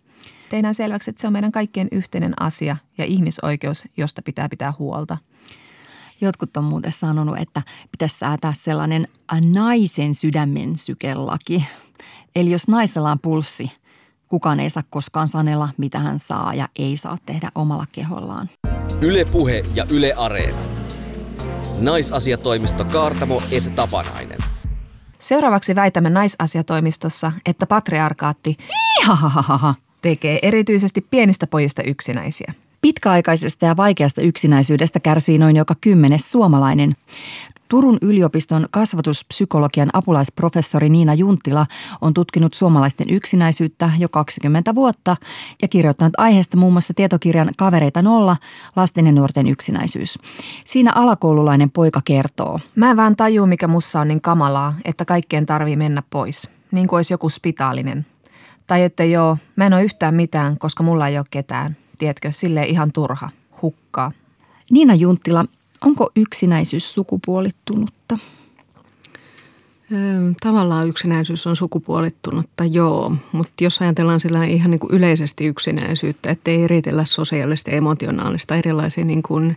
Tehdään 0.48 0.74
selväksi, 0.74 1.10
että 1.10 1.20
se 1.20 1.26
on 1.26 1.32
meidän 1.32 1.52
kaikkien 1.52 1.88
yhteinen 1.92 2.42
asia 2.42 2.76
ja 2.98 3.04
ihmisoikeus, 3.04 3.84
josta 3.96 4.22
pitää 4.22 4.48
pitää 4.48 4.72
huolta. 4.78 5.18
Jotkut 6.20 6.56
on 6.56 6.64
muuten 6.64 6.92
sanonut, 6.92 7.38
että 7.38 7.62
pitäisi 7.92 8.16
säätää 8.16 8.52
sellainen 8.52 9.08
naisen 9.54 10.14
sydämen 10.14 10.76
sykelaki. 10.76 11.64
Eli 12.36 12.50
jos 12.50 12.68
naisella 12.68 13.10
on 13.10 13.20
pulssi– 13.20 13.70
Kukaan 14.28 14.60
ei 14.60 14.70
saa 14.70 14.82
koskaan 14.90 15.28
sanella, 15.28 15.68
mitä 15.76 15.98
hän 15.98 16.18
saa 16.18 16.54
ja 16.54 16.68
ei 16.78 16.96
saa 16.96 17.16
tehdä 17.26 17.50
omalla 17.54 17.86
kehollaan. 17.92 18.50
Ylepuhe 19.00 19.64
ja 19.74 19.86
Yle 19.90 20.14
Areena. 20.16 20.58
Naisasiatoimisto 21.80 22.84
Kaartamo 22.84 23.42
et 23.50 23.74
Tapanainen. 23.74 24.38
Seuraavaksi 25.18 25.74
väitämme 25.74 26.10
naisasiatoimistossa, 26.10 27.32
että 27.46 27.66
patriarkaatti 27.66 28.56
Ihahahaha. 29.00 29.74
tekee 30.02 30.38
erityisesti 30.42 31.00
pienistä 31.10 31.46
pojista 31.46 31.82
yksinäisiä. 31.82 32.54
Pitkäaikaisesta 32.80 33.66
ja 33.66 33.76
vaikeasta 33.76 34.22
yksinäisyydestä 34.22 35.00
kärsii 35.00 35.38
noin 35.38 35.56
joka 35.56 35.74
kymmenes 35.80 36.30
suomalainen. 36.30 36.96
Turun 37.74 37.98
yliopiston 38.02 38.68
kasvatuspsykologian 38.70 39.90
apulaisprofessori 39.92 40.88
Niina 40.88 41.14
Junttila 41.14 41.66
on 42.00 42.14
tutkinut 42.14 42.54
suomalaisten 42.54 43.10
yksinäisyyttä 43.10 43.90
jo 43.98 44.08
20 44.08 44.74
vuotta 44.74 45.16
ja 45.62 45.68
kirjoittanut 45.68 46.12
aiheesta 46.16 46.56
muun 46.56 46.72
muassa 46.72 46.94
tietokirjan 46.94 47.50
Kavereita 47.56 48.02
nolla, 48.02 48.36
lasten 48.76 49.06
ja 49.06 49.12
nuorten 49.12 49.48
yksinäisyys. 49.48 50.18
Siinä 50.64 50.92
alakoululainen 50.94 51.70
poika 51.70 52.02
kertoo. 52.04 52.60
Mä 52.76 52.90
en 52.90 52.96
vaan 52.96 53.16
tajuu, 53.16 53.46
mikä 53.46 53.68
mussa 53.68 54.00
on 54.00 54.08
niin 54.08 54.20
kamalaa, 54.20 54.74
että 54.84 55.04
kaikkien 55.04 55.46
tarvii 55.46 55.76
mennä 55.76 56.02
pois. 56.10 56.50
Niin 56.70 56.88
kuin 56.88 56.98
olisi 56.98 57.14
joku 57.14 57.28
spitaalinen. 57.28 58.06
Tai 58.66 58.82
että 58.82 59.04
joo, 59.04 59.38
mä 59.56 59.66
en 59.66 59.72
ole 59.72 59.84
yhtään 59.84 60.14
mitään, 60.14 60.58
koska 60.58 60.82
mulla 60.82 61.08
ei 61.08 61.18
ole 61.18 61.26
ketään. 61.30 61.76
Tiedätkö, 61.98 62.32
sille 62.32 62.64
ihan 62.64 62.92
turha. 62.92 63.30
Hukkaa. 63.62 64.12
Niina 64.70 64.94
Junttila, 64.94 65.44
Onko 65.84 66.10
yksinäisyys 66.16 66.94
sukupuolittunutta? 66.94 68.18
Tavallaan 70.40 70.88
yksinäisyys 70.88 71.46
on 71.46 71.56
sukupuolittunutta, 71.56 72.64
joo, 72.64 73.16
mutta 73.32 73.64
jos 73.64 73.82
ajatellaan 73.82 74.20
sillä 74.20 74.44
ihan 74.44 74.70
niin 74.70 74.78
kuin 74.78 74.94
yleisesti 74.94 75.46
yksinäisyyttä, 75.46 76.30
ettei 76.30 76.62
eritellä 76.62 77.04
sosiaalista 77.04 77.70
ja 77.70 77.76
emotionaalista 77.76 78.56
erilaisia 78.56 79.04
niin 79.04 79.22
kuin 79.22 79.56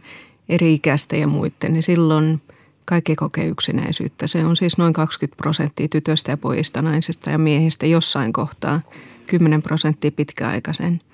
eri 0.50 0.74
ikäistä 0.74 1.16
ja 1.16 1.28
muiden, 1.28 1.74
niin 1.74 1.84
silloin 1.84 2.42
kaikki 2.86 3.16
kokee 3.16 3.46
yksinäisyyttä. 3.46 4.28
Se 4.28 4.46
on 4.46 4.56
siis 4.56 4.78
noin 4.78 4.94
20 4.94 5.38
prosenttia 5.38 5.88
tytöistä 5.88 6.32
ja 6.32 6.38
pojista, 6.38 6.82
naisista 6.82 7.32
ja 7.32 7.38
miehistä 7.38 7.86
jossain 7.86 8.34
kohtaa, 8.34 8.82
10 9.26 9.62
prosenttia 9.62 10.12
pitkäaikaisen– 10.12 11.02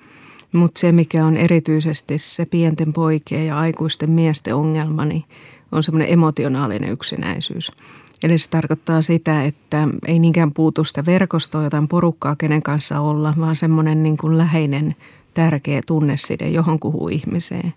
mutta 0.54 0.80
se, 0.80 0.92
mikä 0.92 1.26
on 1.26 1.36
erityisesti 1.36 2.18
se 2.18 2.46
pienten 2.46 2.92
poikien 2.92 3.46
ja 3.46 3.58
aikuisten 3.58 4.10
miesten 4.10 4.54
ongelma, 4.54 5.04
niin 5.04 5.24
on 5.72 5.82
semmoinen 5.82 6.12
emotionaalinen 6.12 6.90
yksinäisyys. 6.90 7.72
Eli 8.22 8.38
se 8.38 8.50
tarkoittaa 8.50 9.02
sitä, 9.02 9.44
että 9.44 9.88
ei 10.06 10.18
niinkään 10.18 10.52
puutu 10.52 10.84
sitä 10.84 11.06
verkostoa, 11.06 11.64
jotain 11.64 11.88
porukkaa, 11.88 12.36
kenen 12.36 12.62
kanssa 12.62 13.00
olla, 13.00 13.34
vaan 13.40 13.56
semmoinen 13.56 14.02
niin 14.02 14.16
kuin 14.16 14.38
läheinen, 14.38 14.92
tärkeä 15.34 15.80
tunneside 15.86 16.48
johonkuhun 16.48 17.12
ihmiseen. 17.12 17.74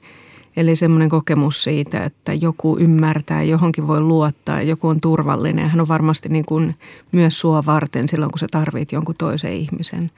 Eli 0.57 0.75
semmoinen 0.75 1.09
kokemus 1.09 1.63
siitä, 1.63 2.03
että 2.03 2.33
joku 2.33 2.77
ymmärtää, 2.79 3.43
johonkin 3.43 3.87
voi 3.87 4.01
luottaa, 4.01 4.61
joku 4.61 4.87
on 4.87 5.01
turvallinen. 5.01 5.69
Hän 5.69 5.81
on 5.81 5.87
varmasti 5.87 6.29
niin 6.29 6.45
kuin 6.45 6.75
myös 7.11 7.39
sua 7.39 7.65
varten 7.65 8.09
silloin, 8.09 8.31
kun 8.31 8.39
sä 8.39 8.47
tarvit 8.51 8.91
jonkun 8.91 9.15
toisen 9.17 9.53
ihmisen. 9.53 10.11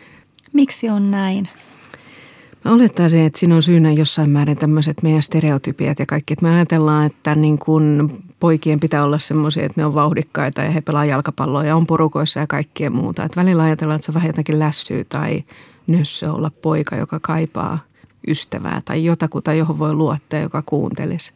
Miksi 0.53 0.89
on 0.89 1.11
näin? 1.11 1.49
Mä 2.65 2.73
olettaisin, 2.73 3.19
että 3.19 3.39
siinä 3.39 3.55
on 3.55 3.63
syynä 3.63 3.91
jossain 3.91 4.29
määrin 4.29 4.57
tämmöiset 4.57 5.03
meidän 5.03 5.23
stereotypiat 5.23 5.99
ja 5.99 6.05
kaikki. 6.05 6.33
Että 6.33 6.45
me 6.45 6.55
ajatellaan, 6.55 7.05
että 7.05 7.35
niin 7.35 7.59
kun 7.59 8.11
poikien 8.39 8.79
pitää 8.79 9.03
olla 9.03 9.19
semmoisia, 9.19 9.65
että 9.65 9.81
ne 9.81 9.85
on 9.85 9.95
vauhdikkaita 9.95 10.61
ja 10.61 10.71
he 10.71 10.81
pelaa 10.81 11.05
jalkapalloa 11.05 11.63
ja 11.63 11.75
on 11.75 11.85
porukoissa 11.85 12.39
ja 12.39 12.47
kaikkea 12.47 12.89
muuta. 12.89 13.23
Että 13.23 13.41
välillä 13.41 13.63
ajatellaan, 13.63 13.95
että 13.95 14.05
se 14.05 14.13
vähän 14.13 14.27
jotenkin 14.27 14.59
lässyy 14.59 15.03
tai 15.03 15.43
nössö 15.87 16.31
olla 16.31 16.51
poika, 16.61 16.95
joka 16.95 17.19
kaipaa 17.19 17.79
ystävää 18.27 18.81
tai 18.85 19.05
jotakuta, 19.05 19.53
johon 19.53 19.79
voi 19.79 19.93
luottaa, 19.93 20.39
joka 20.39 20.61
kuuntelisi. 20.61 21.33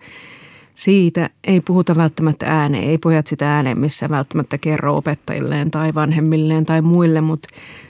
Siitä 0.75 1.29
ei 1.43 1.61
puhuta 1.61 1.95
välttämättä 1.95 2.45
ääneen, 2.47 2.83
ei 2.83 2.97
pojat 2.97 3.27
sitä 3.27 3.55
ääneen 3.55 3.79
missä 3.79 4.09
välttämättä 4.09 4.57
kerro 4.57 4.95
opettajilleen 4.95 5.71
tai 5.71 5.93
vanhemmilleen 5.93 6.65
tai 6.65 6.81
muille, 6.81 7.21
mutta 7.21 7.47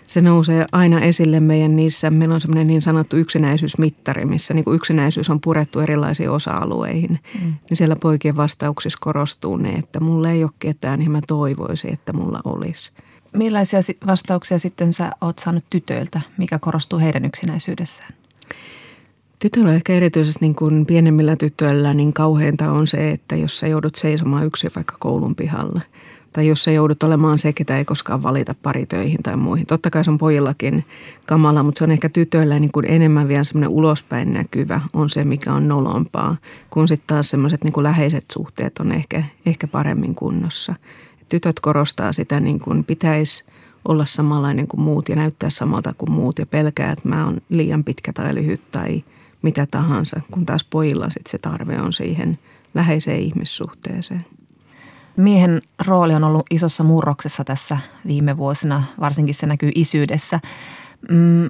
se 0.08 0.22
nousee 0.22 0.66
aina 0.72 1.02
esille 1.02 1.40
meidän 1.40 1.76
niissä. 1.76 2.10
Meillä 2.10 2.36
on 2.36 2.42
semmoinen 2.42 2.68
niin 2.68 2.82
sanottu 2.82 3.18
yksinäisyysmittari, 3.18 4.26
missä 4.26 4.54
niin 4.54 4.66
kuin 4.66 4.76
yksinäisyys 4.76 5.30
on 5.30 5.42
purettu 5.42 5.80
erilaisiin 5.80 6.30
osa-alueihin. 6.30 7.20
Mm. 7.42 7.54
Niin 7.70 7.78
siellä 7.78 7.96
poikien 7.96 8.36
vastauksissa 8.36 9.00
korostuu 9.02 9.58
ne, 9.58 9.70
että 9.70 10.00
mulla 10.00 10.30
ei 10.30 10.44
ole 10.44 10.52
ketään, 10.60 11.00
niin 11.00 11.12
mä 11.12 11.20
toivoisin, 11.28 11.94
että 11.94 12.14
mulla 12.14 12.42
olisi. 12.44 12.92
Millaisia 13.34 13.80
vastauksia 14.08 14.60
sitten 14.60 14.94
sä 14.94 15.12
oot 15.22 15.40
saanut 15.40 15.64
tytöiltä, 15.70 16.22
mikä 16.38 16.60
korostuu 16.60 17.00
heidän 17.00 17.26
yksinäisyydessään? 17.26 18.10
Tytöllä 19.44 19.74
ehkä 19.74 19.94
erityisesti 19.94 20.40
niin 20.42 20.56
kuin 20.56 20.86
pienemmillä 20.86 21.36
tytöillä 21.36 21.94
niin 21.94 22.14
kauheinta 22.14 22.72
on 22.72 22.88
se, 22.88 23.12
että 23.12 23.36
jos 23.36 23.60
sä 23.60 23.68
joudut 23.68 23.96
seisomaan 23.96 24.46
yksin 24.46 24.72
vaikka 24.76 24.96
koulun 25.00 25.36
pihalla– 25.36 25.82
tai 26.34 26.48
jos 26.48 26.64
sä 26.64 26.72
joudut 26.72 27.04
olemaan 27.04 27.40
se, 27.40 27.54
ketä 27.54 27.78
ei 27.78 27.86
koskaan 27.86 28.24
valita 28.24 28.56
paritöihin 28.64 29.24
tai 29.24 29.38
muihin. 29.38 29.68
Totta 29.68 29.90
kai 29.90 30.04
se 30.04 30.12
on 30.12 30.18
pojillakin 30.18 30.86
kamala, 31.26 31.64
mutta 31.64 31.80
se 31.80 31.84
on 31.84 31.92
ehkä 31.92 32.10
tytöillä 32.10 32.60
niin 32.60 32.72
kuin 32.72 32.86
enemmän 32.90 33.28
vielä 33.28 33.44
semmoinen 33.44 33.70
ulospäin 33.70 34.34
näkyvä 34.34 34.82
on 34.94 35.10
se, 35.10 35.24
mikä 35.24 35.54
on 35.54 35.68
nolompaa, 35.68 36.38
kun 36.70 36.88
sitten 36.88 37.08
taas 37.08 37.30
semmoiset 37.30 37.64
niin 37.64 37.84
läheiset 37.84 38.26
suhteet 38.32 38.80
on 38.80 38.92
ehkä, 38.92 39.24
ehkä 39.46 39.68
paremmin 39.68 40.16
kunnossa. 40.16 40.76
Tytöt 41.30 41.60
korostaa 41.60 42.14
sitä, 42.14 42.40
niin 42.40 42.60
kuin 42.60 42.84
pitäisi 42.84 43.46
olla 43.88 44.06
samanlainen 44.06 44.68
kuin 44.68 44.82
muut 44.82 45.10
ja 45.10 45.16
näyttää 45.16 45.50
samalta 45.50 45.94
kuin 45.98 46.12
muut 46.12 46.40
ja 46.40 46.46
pelkää, 46.46 46.92
että 46.92 47.10
mä 47.10 47.26
oon 47.26 47.42
liian 47.50 47.84
pitkä 47.84 48.14
tai 48.14 48.36
lyhyt 48.36 48.62
tai 48.72 49.04
mitä 49.44 49.68
tahansa, 49.72 50.22
kun 50.32 50.46
taas 50.46 50.64
pojilla 50.64 51.10
sit 51.10 51.28
se 51.28 51.38
tarve 51.38 51.82
on 51.82 51.94
siihen 51.94 52.38
läheiseen 52.74 53.20
ihmissuhteeseen. 53.20 54.26
Miehen 55.18 55.62
rooli 55.86 56.14
on 56.14 56.24
ollut 56.24 56.46
isossa 56.50 56.84
murroksessa 56.84 57.44
tässä 57.44 57.78
viime 58.08 58.38
vuosina, 58.38 58.84
varsinkin 59.00 59.36
se 59.36 59.48
näkyy 59.48 59.72
isyydessä. 59.76 60.40
Mm, 61.10 61.50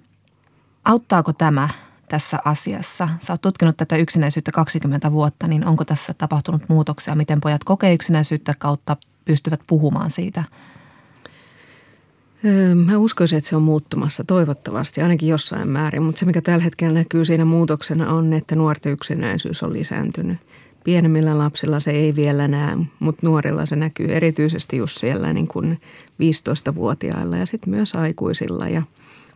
auttaako 0.85 1.33
tämä 1.33 1.69
tässä 2.07 2.39
asiassa? 2.45 3.09
Sä 3.21 3.33
oot 3.33 3.41
tutkinut 3.41 3.77
tätä 3.77 3.95
yksinäisyyttä 3.95 4.51
20 4.51 5.11
vuotta, 5.11 5.47
niin 5.47 5.65
onko 5.65 5.85
tässä 5.85 6.13
tapahtunut 6.13 6.69
muutoksia? 6.69 7.15
Miten 7.15 7.41
pojat 7.41 7.63
kokee 7.63 7.93
yksinäisyyttä 7.93 8.53
kautta 8.57 8.97
pystyvät 9.25 9.61
puhumaan 9.67 10.11
siitä? 10.11 10.43
Öö, 12.45 12.75
mä 12.75 12.97
uskoisin, 12.97 13.37
että 13.37 13.49
se 13.49 13.55
on 13.55 13.61
muuttumassa 13.61 14.23
toivottavasti, 14.23 15.01
ainakin 15.01 15.29
jossain 15.29 15.67
määrin. 15.67 16.03
Mutta 16.03 16.19
se, 16.19 16.25
mikä 16.25 16.41
tällä 16.41 16.63
hetkellä 16.63 16.93
näkyy 16.93 17.25
siinä 17.25 17.45
muutoksena 17.45 18.13
on, 18.13 18.33
että 18.33 18.55
nuorten 18.55 18.91
yksinäisyys 18.91 19.63
on 19.63 19.73
lisääntynyt– 19.73 20.37
Pienemmillä 20.83 21.37
lapsilla 21.37 21.79
se 21.79 21.91
ei 21.91 22.15
vielä 22.15 22.47
näe, 22.47 22.77
mutta 22.99 23.27
nuorilla 23.27 23.65
se 23.65 23.75
näkyy 23.75 24.13
erityisesti 24.13 24.77
just 24.77 24.97
siellä 24.97 25.33
niin 25.33 25.47
kuin 25.47 25.81
15-vuotiailla 26.23 27.37
ja 27.37 27.45
sitten 27.45 27.69
myös 27.69 27.95
aikuisilla. 27.95 28.67
Ja 28.67 28.81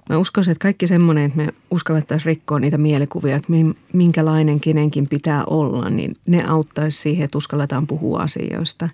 mä 0.10 0.18
uskoisin, 0.18 0.52
että 0.52 0.62
kaikki 0.62 0.88
semmoinen, 0.88 1.24
että 1.24 1.38
me 1.38 1.54
uskallettaisiin 1.72 2.26
rikkoa 2.26 2.60
niitä 2.60 2.78
mielikuvia, 2.78 3.36
että 3.36 3.54
minkälainen 3.94 4.60
kenenkin 4.60 5.06
pitää 5.10 5.44
olla, 5.46 5.90
niin 5.90 6.14
ne 6.26 6.44
auttaisi 6.48 7.02
siihen, 7.02 7.26
että 7.26 7.38
uskalletaan 7.38 7.88
puhua 7.88 8.20
asioista. 8.20 8.90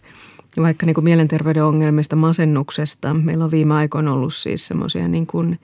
Vaikka 0.62 0.86
niin 0.86 0.94
kuin 0.94 1.04
mielenterveyden 1.04 1.64
ongelmista, 1.64 2.16
masennuksesta, 2.16 3.14
meillä 3.14 3.46
on 3.46 3.52
viime 3.52 3.74
aikoina 3.74 4.14
ollut 4.14 4.34
siis 4.34 4.68
semmoisia 4.68 5.08
niin 5.08 5.28
kuin 5.28 5.60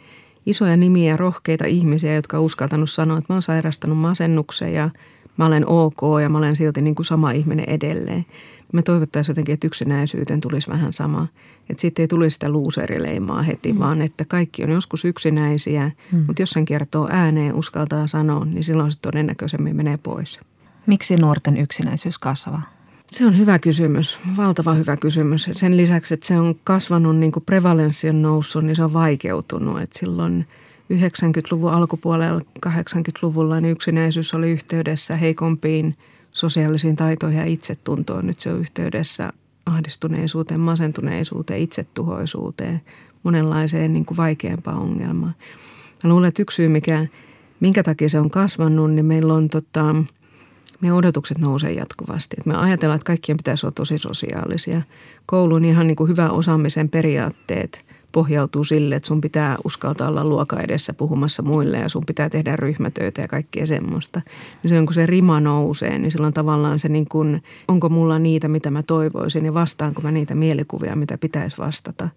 isoja 0.46 0.78
nimiä, 0.78 1.18
rohkeita 1.18 1.66
ihmisiä, 1.66 2.16
jotka 2.16 2.38
on 2.38 2.44
uskaltanut 2.44 2.90
sanoa, 2.90 3.18
että 3.18 3.34
mä 3.34 3.36
oon 3.36 3.42
sairastanut 3.42 3.98
masennuksen 3.98 4.74
ja– 4.74 4.90
mä 5.40 5.46
olen 5.46 5.68
ok 5.68 6.02
ja 6.22 6.30
mä 6.30 6.38
olen 6.38 6.56
silti 6.56 6.82
niin 6.82 6.96
kuin 6.96 7.06
sama 7.06 7.32
ihminen 7.32 7.70
edelleen. 7.70 8.26
Me 8.74 8.82
toivottaisiin 8.82 9.32
jotenkin, 9.32 9.54
että 9.54 9.68
yksinäisyyteen 9.68 10.42
tulisi 10.42 10.70
vähän 10.70 10.94
sama. 10.94 11.28
Että 11.70 11.82
sitten 11.82 12.04
ei 12.04 12.08
tulisi 12.08 12.34
sitä 12.34 12.50
luuserileimaa 12.50 13.42
heti, 13.42 13.74
mm. 13.74 13.80
vaan 13.80 14.02
että 14.02 14.26
kaikki 14.26 14.64
on 14.64 14.72
joskus 14.72 15.06
yksinäisiä, 15.06 15.92
mm. 16.12 16.24
mutta 16.28 16.42
jos 16.42 16.50
sen 16.50 16.66
kertoo 16.66 17.08
ääneen, 17.12 17.56
uskaltaa 17.56 18.08
sanoa, 18.08 18.46
niin 18.46 18.64
silloin 18.64 18.92
se 18.92 19.00
todennäköisemmin 19.02 19.76
menee 19.76 19.98
pois. 19.98 20.40
Miksi 20.86 21.18
nuorten 21.18 21.58
yksinäisyys 21.58 22.20
kasvaa? 22.20 22.79
Se 23.12 23.26
on 23.26 23.38
hyvä 23.38 23.60
kysymys, 23.60 24.20
valtava 24.38 24.74
hyvä 24.74 24.97
kysymys. 24.97 25.49
Sen 25.51 25.78
lisäksi, 25.78 26.14
että 26.14 26.28
se 26.28 26.39
on 26.39 26.55
kasvanut, 26.64 27.18
niin 27.18 27.32
kuin 27.32 27.45
prevalenssi 27.45 28.10
on 28.10 28.22
noussut, 28.22 28.64
niin 28.64 28.76
se 28.76 28.84
on 28.84 28.93
vaikeutunut. 28.93 29.82
Että 29.82 29.99
silloin– 29.99 30.45
90-luvun 30.93 31.74
alkupuolella, 31.74 32.41
80-luvulla, 32.66 33.62
niin 33.62 33.72
yksinäisyys 33.72 34.34
oli 34.34 34.51
yhteydessä 34.51 35.16
heikompiin 35.16 35.97
sosiaalisiin 36.32 36.95
taitoihin 36.95 37.39
ja 37.39 37.45
itsetuntoon. 37.45 38.28
Nyt 38.28 38.39
se 38.39 38.51
on 38.51 38.60
yhteydessä 38.60 39.32
ahdistuneisuuteen, 39.66 40.60
masentuneisuuteen, 40.60 41.60
itsetuhoisuuteen, 41.60 42.82
monenlaiseen 43.24 43.93
niin 43.93 44.05
kuin 44.05 44.18
vaikeampaan 44.18 44.78
ongelmaan. 44.78 45.36
Mä 46.03 46.10
luulen, 46.10 46.28
että 46.28 46.41
yksi 46.41 46.55
syy, 46.55 46.68
mikä, 46.68 47.07
minkä 47.60 47.84
takia 47.84 48.10
se 48.10 48.20
on 48.20 48.30
kasvanut, 48.30 48.91
niin 48.91 49.05
meillä 49.05 49.34
on 49.34 49.49
tota, 49.49 49.95
meidän 50.82 50.98
odotukset 50.98 51.38
nousee 51.38 51.72
jatkuvasti. 51.72 52.36
Et 52.40 52.46
me 52.46 52.56
ajatellaan, 52.56 52.96
että 52.96 53.06
kaikkien 53.06 53.38
pitäisi 53.38 53.66
olla 53.66 53.74
tosi 53.74 53.98
sosiaalisia. 53.98 54.82
Koulun 55.26 55.66
ihan 55.66 55.88
niin 55.88 55.96
kuin 55.96 56.10
hyvä 56.10 56.30
osaamisen 56.30 56.90
periaatteet– 56.90 57.86
pohjautuu 58.12 58.64
sille, 58.64 58.96
että 58.96 59.08
sun 59.08 59.22
pitää 59.22 59.58
uskaltaa 59.64 60.08
olla 60.08 60.26
luoka 60.26 60.60
edessä 60.60 60.94
puhumassa 60.94 61.44
muille 61.44 61.78
ja 61.78 61.90
sun 61.90 62.06
pitää 62.06 62.30
tehdä 62.30 62.56
ryhmätöitä 62.56 63.22
ja 63.22 63.28
kaikkea 63.28 63.68
semmoista. 63.68 64.22
Niin 64.64 64.70
silloin 64.70 64.86
kun 64.86 64.94
se 64.94 65.06
rima 65.06 65.40
nousee, 65.40 65.98
niin 65.98 66.12
silloin 66.12 66.34
tavallaan 66.34 66.80
se 66.80 66.90
niin 66.90 67.08
kuin, 67.10 67.44
onko 67.68 67.90
mulla 67.90 68.20
niitä, 68.20 68.48
mitä 68.48 68.72
mä 68.72 68.84
toivoisin 68.84 69.46
ja 69.46 69.54
vastaanko 69.54 70.02
mä 70.02 70.12
niitä 70.12 70.36
mielikuvia, 70.36 70.96
mitä 70.96 71.18
pitäisi 71.18 71.58
vastata. 71.58 72.10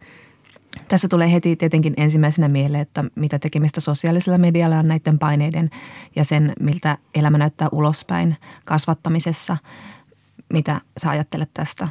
Tässä 0.89 1.09
tulee 1.09 1.33
heti 1.33 1.57
tietenkin 1.57 1.95
ensimmäisenä 1.97 2.49
mieleen, 2.49 2.83
että 2.83 3.05
mitä 3.15 3.39
tekemistä 3.39 3.81
sosiaalisella 3.81 4.39
medialla 4.39 4.79
on 4.79 4.89
näiden 4.89 5.19
paineiden 5.19 5.71
ja 6.17 6.25
sen, 6.25 6.53
miltä 6.61 6.99
elämä 7.15 7.39
näyttää 7.39 7.69
ulospäin 7.73 8.37
kasvattamisessa. 8.67 9.57
Mitä 10.53 10.81
sä 10.97 11.11
ajattelet 11.11 11.51
tästä? 11.55 11.89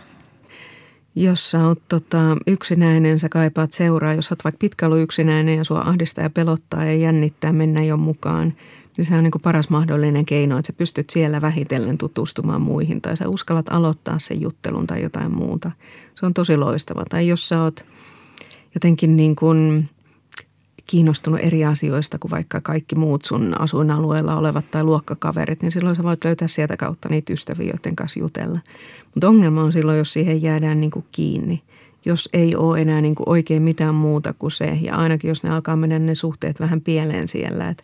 Jos 1.15 1.51
sä 1.51 1.67
oot 1.67 1.81
tota, 1.89 2.17
yksinäinen, 2.47 3.19
sä 3.19 3.29
kaipaat 3.29 3.71
seuraa. 3.71 4.13
Jos 4.13 4.25
sä 4.25 4.33
oot 4.33 4.43
vaikka 4.43 4.59
pitkä 4.59 4.87
yksinäinen 5.01 5.57
ja 5.57 5.63
sua 5.63 5.79
ahdistaa 5.79 6.23
ja 6.23 6.29
pelottaa 6.29 6.85
ja 6.85 6.95
jännittää 6.95 7.53
mennä 7.53 7.83
jo 7.83 7.97
mukaan, 7.97 8.53
niin 8.97 9.05
se 9.05 9.15
on 9.15 9.23
niin 9.23 9.31
kuin 9.31 9.41
paras 9.41 9.69
mahdollinen 9.69 10.25
keino, 10.25 10.57
että 10.57 10.67
sä 10.67 10.73
pystyt 10.73 11.09
siellä 11.09 11.41
vähitellen 11.41 11.97
tutustumaan 11.97 12.61
muihin 12.61 13.01
tai 13.01 13.17
sä 13.17 13.29
uskallat 13.29 13.69
aloittaa 13.69 14.19
sen 14.19 14.41
juttelun 14.41 14.87
tai 14.87 15.01
jotain 15.01 15.31
muuta. 15.31 15.71
Se 16.15 16.25
on 16.25 16.33
tosi 16.33 16.57
loistava. 16.57 17.03
Tai 17.09 17.27
jos 17.27 17.49
sä 17.49 17.61
oot 17.61 17.85
jotenkin 18.75 19.15
niin 19.15 19.35
kuin 19.35 19.89
kiinnostunut 20.91 21.39
eri 21.43 21.65
asioista 21.65 22.19
kuin 22.19 22.31
vaikka 22.31 22.61
kaikki 22.61 22.95
muut 22.95 23.25
sun 23.25 23.61
asuinalueella 23.61 24.35
olevat 24.35 24.71
tai 24.71 24.83
luokkakaverit, 24.83 25.61
niin 25.61 25.71
silloin 25.71 25.95
sä 25.95 26.03
voit 26.03 26.25
löytää 26.25 26.47
sieltä 26.47 26.77
kautta 26.77 27.09
niitä 27.09 27.33
ystäviä, 27.33 27.67
joiden 27.67 27.95
kanssa 27.95 28.19
jutella. 28.19 28.59
Mutta 29.15 29.27
ongelma 29.27 29.63
on 29.63 29.73
silloin, 29.73 29.97
jos 29.97 30.13
siihen 30.13 30.41
jäädään 30.41 30.81
niin 30.81 30.91
kuin 30.91 31.05
kiinni. 31.11 31.61
Jos 32.05 32.29
ei 32.33 32.55
ole 32.55 32.81
enää 32.81 33.01
niin 33.01 33.15
kuin 33.15 33.29
oikein 33.29 33.61
mitään 33.61 33.95
muuta 33.95 34.33
kuin 34.33 34.51
se. 34.51 34.77
Ja 34.81 34.95
ainakin 34.95 35.27
jos 35.27 35.43
ne 35.43 35.49
alkaa 35.49 35.75
mennä 35.75 35.99
ne 35.99 36.15
suhteet 36.15 36.59
vähän 36.59 36.81
pieleen 36.81 37.27
siellä, 37.27 37.69
että 37.69 37.83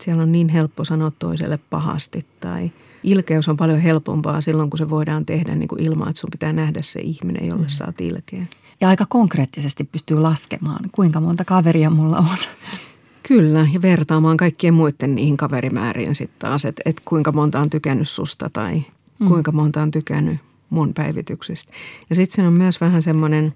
siellä 0.00 0.22
on 0.22 0.32
niin 0.32 0.48
helppo 0.48 0.84
sanoa 0.84 1.12
toiselle 1.18 1.58
pahasti 1.70 2.26
tai 2.40 2.70
ilkeys 3.02 3.48
on 3.48 3.56
paljon 3.56 3.80
helpompaa 3.80 4.40
silloin, 4.40 4.70
kun 4.70 4.78
se 4.78 4.90
voidaan 4.90 5.26
tehdä 5.26 5.54
niin 5.54 5.68
kuin 5.68 5.82
ilman, 5.82 6.08
että 6.08 6.20
sun 6.20 6.30
pitää 6.30 6.52
nähdä 6.52 6.82
se 6.82 7.00
ihminen, 7.00 7.46
jolle 7.46 7.66
mm. 7.66 7.86
oot 7.86 8.00
ilkeä. 8.00 8.46
Ja 8.80 8.88
aika 8.88 9.06
konkreettisesti 9.08 9.84
pystyy 9.84 10.20
laskemaan, 10.20 10.90
kuinka 10.92 11.20
monta 11.20 11.44
kaveria 11.44 11.90
mulla 11.90 12.18
on. 12.18 12.38
Kyllä, 13.22 13.66
ja 13.72 13.82
vertaamaan 13.82 14.36
kaikkien 14.36 14.74
muiden 14.74 15.14
niihin 15.14 15.36
kaverimääriin 15.36 16.14
sitten 16.14 16.38
taas, 16.38 16.64
että 16.64 16.82
et 16.84 17.00
kuinka 17.04 17.32
monta 17.32 17.60
on 17.60 17.70
tykännyt 17.70 18.08
susta 18.08 18.50
tai 18.52 18.84
mm. 19.18 19.26
kuinka 19.26 19.52
monta 19.52 19.82
on 19.82 19.90
tykännyt 19.90 20.38
mun 20.70 20.94
päivityksistä. 20.94 21.72
Ja 22.10 22.16
sitten 22.16 22.36
se 22.36 22.48
on 22.48 22.52
myös 22.52 22.80
vähän 22.80 23.02
semmoinen, 23.02 23.54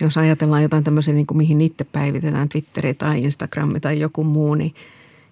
jos 0.00 0.16
ajatellaan 0.16 0.62
jotain 0.62 0.84
tämmöisiä, 0.84 1.14
niin 1.14 1.26
kuin 1.26 1.38
mihin 1.38 1.60
itse 1.60 1.84
päivitetään, 1.84 2.48
Twitteri 2.48 2.94
tai 2.94 3.20
Instagram 3.20 3.70
tai 3.80 4.00
joku 4.00 4.24
muu, 4.24 4.54
niin 4.54 4.74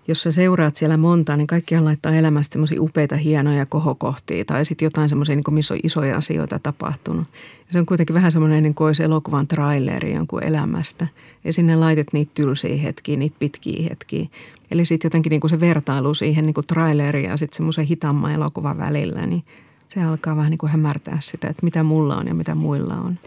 jos 0.08 0.22
sä 0.22 0.32
seuraat 0.32 0.76
siellä 0.76 0.96
monta, 0.96 1.36
niin 1.36 1.46
kaikkihan 1.46 1.84
laittaa 1.84 2.14
elämästä 2.14 2.52
semmoisia 2.52 2.82
upeita, 2.82 3.16
hienoja 3.16 3.66
kohokohtia 3.66 4.44
tai 4.44 4.64
sitten 4.64 4.86
jotain 4.86 5.08
semmoisia, 5.08 5.36
niin 5.36 5.54
missä 5.54 5.74
on 5.74 5.80
isoja 5.82 6.16
asioita 6.16 6.58
tapahtunut. 6.58 7.26
Ja 7.58 7.72
se 7.72 7.78
on 7.78 7.86
kuitenkin 7.86 8.14
vähän 8.14 8.32
semmoinen, 8.32 8.62
niin 8.62 8.74
kuin 8.74 8.86
olisi 8.86 9.02
elokuvan 9.02 9.48
traileri 9.48 10.14
jonkun 10.14 10.42
elämästä. 10.42 11.06
Ja 11.44 11.52
sinne 11.52 11.76
laitet 11.76 12.12
niitä 12.12 12.32
tylsiä 12.34 12.76
hetkiä, 12.76 13.16
niitä 13.16 13.36
pitkiä 13.38 13.88
hetkiä. 13.90 14.26
Eli 14.70 14.84
sitten 14.84 15.08
jotenkin 15.08 15.30
niin 15.30 15.40
kuin 15.40 15.50
se 15.50 15.60
vertailu 15.60 16.14
siihen 16.14 16.46
niin 16.46 16.54
kuin 16.54 16.66
traileriin 16.66 17.30
ja 17.30 17.36
sitten 17.36 17.56
semmoisen 17.56 17.86
hitaamman 17.86 18.32
elokuvan 18.32 18.78
välillä, 18.78 19.26
niin 19.26 19.44
se 19.88 20.02
alkaa 20.02 20.36
vähän 20.36 20.50
niin 20.50 20.58
kuin 20.58 20.70
hämärtää 20.70 21.18
sitä, 21.20 21.48
että 21.48 21.64
mitä 21.64 21.82
mulla 21.82 22.16
on 22.16 22.26
ja 22.26 22.34
mitä 22.34 22.54
muilla 22.54 22.94
on. 22.94 23.18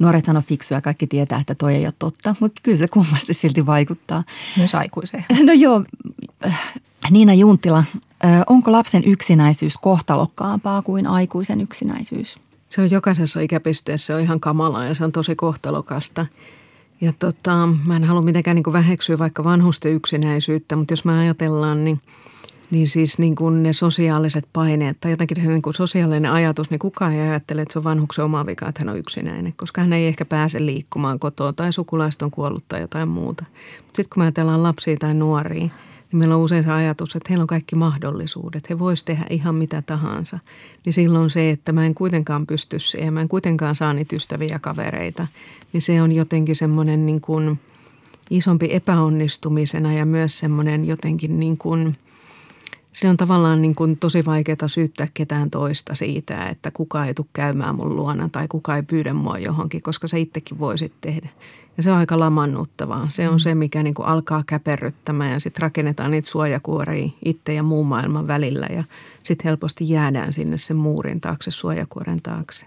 Nuorethan 0.00 0.36
on 0.36 0.42
fiksuja, 0.42 0.80
kaikki 0.80 1.06
tietää, 1.06 1.40
että 1.40 1.54
toi 1.54 1.74
ei 1.74 1.84
ole 1.84 1.92
totta, 1.98 2.34
mutta 2.40 2.60
kyllä 2.64 2.78
se 2.78 2.88
kummasti 2.88 3.34
silti 3.34 3.66
vaikuttaa. 3.66 4.24
Myös 4.56 4.74
aikuiseen. 4.74 5.24
No 5.46 5.52
joo, 5.52 5.84
Niina 7.10 7.34
Junttila, 7.34 7.84
onko 8.46 8.72
lapsen 8.72 9.04
yksinäisyys 9.04 9.78
kohtalokkaampaa 9.78 10.82
kuin 10.82 11.06
aikuisen 11.06 11.60
yksinäisyys? 11.60 12.38
Se 12.68 12.80
on 12.80 12.90
jokaisessa 12.90 13.40
ikäpisteessä 13.40 14.14
on 14.14 14.20
ihan 14.20 14.40
kamalaa 14.40 14.84
ja 14.84 14.94
se 14.94 15.04
on 15.04 15.12
tosi 15.12 15.36
kohtalokasta. 15.36 16.26
Ja 17.00 17.12
tota, 17.18 17.68
mä 17.84 17.96
en 17.96 18.04
halua 18.04 18.22
mitenkään 18.22 18.54
niin 18.54 18.72
väheksyä 18.72 19.18
vaikka 19.18 19.44
vanhusten 19.44 19.92
yksinäisyyttä, 19.92 20.76
mutta 20.76 20.92
jos 20.92 21.04
me 21.04 21.18
ajatellaan, 21.18 21.84
niin– 21.84 22.00
niin 22.70 22.88
siis 22.88 23.18
niin 23.18 23.34
kuin 23.34 23.62
ne 23.62 23.72
sosiaaliset 23.72 24.48
paineet 24.52 24.96
tai 25.00 25.10
jotenkin 25.10 25.48
niin 25.48 25.62
kuin 25.62 25.74
sosiaalinen 25.74 26.32
ajatus, 26.32 26.70
niin 26.70 26.78
kukaan 26.78 27.12
ei 27.12 27.20
ajattele, 27.20 27.62
että 27.62 27.72
se 27.72 27.78
on 27.78 27.84
vanhuksen 27.84 28.24
oma 28.24 28.46
vika, 28.46 28.68
että 28.68 28.80
hän 28.80 28.88
on 28.88 28.98
yksinäinen, 28.98 29.52
koska 29.56 29.80
hän 29.80 29.92
ei 29.92 30.06
ehkä 30.06 30.24
pääse 30.24 30.66
liikkumaan 30.66 31.18
kotoa 31.18 31.52
tai 31.52 31.72
sukulaiset 31.72 32.22
on 32.22 32.30
kuollut 32.30 32.64
tai 32.68 32.80
jotain 32.80 33.08
muuta. 33.08 33.44
Sitten 33.84 34.06
kun 34.14 34.20
me 34.20 34.24
ajatellaan 34.24 34.62
lapsia 34.62 34.96
tai 34.96 35.14
nuoria, 35.14 35.60
niin 36.12 36.18
meillä 36.18 36.36
on 36.36 36.42
usein 36.42 36.64
se 36.64 36.72
ajatus, 36.72 37.16
että 37.16 37.26
heillä 37.28 37.42
on 37.42 37.46
kaikki 37.46 37.76
mahdollisuudet. 37.76 38.70
He 38.70 38.78
voisivat 38.78 39.06
tehdä 39.06 39.24
ihan 39.30 39.54
mitä 39.54 39.82
tahansa. 39.82 40.38
Niin 40.84 40.92
silloin 40.92 41.30
se, 41.30 41.50
että 41.50 41.72
mä 41.72 41.86
en 41.86 41.94
kuitenkaan 41.94 42.46
pysty 42.46 42.78
siihen, 42.78 43.14
mä 43.14 43.20
en 43.20 43.28
kuitenkaan 43.28 43.76
saa 43.76 43.92
niitä 43.92 44.16
ystäviä 44.16 44.58
kavereita, 44.58 45.26
niin 45.72 45.82
se 45.82 46.02
on 46.02 46.12
jotenkin 46.12 46.56
semmoinen 46.56 47.06
niin 47.06 47.20
kuin 47.20 47.60
isompi 48.30 48.68
epäonnistumisena 48.72 49.92
ja 49.92 50.06
myös 50.06 50.38
semmoinen 50.38 50.84
jotenkin 50.84 51.40
niin 51.40 51.56
kuin– 51.56 51.96
se 52.92 53.08
on 53.08 53.16
tavallaan 53.16 53.62
niin 53.62 53.74
kuin 53.74 53.96
tosi 53.96 54.24
vaikeaa 54.24 54.68
syyttää 54.68 55.08
ketään 55.14 55.50
toista 55.50 55.94
siitä, 55.94 56.46
että 56.46 56.70
kuka 56.70 57.04
ei 57.04 57.14
tule 57.14 57.26
käymään 57.32 57.74
mun 57.74 57.96
luona 57.96 58.28
tai 58.28 58.48
kuka 58.48 58.76
ei 58.76 58.82
pyydä 58.82 59.12
mua 59.14 59.38
johonkin, 59.38 59.82
koska 59.82 60.08
sä 60.08 60.16
itsekin 60.16 60.58
voisit 60.58 60.92
tehdä. 61.00 61.28
Ja 61.76 61.82
se 61.82 61.92
on 61.92 61.98
aika 61.98 62.18
lamannuttavaa. 62.18 63.06
Se 63.10 63.28
on 63.28 63.34
mm. 63.34 63.38
se, 63.38 63.54
mikä 63.54 63.82
niin 63.82 63.94
kuin 63.94 64.08
alkaa 64.08 64.42
käperryttämään 64.46 65.32
ja 65.32 65.40
sitten 65.40 65.62
rakennetaan 65.62 66.10
niitä 66.10 66.28
suojakuoria 66.28 67.10
itse 67.24 67.54
ja 67.54 67.62
muun 67.62 67.86
maailman 67.86 68.26
välillä 68.26 68.66
ja 68.70 68.84
sitten 69.22 69.44
helposti 69.44 69.90
jäädään 69.90 70.32
sinne 70.32 70.58
sen 70.58 70.76
muurin 70.76 71.20
taakse, 71.20 71.50
suojakuoren 71.50 72.22
taakse. 72.22 72.66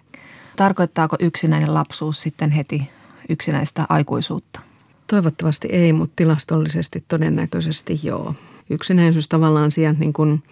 Tarkoittaako 0.55 1.15
yksinäinen 1.19 1.73
lapsuus 1.73 2.21
sitten 2.21 2.51
heti 2.51 2.89
yksinäistä 3.29 3.85
aikuisuutta? 3.89 4.59
Toivottavasti 5.07 5.67
ei, 5.71 5.93
mutta 5.93 6.13
tilastollisesti 6.15 7.03
todennäköisesti 7.07 7.99
joo 8.03 8.35
yksinäisyys 8.73 9.29
tavallaan 9.29 9.71
sieltä 9.71 9.99
niin 9.99 10.13
kuin 10.13 10.43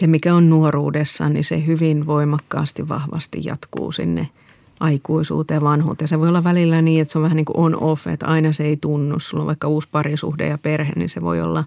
se, 0.00 0.06
mikä 0.06 0.34
on 0.34 0.50
nuoruudessa, 0.50 1.28
niin 1.28 1.44
se 1.44 1.66
hyvin 1.66 2.06
voimakkaasti, 2.06 2.88
vahvasti 2.88 3.40
jatkuu 3.44 3.92
sinne 3.92 4.28
aikuisuuteen 4.80 5.62
vanhuuteen. 5.62 6.08
Se 6.08 6.20
voi 6.20 6.28
olla 6.28 6.44
välillä 6.44 6.82
niin, 6.82 7.02
että 7.02 7.12
se 7.12 7.18
on 7.18 7.22
vähän 7.22 7.36
niin 7.36 7.44
kuin 7.44 7.56
on-off, 7.56 8.06
että 8.06 8.26
aina 8.26 8.52
se 8.52 8.64
ei 8.64 8.76
tunnu. 8.76 9.18
Sulla 9.18 9.42
on 9.42 9.46
vaikka 9.46 9.68
uusi 9.68 9.88
parisuhde 9.92 10.48
ja 10.48 10.58
perhe, 10.58 10.92
niin 10.96 11.08
se 11.08 11.20
voi 11.20 11.40
olla, 11.40 11.64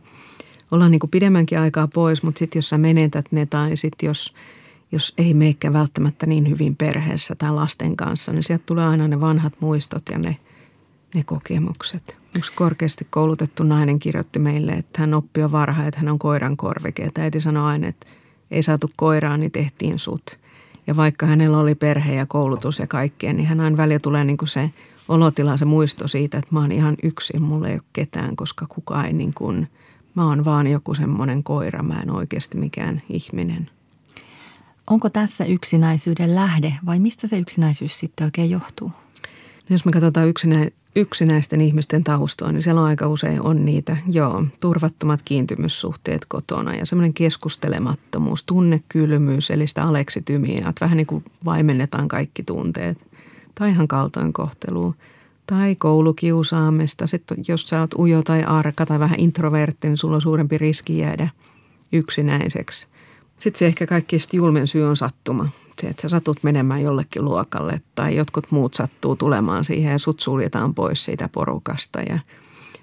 olla 0.71 0.89
niin 0.89 0.99
kuin 0.99 1.09
pidemmänkin 1.09 1.59
aikaa 1.59 1.87
pois, 1.87 2.23
mutta 2.23 2.39
sitten 2.39 2.57
jos 2.57 2.69
sä 2.69 2.77
menetät 2.77 3.25
ne 3.31 3.45
tai 3.45 3.77
sitten 3.77 4.07
jos, 4.07 4.33
jos 4.91 5.13
ei 5.17 5.33
meikään 5.33 5.73
välttämättä 5.73 6.25
niin 6.25 6.49
hyvin 6.49 6.75
perheessä 6.75 7.35
tai 7.35 7.51
lasten 7.51 7.95
kanssa, 7.95 8.33
niin 8.33 8.43
sieltä 8.43 8.63
tulee 8.65 8.85
aina 8.85 9.07
ne 9.07 9.21
vanhat 9.21 9.53
muistot 9.59 10.03
ja 10.11 10.17
ne, 10.17 10.37
ne 11.13 11.23
kokemukset. 11.23 12.19
Yksi 12.35 12.53
korkeasti 12.53 13.07
koulutettu 13.09 13.63
nainen 13.63 13.99
kirjoitti 13.99 14.39
meille, 14.39 14.71
että 14.71 15.01
hän 15.01 15.13
oppi 15.13 15.39
jo 15.39 15.51
varhain, 15.51 15.87
että 15.87 15.99
hän 15.99 16.09
on 16.09 16.19
koiran 16.19 16.57
korvike. 16.57 17.03
Että 17.03 17.21
äiti 17.21 17.41
sanoi 17.41 17.63
aina, 17.63 17.87
että 17.87 18.07
ei 18.51 18.63
saatu 18.63 18.91
koiraa, 18.95 19.37
niin 19.37 19.51
tehtiin 19.51 19.99
sut. 19.99 20.39
Ja 20.87 20.95
vaikka 20.95 21.25
hänellä 21.25 21.57
oli 21.57 21.75
perhe 21.75 22.15
ja 22.15 22.25
koulutus 22.25 22.79
ja 22.79 22.87
kaikkea, 22.87 23.33
niin 23.33 23.47
hän 23.47 23.59
aina 23.59 23.77
välillä 23.77 23.99
tulee 24.03 24.23
niin 24.23 24.37
kuin 24.37 24.49
se 24.49 24.71
olotila, 25.09 25.57
se 25.57 25.65
muisto 25.65 26.07
siitä, 26.07 26.37
että 26.37 26.49
mä 26.51 26.59
oon 26.59 26.71
ihan 26.71 26.95
yksin, 27.03 27.41
mulla 27.41 27.67
ei 27.67 27.73
ole 27.73 27.81
ketään, 27.93 28.35
koska 28.35 28.65
kukaan 28.69 29.05
ei 29.05 29.13
niin 29.13 29.33
kuin, 29.33 29.67
mä 30.15 30.27
oon 30.27 30.45
vaan 30.45 30.67
joku 30.67 30.93
semmoinen 30.93 31.43
koira, 31.43 31.83
mä 31.83 31.99
en 32.01 32.11
oikeasti 32.11 32.57
mikään 32.57 33.01
ihminen. 33.09 33.69
Onko 34.89 35.09
tässä 35.09 35.45
yksinäisyyden 35.45 36.35
lähde 36.35 36.73
vai 36.85 36.99
mistä 36.99 37.27
se 37.27 37.37
yksinäisyys 37.37 37.99
sitten 37.99 38.25
oikein 38.25 38.49
johtuu? 38.49 38.91
No 39.69 39.73
jos 39.73 39.85
me 39.85 39.91
katsotaan 39.91 40.27
yksinä, 40.27 40.67
yksinäisten 40.95 41.61
ihmisten 41.61 42.03
taustoon, 42.03 42.53
niin 42.53 42.63
siellä 42.63 42.81
on 42.81 42.87
aika 42.87 43.07
usein 43.07 43.41
on 43.41 43.65
niitä, 43.65 43.97
joo, 44.11 44.43
turvattomat 44.59 45.21
kiintymyssuhteet 45.25 46.25
kotona 46.25 46.75
ja 46.75 46.85
semmoinen 46.85 47.13
keskustelemattomuus, 47.13 48.43
tunnekylmyys, 48.43 49.51
eli 49.51 49.67
sitä 49.67 49.83
aleksitymiä, 49.83 50.69
että 50.69 50.85
vähän 50.85 50.97
niin 50.97 51.07
kuin 51.07 51.23
vaimennetaan 51.45 52.07
kaikki 52.07 52.43
tunteet. 52.43 52.97
Tai 53.55 53.69
ihan 53.69 53.87
kaltoinkohtelua. 53.87 54.93
Tai 55.47 55.75
koulukiusaamista. 55.75 57.07
Sitten 57.07 57.37
jos 57.47 57.63
sä 57.63 57.79
oot 57.79 57.93
ujo 57.93 58.23
tai 58.23 58.43
arka 58.43 58.85
tai 58.85 58.99
vähän 58.99 59.19
introvertti, 59.19 59.87
niin 59.87 59.97
sulla 59.97 60.15
on 60.15 60.21
suurempi 60.21 60.57
riski 60.57 60.97
jäädä 60.97 61.29
yksinäiseksi. 61.93 62.87
Sitten 63.39 63.59
se 63.59 63.65
ehkä 63.65 63.87
kaikki 63.87 64.17
julmen 64.33 64.67
syy 64.67 64.83
on 64.83 64.95
sattuma 64.95 65.49
se, 65.81 65.87
että 65.87 66.01
sä 66.01 66.09
satut 66.09 66.43
menemään 66.43 66.81
jollekin 66.81 67.25
luokalle 67.25 67.81
tai 67.95 68.15
jotkut 68.15 68.51
muut 68.51 68.73
sattuu 68.73 69.15
tulemaan 69.15 69.65
siihen 69.65 69.91
ja 69.91 69.99
sut 69.99 70.19
suljetaan 70.19 70.73
pois 70.73 71.05
siitä 71.05 71.29
porukasta. 71.31 72.01
Ja, 72.01 72.19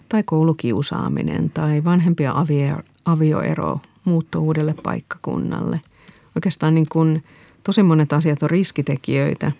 tai 0.08 0.22
koulukiusaaminen 0.22 1.50
tai 1.50 1.84
vanhempia 1.84 2.32
avio, 2.34 2.76
avioero, 3.04 3.80
muutto 4.04 4.40
uudelle 4.40 4.74
paikkakunnalle. 4.82 5.80
Oikeastaan 6.36 6.74
niin 6.74 6.86
kuin 6.92 7.24
tosi 7.64 7.82
monet 7.82 8.12
asiat 8.12 8.42
on 8.42 8.50
riskitekijöitä, 8.50 9.52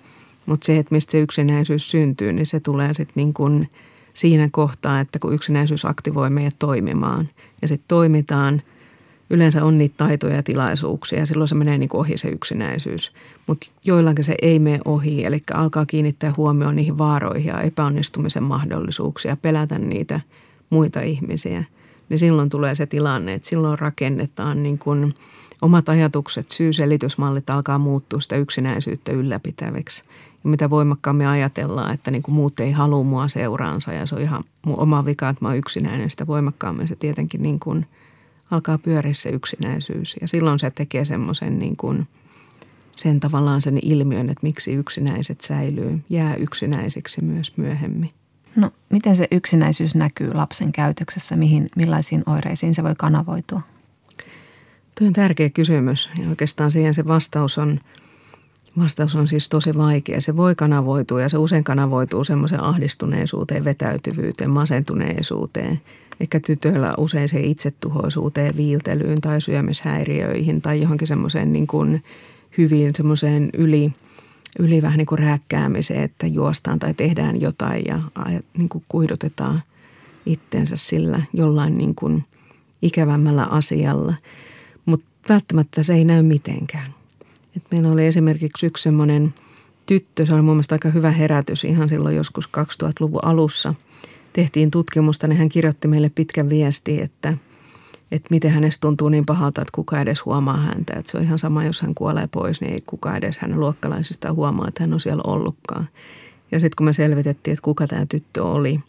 mutta 0.46 0.66
se, 0.66 0.78
että 0.78 0.94
mistä 0.94 1.12
se 1.12 1.20
yksinäisyys 1.20 1.90
syntyy, 1.90 2.32
niin 2.32 2.46
se 2.46 2.60
tulee 2.60 2.94
sitten 2.94 3.12
niin 3.16 3.34
kuin 3.34 3.70
siinä 4.14 4.48
kohtaa, 4.52 5.00
että 5.00 5.18
kun 5.18 5.34
yksinäisyys 5.34 5.84
aktivoi 5.84 6.30
meidät 6.30 6.56
toimimaan 6.58 7.28
ja 7.62 7.68
sitten 7.68 7.88
toimitaan– 7.88 8.62
yleensä 9.32 9.64
on 9.64 9.78
niitä 9.78 9.94
taitoja 9.96 10.36
ja 10.36 10.42
tilaisuuksia 10.42 11.18
ja 11.18 11.26
silloin 11.26 11.48
se 11.48 11.54
menee 11.54 11.78
niin 11.78 11.90
ohi 11.92 12.18
se 12.18 12.28
yksinäisyys. 12.28 13.12
Mutta 13.46 13.66
joillakin 13.84 14.24
se 14.24 14.34
ei 14.42 14.58
mene 14.58 14.80
ohi, 14.84 15.24
eli 15.24 15.42
alkaa 15.54 15.86
kiinnittää 15.86 16.32
huomioon 16.36 16.76
niihin 16.76 16.98
vaaroihin 16.98 17.46
ja 17.46 17.60
epäonnistumisen 17.60 18.42
mahdollisuuksia, 18.42 19.36
pelätä 19.36 19.78
niitä 19.78 20.20
muita 20.70 21.00
ihmisiä. 21.00 21.64
Niin 22.08 22.18
silloin 22.18 22.48
tulee 22.48 22.74
se 22.74 22.86
tilanne, 22.86 23.34
että 23.34 23.48
silloin 23.48 23.78
rakennetaan 23.78 24.62
niin 24.62 24.78
kuin 24.78 25.14
omat 25.62 25.88
ajatukset, 25.88 26.50
syy-selitysmallit 26.50 27.50
alkaa 27.50 27.78
muuttua 27.78 28.20
sitä 28.20 28.36
yksinäisyyttä 28.36 29.12
ylläpitäväksi. 29.12 30.04
Ja 30.44 30.50
mitä 30.50 30.70
voimakkaammin 30.70 31.26
ajatellaan, 31.26 31.94
että 31.94 32.10
niin 32.10 32.22
kuin 32.22 32.34
muut 32.34 32.60
ei 32.60 32.72
halua 32.72 33.04
mua 33.04 33.28
seuraansa 33.28 33.92
ja 33.92 34.06
se 34.06 34.14
on 34.14 34.20
ihan 34.20 34.44
mun 34.66 34.78
oma 34.78 35.04
vika, 35.04 35.28
että 35.28 35.44
mä 35.44 35.48
oon 35.48 35.58
yksinäinen, 35.58 36.10
sitä 36.10 36.26
voimakkaammin 36.26 36.88
se 36.88 36.96
tietenkin 36.96 37.42
niin 37.42 37.60
kuin– 37.60 37.86
alkaa 38.52 38.78
pyöriä 38.78 39.14
se 39.14 39.28
yksinäisyys. 39.28 40.16
Ja 40.20 40.28
silloin 40.28 40.58
se 40.58 40.70
tekee 40.70 41.04
semmoisen 41.04 41.58
niin 41.58 41.76
kuin, 41.76 42.08
sen 42.92 43.20
tavallaan 43.20 43.62
sen 43.62 43.78
ilmiön, 43.82 44.30
että 44.30 44.42
miksi 44.42 44.74
yksinäiset 44.74 45.40
säilyy, 45.40 46.00
jää 46.10 46.34
yksinäisiksi 46.34 47.24
myös 47.24 47.56
myöhemmin. 47.56 48.10
No, 48.56 48.70
miten 48.90 49.16
se 49.16 49.28
yksinäisyys 49.30 49.94
näkyy 49.94 50.34
lapsen 50.34 50.72
käytöksessä? 50.72 51.36
Mihin, 51.36 51.68
millaisiin 51.76 52.22
oireisiin 52.26 52.74
se 52.74 52.82
voi 52.82 52.94
kanavoitua? 52.98 53.60
Tuo 54.98 55.06
on 55.06 55.12
tärkeä 55.12 55.50
kysymys 55.50 56.10
ja 56.18 56.28
oikeastaan 56.28 56.72
siihen 56.72 56.94
se 56.94 57.06
vastaus 57.06 57.58
on, 57.58 57.80
vastaus 58.78 59.16
on 59.16 59.28
siis 59.28 59.48
tosi 59.48 59.74
vaikea. 59.74 60.20
Se 60.20 60.36
voi 60.36 60.54
kanavoitua 60.54 61.20
ja 61.22 61.28
se 61.28 61.38
usein 61.38 61.64
kanavoituu 61.64 62.24
semmoiseen 62.24 62.62
ahdistuneisuuteen, 62.62 63.64
vetäytyvyyteen, 63.64 64.50
masentuneisuuteen– 64.50 65.80
Ehkä 66.22 66.40
tytöillä 66.40 66.94
usein 66.98 67.28
se 67.28 67.40
itsetuhoisuuteen, 67.40 68.56
viiltelyyn 68.56 69.20
tai 69.20 69.40
syömishäiriöihin 69.40 70.62
tai 70.62 70.80
johonkin 70.80 71.08
semmoiseen 71.08 71.52
niin 71.52 71.66
kuin 71.66 72.04
hyvin 72.58 72.94
semmoiseen 72.94 73.50
yli, 73.52 73.92
yli 74.58 74.82
vähän 74.82 74.98
niin 74.98 75.06
kuin 75.06 75.18
rääkkäämiseen, 75.18 76.02
että 76.02 76.26
juostaan 76.26 76.78
tai 76.78 76.94
tehdään 76.94 77.40
jotain 77.40 77.84
ja 77.86 78.00
niin 78.58 78.68
kuin 78.68 78.84
kuidutetaan 78.88 79.62
itsensä 80.26 80.76
sillä 80.76 81.22
jollain 81.32 81.78
niin 81.78 81.94
kuin 81.94 82.24
ikävämmällä 82.82 83.44
asialla. 83.44 84.14
Mutta 84.86 85.06
välttämättä 85.28 85.82
se 85.82 85.94
ei 85.94 86.04
näy 86.04 86.22
mitenkään. 86.22 86.94
Et 87.56 87.62
meillä 87.70 87.90
oli 87.90 88.06
esimerkiksi 88.06 88.66
yksi 88.66 88.82
semmoinen 88.82 89.34
tyttö, 89.86 90.26
se 90.26 90.34
oli 90.34 90.42
mun 90.42 90.54
mielestä 90.54 90.74
aika 90.74 90.88
hyvä 90.88 91.10
herätys 91.10 91.64
ihan 91.64 91.88
silloin 91.88 92.16
joskus 92.16 92.48
2000-luvun 92.48 93.24
alussa– 93.24 93.74
tehtiin 94.32 94.70
tutkimusta, 94.70 95.26
niin 95.26 95.38
hän 95.38 95.48
kirjoitti 95.48 95.88
meille 95.88 96.10
pitkän 96.14 96.50
viesti, 96.50 97.02
että, 97.02 97.36
että 98.12 98.28
miten 98.30 98.50
hänestä 98.50 98.80
tuntuu 98.80 99.08
niin 99.08 99.26
pahalta, 99.26 99.60
että 99.60 99.72
kuka 99.74 100.00
edes 100.00 100.24
huomaa 100.24 100.56
häntä. 100.56 100.92
Että 100.98 101.10
se 101.10 101.16
on 101.16 101.24
ihan 101.24 101.38
sama, 101.38 101.64
jos 101.64 101.80
hän 101.80 101.94
kuolee 101.94 102.26
pois, 102.26 102.60
niin 102.60 102.72
ei 102.72 102.82
kuka 102.86 103.16
edes 103.16 103.38
hänen 103.38 103.60
luokkalaisista 103.60 104.32
huomaa, 104.32 104.68
että 104.68 104.82
hän 104.82 104.94
on 104.94 105.00
siellä 105.00 105.22
ollutkaan. 105.26 105.88
Ja 106.52 106.60
sitten 106.60 106.76
kun 106.76 106.86
me 106.86 106.92
selvitettiin, 106.92 107.52
että 107.52 107.64
kuka 107.64 107.86
tämä 107.86 108.06
tyttö 108.06 108.44
oli 108.44 108.80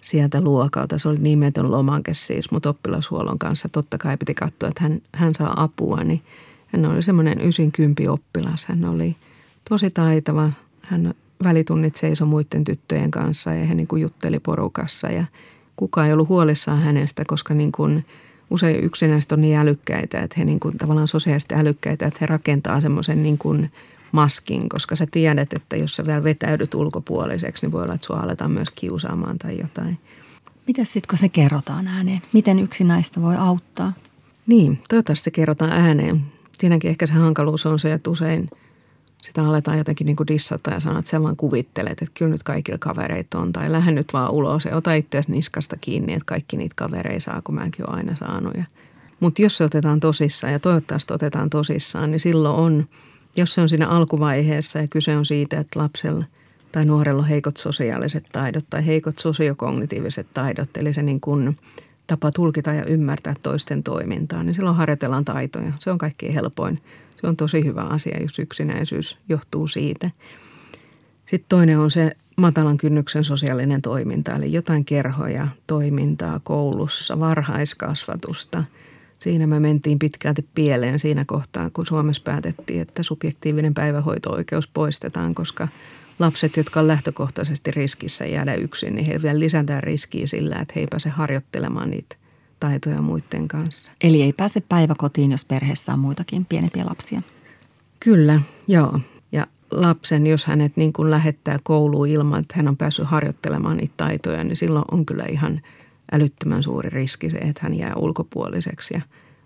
sieltä 0.00 0.40
luokalta, 0.40 0.98
se 0.98 1.08
oli 1.08 1.18
nimetön 1.18 1.70
lomake 1.70 2.14
siis, 2.14 2.50
mutta 2.50 2.68
oppilashuollon 2.68 3.38
kanssa 3.38 3.68
totta 3.68 3.98
kai 3.98 4.16
piti 4.16 4.34
katsoa, 4.34 4.68
että 4.68 4.82
hän, 4.82 5.00
hän 5.14 5.34
saa 5.34 5.62
apua, 5.62 6.04
niin 6.04 6.22
hän 6.72 6.86
oli 6.86 7.02
semmoinen 7.02 7.40
ysin 7.40 7.72
kympi 7.72 8.08
oppilas. 8.08 8.66
Hän 8.66 8.84
oli 8.84 9.16
tosi 9.68 9.90
taitava, 9.90 10.50
hän 10.82 11.14
välitunnit 11.44 11.96
seisoi 11.96 12.26
muiden 12.26 12.64
tyttöjen 12.64 13.10
kanssa 13.10 13.54
ja 13.54 13.66
he 13.66 13.74
niin 13.74 13.86
kuin 13.86 14.02
jutteli 14.02 14.38
porukassa 14.38 15.10
ja 15.10 15.24
kukaan 15.76 16.06
ei 16.06 16.12
ollut 16.12 16.28
huolissaan 16.28 16.82
hänestä, 16.82 17.24
koska 17.26 17.54
niin 17.54 17.72
kuin 17.72 18.06
usein 18.50 18.84
yksinäiset 18.84 19.32
on 19.32 19.40
niin 19.40 19.58
älykkäitä, 19.58 20.20
että 20.20 20.34
he 20.38 20.44
niin 20.44 20.60
kuin 20.60 20.78
tavallaan 20.78 21.08
sosiaalisesti 21.08 21.54
älykkäitä, 21.54 22.06
että 22.06 22.18
he 22.20 22.26
rakentaa 22.26 22.80
semmoisen 22.80 23.22
niin 23.22 23.38
kuin 23.38 23.72
maskin, 24.12 24.68
koska 24.68 24.96
sä 24.96 25.06
tiedät, 25.10 25.52
että 25.52 25.76
jos 25.76 25.96
sä 25.96 26.06
vielä 26.06 26.24
vetäydyt 26.24 26.74
ulkopuoliseksi, 26.74 27.66
niin 27.66 27.72
voi 27.72 27.82
olla, 27.82 27.94
että 27.94 28.06
sua 28.06 28.20
aletaan 28.20 28.50
myös 28.50 28.70
kiusaamaan 28.70 29.38
tai 29.38 29.58
jotain. 29.58 29.98
Miten 30.66 30.86
sitten, 30.86 31.08
kun 31.08 31.18
se 31.18 31.28
kerrotaan 31.28 31.88
ääneen? 31.88 32.22
Miten 32.32 32.58
yksinäistä 32.58 33.22
voi 33.22 33.36
auttaa? 33.36 33.92
Niin, 34.46 34.80
toivottavasti 34.88 35.24
se 35.24 35.30
kerrotaan 35.30 35.72
ääneen. 35.72 36.22
Siinäkin 36.62 36.90
ehkä 36.90 37.06
se 37.06 37.12
hankaluus 37.12 37.66
on 37.66 37.78
se, 37.78 37.92
että 37.92 38.10
usein– 38.10 38.48
sitä 39.22 39.44
aletaan 39.44 39.78
jotenkin 39.78 40.04
niin 40.04 40.16
kuin 40.16 40.26
dissata 40.26 40.70
ja 40.70 40.80
sanoa, 40.80 40.98
että 40.98 41.10
sä 41.10 41.22
vaan 41.22 41.36
kuvittelet, 41.36 42.02
että 42.02 42.14
kyllä 42.14 42.32
nyt 42.32 42.42
kaikilla 42.42 42.78
kavereita 42.78 43.38
on. 43.38 43.52
Tai 43.52 43.72
lähde 43.72 43.90
nyt 43.90 44.12
vaan 44.12 44.30
ulos 44.30 44.64
ja 44.64 44.76
ota 44.76 44.94
itseäsi 44.94 45.30
niskasta 45.30 45.76
kiinni, 45.80 46.12
että 46.12 46.24
kaikki 46.26 46.56
niitä 46.56 46.74
kavereita 46.76 47.20
saa, 47.20 47.42
kun 47.42 47.54
mäkin 47.54 47.90
olen 47.90 47.98
aina 47.98 48.16
saanut. 48.16 48.54
Mutta 49.20 49.42
jos 49.42 49.56
se 49.56 49.64
otetaan 49.64 50.00
tosissaan 50.00 50.52
ja 50.52 50.58
toivottavasti 50.58 51.14
otetaan 51.14 51.50
tosissaan, 51.50 52.10
niin 52.10 52.20
silloin 52.20 52.56
on, 52.56 52.88
jos 53.36 53.54
se 53.54 53.60
on 53.60 53.68
siinä 53.68 53.88
alkuvaiheessa 53.88 54.78
ja 54.78 54.88
kyse 54.88 55.16
on 55.16 55.26
siitä, 55.26 55.60
että 55.60 55.80
lapsella 55.80 56.24
tai 56.72 56.84
nuorella 56.84 57.22
on 57.22 57.28
heikot 57.28 57.56
sosiaaliset 57.56 58.24
taidot 58.32 58.64
tai 58.70 58.86
heikot 58.86 59.18
sosiokognitiiviset 59.18 60.26
taidot, 60.34 60.76
eli 60.76 60.92
se 60.92 61.02
niin 61.02 61.20
kuin 61.20 61.58
tapa 62.12 62.32
tulkita 62.32 62.72
ja 62.72 62.84
ymmärtää 62.84 63.34
toisten 63.42 63.82
toimintaa, 63.82 64.42
niin 64.42 64.54
silloin 64.54 64.76
harjoitellaan 64.76 65.24
taitoja. 65.24 65.72
Se 65.78 65.90
on 65.90 65.98
kaikkein 65.98 66.34
helpoin 66.34 66.78
se 67.22 67.28
on 67.28 67.36
tosi 67.36 67.64
hyvä 67.64 67.82
asia, 67.82 68.22
jos 68.22 68.38
yksinäisyys 68.38 69.18
johtuu 69.28 69.68
siitä. 69.68 70.10
Sitten 71.26 71.48
toinen 71.48 71.78
on 71.78 71.90
se 71.90 72.16
matalan 72.36 72.76
kynnyksen 72.76 73.24
sosiaalinen 73.24 73.82
toiminta, 73.82 74.34
eli 74.34 74.52
jotain 74.52 74.84
kerhoja, 74.84 75.48
toimintaa 75.66 76.40
koulussa, 76.42 77.20
varhaiskasvatusta. 77.20 78.64
Siinä 79.18 79.46
me 79.46 79.60
mentiin 79.60 79.98
pitkälti 79.98 80.46
pieleen 80.54 80.98
siinä 80.98 81.24
kohtaa, 81.26 81.70
kun 81.70 81.86
Suomessa 81.86 82.22
päätettiin, 82.22 82.82
että 82.82 83.02
subjektiivinen 83.02 83.74
päivähoito-oikeus 83.74 84.68
poistetaan, 84.68 85.34
koska 85.34 85.68
lapset, 86.22 86.56
jotka 86.56 86.80
on 86.80 86.88
lähtökohtaisesti 86.88 87.70
riskissä 87.70 88.26
jäädä 88.26 88.54
yksin, 88.54 88.94
niin 88.94 89.06
heillä 89.06 89.22
vielä 89.22 89.40
lisätään 89.40 89.82
riskiä 89.82 90.26
sillä, 90.26 90.56
että 90.56 90.72
he 90.76 90.80
ei 90.80 90.86
pääse 90.86 91.08
harjoittelemaan 91.08 91.90
niitä 91.90 92.16
taitoja 92.60 93.02
muiden 93.02 93.48
kanssa. 93.48 93.92
Eli 94.00 94.22
ei 94.22 94.32
pääse 94.32 94.62
päiväkotiin, 94.68 95.30
jos 95.30 95.44
perheessä 95.44 95.92
on 95.92 95.98
muitakin 95.98 96.46
pienempiä 96.46 96.84
lapsia. 96.84 97.22
Kyllä, 98.00 98.40
joo. 98.68 99.00
Ja 99.32 99.46
lapsen, 99.70 100.26
jos 100.26 100.46
hänet 100.46 100.76
niin 100.76 100.92
kuin 100.92 101.10
lähettää 101.10 101.58
kouluun 101.62 102.08
ilman, 102.08 102.40
että 102.40 102.54
hän 102.56 102.68
on 102.68 102.76
päässyt 102.76 103.06
harjoittelemaan 103.06 103.76
niitä 103.76 103.94
taitoja, 103.96 104.44
niin 104.44 104.56
silloin 104.56 104.84
on 104.90 105.06
kyllä 105.06 105.24
ihan 105.28 105.60
älyttömän 106.12 106.62
suuri 106.62 106.90
riski 106.90 107.30
se, 107.30 107.38
että 107.38 107.60
hän 107.62 107.74
jää 107.74 107.94
ulkopuoliseksi 107.96 108.94
ja 108.94 109.00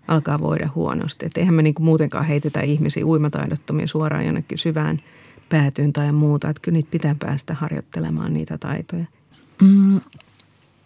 alkaa 0.07 0.39
voida 0.39 0.69
huonosti. 0.75 1.25
Että 1.25 1.39
eihän 1.39 1.55
me 1.55 1.61
niin 1.61 1.73
kuin 1.73 1.85
muutenkaan 1.85 2.25
heitetä 2.25 2.61
ihmisiä 2.61 3.05
uimataidottomia 3.05 3.87
suoraan 3.87 4.25
jonnekin 4.25 4.57
syvään 4.57 5.01
päätyyn 5.49 5.93
tai 5.93 6.11
muuta. 6.11 6.49
Että 6.49 6.61
kyllä 6.61 6.75
niitä 6.75 6.91
pitää 6.91 7.15
päästä 7.19 7.53
harjoittelemaan 7.53 8.33
niitä 8.33 8.57
taitoja. 8.57 9.05
Mm, 9.61 10.01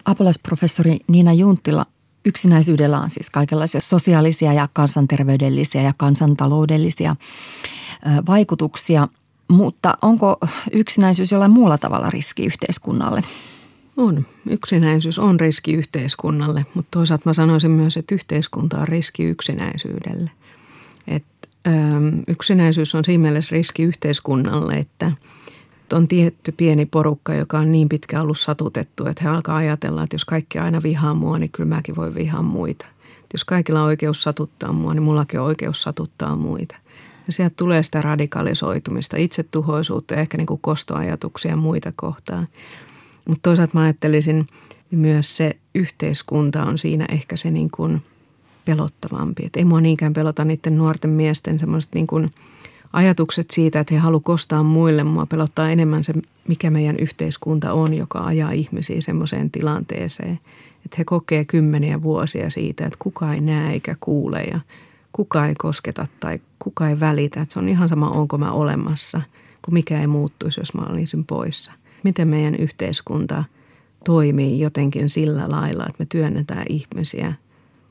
apulaisprofessori 0.05 0.99
Niina 1.07 1.33
Junttila 1.33 1.85
Yksinäisyydellä 2.25 2.99
on 2.99 3.09
siis 3.09 3.29
kaikenlaisia 3.29 3.81
sosiaalisia 3.81 4.53
ja 4.53 4.69
kansanterveydellisiä 4.73 5.81
ja 5.81 5.93
kansantaloudellisia 5.97 7.15
vaikutuksia, 8.27 9.07
mutta 9.47 9.97
onko 10.01 10.37
yksinäisyys 10.71 11.31
jollain 11.31 11.51
muulla 11.51 11.77
tavalla 11.77 12.09
riski 12.09 12.45
yhteiskunnalle? 12.45 13.23
On. 13.97 14.25
Yksinäisyys 14.49 15.19
on 15.19 15.39
riski 15.39 15.73
yhteiskunnalle, 15.73 16.65
mutta 16.73 16.91
toisaalta 16.91 17.29
mä 17.29 17.33
sanoisin 17.33 17.71
myös, 17.71 17.97
että 17.97 18.15
yhteiskunta 18.15 18.77
on 18.77 18.87
riski 18.87 19.23
yksinäisyydelle. 19.23 20.31
Et, 21.07 21.23
yksinäisyys 22.27 22.95
on 22.95 23.05
siinä 23.05 23.21
mielessä 23.21 23.53
riski 23.55 23.83
yhteiskunnalle, 23.83 24.73
että– 24.73 25.11
on 25.93 26.07
tietty 26.07 26.51
pieni 26.51 26.85
porukka, 26.85 27.33
joka 27.33 27.59
on 27.59 27.71
niin 27.71 27.89
pitkään 27.89 28.23
ollut 28.23 28.39
satutettu, 28.39 29.05
että 29.05 29.23
he 29.23 29.29
alkaa 29.29 29.55
ajatella, 29.55 30.03
että 30.03 30.15
jos 30.15 30.25
kaikki 30.25 30.59
aina 30.59 30.83
vihaa 30.83 31.13
mua, 31.13 31.39
niin 31.39 31.51
kyllä 31.51 31.75
mäkin 31.75 31.95
voi 31.95 32.15
vihaa 32.15 32.41
muita. 32.41 32.85
Että 32.85 33.33
jos 33.33 33.45
kaikilla 33.45 33.81
on 33.81 33.85
oikeus 33.85 34.23
satuttaa 34.23 34.71
mua, 34.71 34.93
niin 34.93 35.03
mullakin 35.03 35.39
on 35.39 35.45
oikeus 35.45 35.83
satuttaa 35.83 36.35
muita. 36.35 36.75
Ja 37.27 37.33
sieltä 37.33 37.53
tulee 37.57 37.83
sitä 37.83 38.01
radikalisoitumista, 38.01 39.17
itsetuhoisuutta 39.17 40.13
ja 40.13 40.21
ehkä 40.21 40.37
niin 40.37 40.47
kuin 40.47 40.59
kostoajatuksia 40.61 41.55
muita 41.55 41.93
kohtaan. 41.95 42.47
Mutta 43.27 43.49
toisaalta 43.49 43.77
mä 43.77 43.81
ajattelisin 43.81 44.47
myös 44.91 45.37
se 45.37 45.57
yhteiskunta 45.75 46.63
on 46.63 46.77
siinä 46.77 47.05
ehkä 47.09 47.37
se 47.37 47.51
niin 47.51 47.71
kuin 47.71 48.01
pelottavampi. 48.65 49.45
Että 49.45 49.59
ei 49.59 49.65
mua 49.65 49.81
niinkään 49.81 50.13
pelota 50.13 50.45
niiden 50.45 50.77
nuorten 50.77 51.09
miesten 51.09 51.59
semmoiset 51.59 51.93
niin 51.93 52.07
kuin– 52.07 52.31
ajatukset 52.93 53.51
siitä, 53.51 53.79
että 53.79 53.93
he 53.93 53.99
haluavat 53.99 54.23
kostaa 54.23 54.63
muille. 54.63 55.03
Mua 55.03 55.25
pelottaa 55.25 55.69
enemmän 55.69 56.03
se, 56.03 56.13
mikä 56.47 56.69
meidän 56.69 56.97
yhteiskunta 56.97 57.73
on, 57.73 57.93
joka 57.93 58.25
ajaa 58.25 58.51
ihmisiä 58.51 59.01
semmoiseen 59.01 59.51
tilanteeseen. 59.51 60.39
Että 60.85 60.95
he 60.97 61.03
kokee 61.05 61.45
kymmeniä 61.45 62.01
vuosia 62.01 62.49
siitä, 62.49 62.85
että 62.85 62.99
kuka 62.99 63.33
ei 63.33 63.41
näe 63.41 63.73
eikä 63.73 63.95
kuule 63.99 64.41
ja 64.43 64.59
kuka 65.11 65.45
ei 65.45 65.55
kosketa 65.55 66.07
tai 66.19 66.39
kuka 66.59 66.89
ei 66.89 66.99
välitä. 66.99 67.41
Että 67.41 67.53
se 67.53 67.59
on 67.59 67.69
ihan 67.69 67.89
sama, 67.89 68.09
onko 68.09 68.37
mä 68.37 68.51
olemassa, 68.51 69.21
kun 69.61 69.73
mikä 69.73 70.01
ei 70.01 70.07
muuttuisi, 70.07 70.59
jos 70.59 70.73
mä 70.73 70.81
olisin 70.89 71.25
poissa. 71.25 71.71
Miten 72.03 72.27
meidän 72.27 72.55
yhteiskunta 72.55 73.43
toimii 74.05 74.59
jotenkin 74.59 75.09
sillä 75.09 75.43
lailla, 75.47 75.85
että 75.85 75.95
me 75.99 76.05
työnnetään 76.09 76.65
ihmisiä 76.69 77.33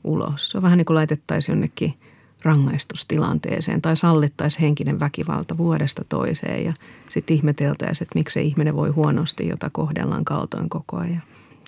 ulos. 0.03 0.51
Se 0.51 0.57
on 0.57 0.63
vähän 0.63 0.77
niin 0.77 0.85
kuin 0.85 0.95
laitettaisiin 0.95 1.53
jonnekin– 1.53 1.93
rangaistustilanteeseen 2.43 3.81
tai 3.81 3.97
sallittaisi 3.97 4.61
henkinen 4.61 4.99
väkivalta 4.99 5.57
vuodesta 5.57 6.01
toiseen 6.09 6.65
ja 6.65 6.73
sitten 7.09 7.35
ihmeteltäisiin, 7.35 8.05
että 8.05 8.19
miksi 8.19 8.41
ihminen 8.47 8.75
voi 8.75 8.89
huonosti, 8.89 9.47
jota 9.47 9.69
kohdellaan 9.69 10.25
kaltoin 10.25 10.69
koko 10.69 10.97
ajan. 10.97 11.23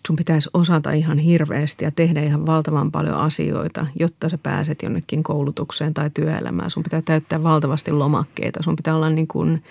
Sun 0.08 0.16
pitäisi 0.16 0.50
osata 0.54 0.92
ihan 0.92 1.18
hirveästi 1.18 1.86
ja 1.86 1.92
tehdä 1.92 2.24
ihan 2.24 2.46
valtavan 2.46 2.92
paljon 2.92 3.16
asioita, 3.16 3.86
jotta 4.00 4.30
sä 4.30 4.38
pääset 4.38 4.82
jonnekin 4.84 5.24
koulutukseen 5.24 5.94
tai 5.94 6.10
työelämään. 6.14 6.70
Sun 6.70 6.84
pitää 6.84 7.02
täyttää 7.02 7.44
valtavasti 7.44 7.92
lomakkeita. 7.92 8.64
Sun 8.64 8.76
pitää 8.76 8.96
olla 8.96 9.10
niin 9.10 9.28
kuin 9.28 9.64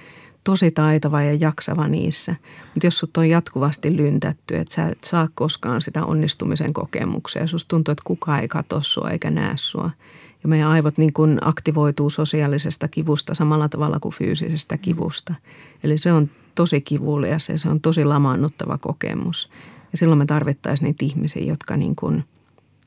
tosi 0.44 0.70
taitava 0.70 1.22
ja 1.22 1.34
jaksava 1.34 1.88
niissä. 1.88 2.34
Mutta 2.74 2.86
jos 2.86 2.98
sut 2.98 3.16
on 3.16 3.28
jatkuvasti 3.28 3.96
lyntätty, 3.96 4.56
että 4.56 4.74
sä 4.74 4.88
et 4.88 5.04
saa 5.04 5.28
koskaan 5.34 5.82
sitä 5.82 6.04
onnistumisen 6.04 6.72
kokemuksia. 6.72 7.46
Susta 7.46 7.68
tuntuu, 7.68 7.92
että 7.92 8.02
kukaan 8.06 8.40
ei 8.40 8.48
katso 8.48 8.80
sua 8.82 9.10
eikä 9.10 9.30
näe 9.30 9.52
sua– 9.56 9.90
ja 10.42 10.48
meidän 10.48 10.68
aivot 10.68 10.98
niin 10.98 11.12
kuin 11.12 11.38
aktivoituu 11.40 12.10
sosiaalisesta 12.10 12.88
kivusta 12.88 13.34
samalla 13.34 13.68
tavalla 13.68 14.00
kuin 14.00 14.14
fyysisestä 14.14 14.78
kivusta. 14.78 15.34
Eli 15.82 15.98
se 15.98 16.12
on 16.12 16.30
tosi 16.54 16.80
kivulias 16.80 17.48
ja 17.48 17.58
se 17.58 17.68
on 17.68 17.80
tosi 17.80 18.04
lamaannuttava 18.04 18.78
kokemus. 18.78 19.50
Ja 19.92 19.98
silloin 19.98 20.18
me 20.18 20.26
tarvittaisiin 20.26 20.86
niitä 20.86 21.04
ihmisiä, 21.04 21.42
jotka 21.44 21.76
niin 21.76 21.96
kuin 21.96 22.24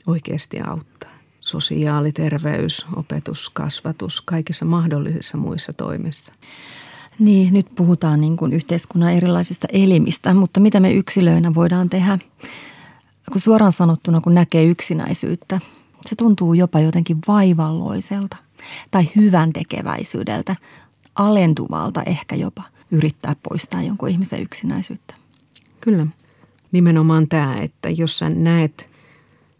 oikeasti 0.07 0.61
auttaa. 0.61 1.15
Sosiaali, 1.39 2.11
terveys, 2.11 2.87
opetus, 2.95 3.49
kasvatus, 3.49 4.21
kaikissa 4.21 4.65
mahdollisissa 4.65 5.37
muissa 5.37 5.73
toimissa. 5.73 6.35
Niin, 7.19 7.53
nyt 7.53 7.67
puhutaan 7.75 8.21
niin 8.21 8.37
kuin 8.37 8.53
yhteiskunnan 8.53 9.13
erilaisista 9.13 9.67
elimistä, 9.71 10.33
mutta 10.33 10.59
mitä 10.59 10.79
me 10.79 10.91
yksilöinä 10.91 11.53
voidaan 11.53 11.89
tehdä? 11.89 12.19
Kun 13.31 13.41
suoraan 13.41 13.71
sanottuna, 13.71 14.21
kun 14.21 14.33
näkee 14.33 14.65
yksinäisyyttä, 14.65 15.59
se 16.05 16.15
tuntuu 16.15 16.53
jopa 16.53 16.79
jotenkin 16.79 17.17
vaivalloiselta 17.27 18.37
tai 18.91 19.09
hyvän 19.15 19.53
tekeväisyydeltä, 19.53 20.55
alentuvalta 21.15 22.03
ehkä 22.03 22.35
jopa 22.35 22.63
yrittää 22.91 23.35
poistaa 23.49 23.81
jonkun 23.81 24.09
ihmisen 24.09 24.41
yksinäisyyttä. 24.41 25.15
Kyllä. 25.81 26.07
Nimenomaan 26.71 27.27
tämä, 27.27 27.55
että 27.55 27.89
jos 27.89 28.19
sä 28.19 28.29
näet 28.29 28.89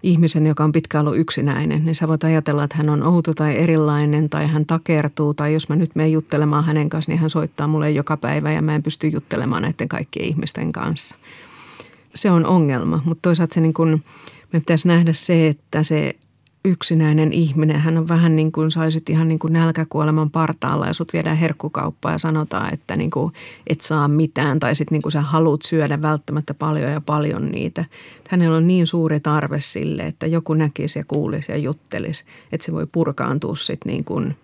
ihmisen, 0.04 0.48
joka 0.48 0.64
on 0.64 0.72
pitkään 0.72 1.08
ollut 1.08 1.20
yksinäinen, 1.20 1.86
niin 1.86 1.96
sä 1.96 2.08
voit 2.08 2.24
ajatella, 2.24 2.64
että 2.64 2.78
hän 2.78 2.90
on 2.90 3.04
outo 3.04 3.34
tai 3.34 3.56
erilainen 3.56 4.30
tai 4.30 4.48
hän 4.48 4.66
takertuu 4.66 5.34
tai 5.34 5.54
jos 5.54 5.70
mä 5.70 5.76
nyt 5.76 5.96
menen 5.96 6.12
juttelemaan 6.12 6.66
hänen 6.66 6.90
kanssa, 6.90 7.12
niin 7.12 7.20
hän 7.20 7.30
soittaa 7.30 7.68
mulle 7.68 7.92
joka 7.92 8.18
päivä 8.18 8.52
ja 8.52 8.62
mä 8.62 8.76
en 8.76 8.84
pysty 8.84 9.08
juttelemaan 9.08 9.62
näiden 9.62 9.88
kaikkien 9.88 10.26
ihmisten 10.26 10.72
kanssa. 10.72 11.16
Se 12.16 12.32
on 12.32 12.46
ongelma, 12.46 13.02
mutta 13.06 13.22
toisaalta 13.22 13.54
se 13.54 13.62
niin 13.62 13.74
kun, 13.74 14.04
me 14.54 14.60
pitäisi 14.60 14.88
nähdä 14.88 15.14
se, 15.14 15.48
että 15.48 15.84
se 15.84 16.16
yksinäinen 16.66 17.34
ihminen. 17.34 17.80
Hän 17.80 17.98
on 17.98 18.08
vähän 18.08 18.36
niin 18.36 18.52
kuin 18.52 18.72
saisit 18.72 19.10
ihan 19.10 19.28
niin 19.28 19.40
kuin 19.40 19.54
nälkäkuoleman 19.54 20.32
partaalla 20.32 20.88
ja 20.88 20.94
sut 20.94 21.14
viedään 21.14 21.38
herkkukauppaan 21.38 22.14
ja 22.14 22.18
sanotaan, 22.18 22.74
että 22.74 22.96
niin 22.96 23.12
kuin 23.12 23.34
et 23.68 23.82
saa 23.82 24.08
mitään 24.08 24.60
tai 24.60 24.76
sitten 24.76 24.96
niin 24.96 25.02
kuin 25.02 25.12
sä 25.12 25.22
haluat 25.22 25.62
syödä 25.62 26.02
välttämättä 26.02 26.54
paljon 26.54 26.92
ja 26.92 27.02
paljon 27.02 27.52
niitä. 27.52 27.86
Hänellä 28.30 28.58
on 28.58 28.68
niin 28.68 28.88
suuri 28.88 29.20
tarve 29.20 29.62
sille, 29.62 30.04
että 30.04 30.28
joku 30.28 30.54
näkisi 30.54 31.00
ja 31.00 31.06
kuulisi 31.08 31.52
ja 31.52 31.58
juttelisi, 31.58 32.26
että 32.52 32.66
se 32.66 32.72
voi 32.72 32.88
purkaantua 32.92 33.56
sitten 33.56 33.92
niin 33.94 34.04
kuin 34.04 34.36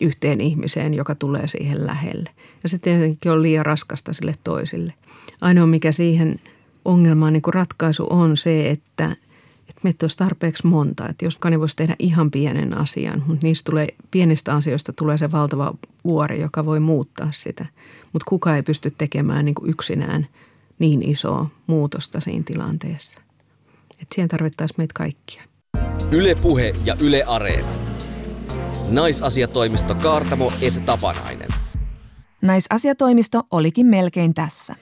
yhteen 0.00 0.40
ihmiseen, 0.40 0.94
joka 0.94 1.14
tulee 1.14 1.46
siihen 1.46 1.86
lähelle. 1.86 2.30
Ja 2.62 2.68
se 2.68 2.78
tietenkin 2.78 3.32
on 3.32 3.42
liian 3.42 3.66
raskasta 3.66 4.12
sille 4.12 4.34
toisille. 4.44 4.94
Ainoa 5.40 5.66
mikä 5.66 5.92
siihen 5.92 6.40
ongelmaan 6.84 7.32
niin 7.32 7.42
kuin 7.42 7.54
ratkaisu 7.54 8.06
on 8.10 8.36
se, 8.36 8.70
että– 8.70 9.16
että 9.68 9.80
meitä 9.82 10.04
olisi 10.04 10.16
tarpeeksi 10.16 10.66
monta. 10.66 11.08
Että 11.08 11.24
joskainen 11.24 11.60
voisi 11.60 11.76
tehdä 11.76 11.96
ihan 11.98 12.30
pienen 12.30 12.78
asian, 12.78 13.24
mutta 13.26 13.46
niistä 13.46 13.70
tulee, 13.70 13.88
pienistä 14.10 14.54
asioista 14.54 14.92
tulee 14.92 15.18
se 15.18 15.32
valtava 15.32 15.74
vuori, 16.04 16.40
joka 16.40 16.64
voi 16.64 16.80
muuttaa 16.80 17.28
sitä. 17.32 17.66
Mutta 18.12 18.28
kukaan 18.28 18.56
ei 18.56 18.62
pysty 18.62 18.90
tekemään 18.90 19.44
niin 19.44 19.54
kuin 19.54 19.70
yksinään 19.70 20.26
niin 20.78 21.02
isoa 21.02 21.50
muutosta 21.66 22.20
siinä 22.20 22.42
tilanteessa. 22.46 23.20
Että 23.90 24.14
siihen 24.14 24.28
tarvittaisiin 24.28 24.74
meitä 24.78 24.92
kaikkia. 24.94 25.42
Yle 26.10 26.34
Puhe 26.34 26.74
ja 26.84 26.96
Yle 27.00 27.24
Areena. 27.26 27.68
Naisasiatoimisto 28.88 29.94
Kaartamo 29.94 30.52
et 30.60 30.82
Tapanainen. 30.86 31.48
Naisasiatoimisto 32.42 33.42
olikin 33.50 33.86
melkein 33.86 34.34
tässä. 34.34 34.74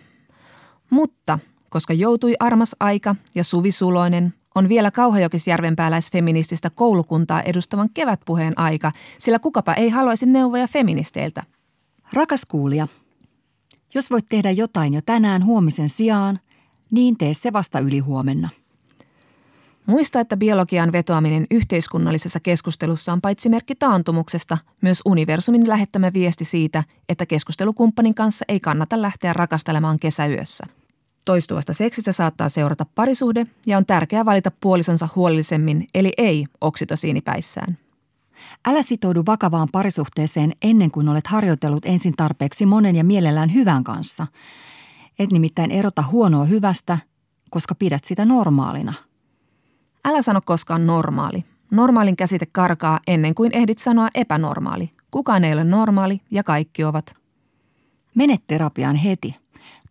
Mutta 0.91 1.39
koska 1.69 1.93
joutui 1.93 2.35
armas 2.41 2.77
aika 2.81 3.17
ja 3.35 3.45
Suvi 3.45 3.73
Suloinen 3.73 4.35
on 4.57 4.69
vielä 4.69 4.91
kauhajokisjärvenpääläisfeminististä 4.91 6.71
koulukuntaa 6.71 7.43
edustavan 7.43 7.91
kevätpuheen 7.95 8.59
aika, 8.59 8.93
sillä 9.19 9.39
kukapa 9.39 9.75
ei 9.75 9.89
haluaisi 9.89 10.27
neuvoja 10.27 10.67
feministeiltä. 10.67 11.43
Rakas 12.13 12.45
kuulija, 12.49 12.89
jos 13.95 14.11
voit 14.11 14.25
tehdä 14.29 14.51
jotain 14.51 14.95
jo 14.95 15.01
tänään 15.07 15.45
huomisen 15.45 15.89
sijaan, 15.89 16.39
niin 16.91 17.17
tee 17.17 17.35
se 17.35 17.53
vasta 17.53 17.79
yli 17.79 17.99
huomenna. 17.99 18.49
Muista, 19.87 20.21
että 20.21 20.37
biologian 20.37 20.93
vetoaminen 20.93 21.47
yhteiskunnallisessa 21.51 22.41
keskustelussa 22.41 23.13
on 23.13 23.21
paitsi 23.21 23.49
merkki 23.49 23.75
taantumuksesta, 23.75 24.59
myös 24.83 25.03
universumin 25.05 25.69
lähettämä 25.69 26.13
viesti 26.13 26.45
siitä, 26.45 26.85
että 27.09 27.27
keskustelukumppanin 27.27 28.15
kanssa 28.15 28.45
ei 28.49 28.61
kannata 28.61 29.03
lähteä 29.03 29.33
rakastelemaan 29.33 29.99
kesäyössä. 29.99 30.67
Toistuvasta 31.27 31.73
seksistä 31.73 32.13
saattaa 32.13 32.49
seurata 32.49 32.87
parisuhde 32.95 33.47
ja 33.67 33.79
on 33.79 33.87
tärkeää 33.87 34.25
valita 34.25 34.51
puolisonsa 34.61 35.09
huolellisemmin, 35.17 35.87
eli 35.95 36.13
ei 36.17 36.47
oksitosiinipäissään. 36.61 37.79
Älä 38.67 38.83
sitoudu 38.83 39.23
vakavaan 39.27 39.69
parisuhteeseen 39.73 40.53
ennen 40.63 40.91
kuin 40.91 41.09
olet 41.09 41.27
harjoitellut 41.27 41.85
ensin 41.85 42.17
tarpeeksi 42.17 42.67
monen 42.67 42.97
ja 42.97 43.05
mielellään 43.05 43.55
hyvän 43.55 43.85
kanssa. 43.85 44.27
Et 45.19 45.33
nimittäin 45.33 45.71
erota 45.71 46.03
huonoa 46.03 46.45
hyvästä, 46.45 46.99
koska 47.51 47.75
pidät 47.75 48.05
sitä 48.05 48.25
normaalina. 48.25 48.95
Älä 50.05 50.23
sano 50.23 50.41
koskaan 50.45 50.87
normaali. 50.87 51.45
Normaalin 51.71 52.17
käsite 52.17 52.47
karkaa 52.53 53.01
ennen 53.07 53.35
kuin 53.35 53.53
ehdit 53.57 53.79
sanoa 53.79 54.09
epänormaali. 54.15 54.91
Kukaan 55.11 55.45
ei 55.45 55.53
ole 55.53 55.65
normaali 55.65 56.21
ja 56.31 56.43
kaikki 56.43 56.85
ovat. 56.85 57.17
Mene 58.15 58.37
terapiaan 58.47 58.97
heti. 58.97 59.46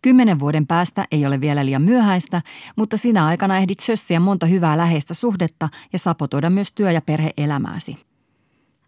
Kymmenen 0.06 0.40
vuoden 0.40 0.68
päästä 0.68 1.06
ei 1.12 1.26
ole 1.26 1.42
vielä 1.42 1.66
liian 1.66 1.82
myöhäistä, 1.82 2.42
mutta 2.76 2.98
sinä 2.98 3.26
aikana 3.26 3.58
ehdit 3.58 3.80
sössiä 3.80 4.20
monta 4.20 4.46
hyvää 4.46 4.78
läheistä 4.78 5.14
suhdetta 5.14 5.70
ja 5.94 6.00
sapotoida 6.00 6.50
myös 6.50 6.72
työ- 6.72 6.92
ja 6.92 7.02
perheelämääsi. 7.02 7.98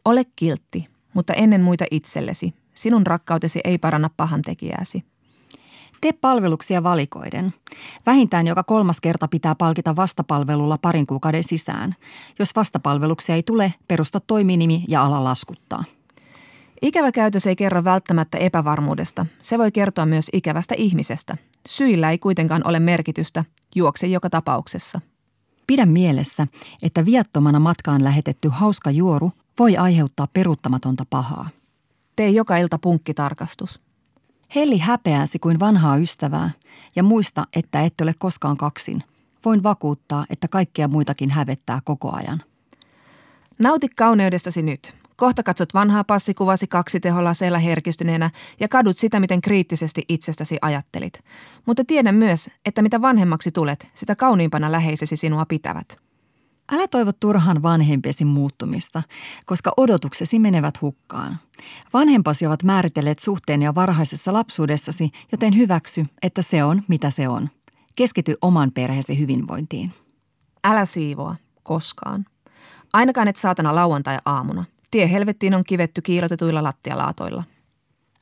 Ole 0.05 0.25
kiltti, 0.35 0.87
mutta 1.13 1.33
ennen 1.33 1.61
muita 1.61 1.85
itsellesi. 1.91 2.53
Sinun 2.73 3.07
rakkautesi 3.07 3.59
ei 3.63 3.77
paranna 3.77 4.09
pahantekijääsi. 4.17 5.03
Tee 6.01 6.11
palveluksia 6.13 6.83
valikoiden. 6.83 7.53
Vähintään 8.05 8.47
joka 8.47 8.63
kolmas 8.63 9.01
kerta 9.01 9.27
pitää 9.27 9.55
palkita 9.55 9.95
vastapalvelulla 9.95 10.77
parin 10.77 11.07
kuukauden 11.07 11.43
sisään. 11.43 11.95
Jos 12.39 12.55
vastapalveluksia 12.55 13.35
ei 13.35 13.43
tule, 13.43 13.73
perusta 13.87 14.19
toiminimi 14.19 14.83
ja 14.87 15.03
ala 15.03 15.23
laskuttaa. 15.23 15.83
Ikävä 16.81 17.11
käytös 17.11 17.47
ei 17.47 17.55
kerro 17.55 17.83
välttämättä 17.83 18.37
epävarmuudesta. 18.37 19.25
Se 19.41 19.57
voi 19.57 19.71
kertoa 19.71 20.05
myös 20.05 20.29
ikävästä 20.33 20.75
ihmisestä. 20.77 21.37
Syillä 21.67 22.11
ei 22.11 22.17
kuitenkaan 22.17 22.67
ole 22.67 22.79
merkitystä. 22.79 23.43
Juokse 23.75 24.07
joka 24.07 24.29
tapauksessa. 24.29 25.01
Pidä 25.67 25.85
mielessä, 25.85 26.47
että 26.83 27.05
viattomana 27.05 27.59
matkaan 27.59 28.03
lähetetty 28.03 28.49
hauska 28.49 28.91
juoru 28.91 29.31
voi 29.59 29.77
aiheuttaa 29.77 30.27
peruuttamatonta 30.33 31.05
pahaa. 31.09 31.49
Tee 32.15 32.29
joka 32.29 32.57
ilta 32.57 32.79
punkkitarkastus. 32.79 33.81
Helli 34.55 34.77
häpeäsi 34.77 35.39
kuin 35.39 35.59
vanhaa 35.59 35.97
ystävää 35.97 36.51
ja 36.95 37.03
muista, 37.03 37.47
että 37.53 37.81
ette 37.81 38.03
ole 38.03 38.13
koskaan 38.19 38.57
kaksin. 38.57 39.03
Voin 39.45 39.63
vakuuttaa, 39.63 40.25
että 40.29 40.47
kaikkia 40.47 40.87
muitakin 40.87 41.29
hävettää 41.29 41.81
koko 41.83 42.15
ajan. 42.15 42.43
Nauti 43.59 43.89
kauneudestasi 43.89 44.61
nyt. 44.61 44.95
Kohta 45.17 45.43
katsot 45.43 45.73
vanhaa 45.73 46.03
passikuvasi 46.03 46.67
kaksi 46.67 46.99
teholaseilla 46.99 47.59
herkistyneenä 47.59 48.29
ja 48.59 48.67
kadut 48.67 48.97
sitä, 48.97 49.19
miten 49.19 49.41
kriittisesti 49.41 50.03
itsestäsi 50.09 50.57
ajattelit. 50.61 51.23
Mutta 51.65 51.85
tiedä 51.85 52.11
myös, 52.11 52.49
että 52.65 52.81
mitä 52.81 53.01
vanhemmaksi 53.01 53.51
tulet, 53.51 53.87
sitä 53.93 54.15
kauniimpana 54.15 54.71
läheisesi 54.71 55.17
sinua 55.17 55.45
pitävät. 55.45 55.97
Älä 56.71 56.87
toivo 56.87 57.11
turhaan 57.19 57.63
vanhempiesi 57.63 58.25
muuttumista, 58.25 59.03
koska 59.45 59.73
odotuksesi 59.77 60.39
menevät 60.39 60.81
hukkaan. 60.81 61.39
Vanhempasi 61.93 62.45
ovat 62.47 62.63
määritelleet 62.63 63.19
suhteen 63.19 63.61
jo 63.61 63.75
varhaisessa 63.75 64.33
lapsuudessasi, 64.33 65.11
joten 65.31 65.57
hyväksy, 65.57 66.05
että 66.21 66.41
se 66.41 66.63
on 66.63 66.83
mitä 66.87 67.09
se 67.09 67.29
on. 67.29 67.49
Keskity 67.95 68.35
oman 68.41 68.71
perheesi 68.71 69.19
hyvinvointiin. 69.19 69.93
Älä 70.63 70.85
siivoa, 70.85 71.35
koskaan. 71.63 72.25
Ainakaan 72.93 73.27
et 73.27 73.35
saatana 73.35 73.75
lauantai-aamuna. 73.75 74.65
Tie 74.91 75.11
helvettiin 75.11 75.55
on 75.55 75.63
kivetty 75.67 76.01
kiilotetuilla 76.01 76.63
lattialaatoilla. 76.63 77.43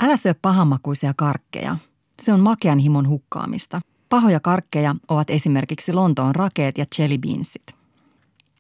Älä 0.04 0.18
syö 0.18 0.36
pahammakuisia 0.42 1.14
karkkeja. 1.18 1.78
Se 2.22 2.34
on 2.34 2.40
makean 2.40 2.80
himon 2.80 3.08
hukkaamista. 3.08 3.82
Pahoja 4.10 4.40
karkkeja 4.40 4.96
ovat 5.08 5.30
esimerkiksi 5.30 5.94
Lontoon 5.94 6.36
rakeet 6.36 6.78
ja 6.78 6.86
jelly 7.00 7.18
beansit. 7.18 7.64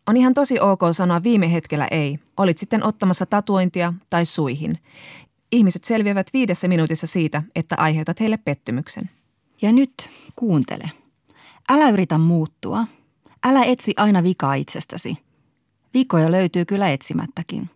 On 0.08 0.18
ihan 0.18 0.34
tosi 0.34 0.60
ok 0.60 0.82
sanoa 0.92 1.24
viime 1.24 1.52
hetkellä 1.52 1.88
ei, 1.92 2.20
olit 2.38 2.58
sitten 2.58 2.84
ottamassa 2.84 3.26
tatuointia 3.26 3.94
tai 4.10 4.26
suihin. 4.26 4.80
Ihmiset 5.52 5.84
selviävät 5.84 6.28
viidessä 6.34 6.68
minuutissa 6.68 7.08
siitä, 7.08 7.44
että 7.56 7.76
aiheutat 7.78 8.20
heille 8.20 8.38
pettymyksen. 8.38 9.10
Ja 9.62 9.72
nyt 9.72 10.10
kuuntele. 10.36 10.92
Älä 11.70 11.90
yritä 11.90 12.18
muuttua. 12.18 12.88
Älä 13.44 13.64
etsi 13.64 13.94
aina 13.98 14.24
vikaa 14.24 14.54
itsestäsi. 14.54 15.18
Vikoja 15.96 16.32
löytyy 16.32 16.66
kyllä 16.66 16.90
etsimättäkin. 16.90 17.70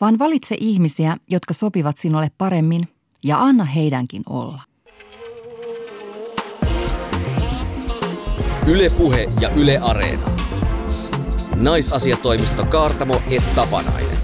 Vaan 0.00 0.18
valitse 0.18 0.56
ihmisiä, 0.60 1.16
jotka 1.30 1.54
sopivat 1.54 1.96
sinulle 1.96 2.30
paremmin 2.38 2.88
ja 3.24 3.42
anna 3.42 3.64
heidänkin 3.64 4.22
olla. 4.28 4.62
Ylepuhe 8.66 9.26
ja 9.40 9.48
Yle 9.48 9.78
Areena. 9.78 10.30
Naisasiatoimisto 11.56 12.64
Kaartamo 12.64 13.22
et 13.30 13.54
Tapanainen. 13.54 14.18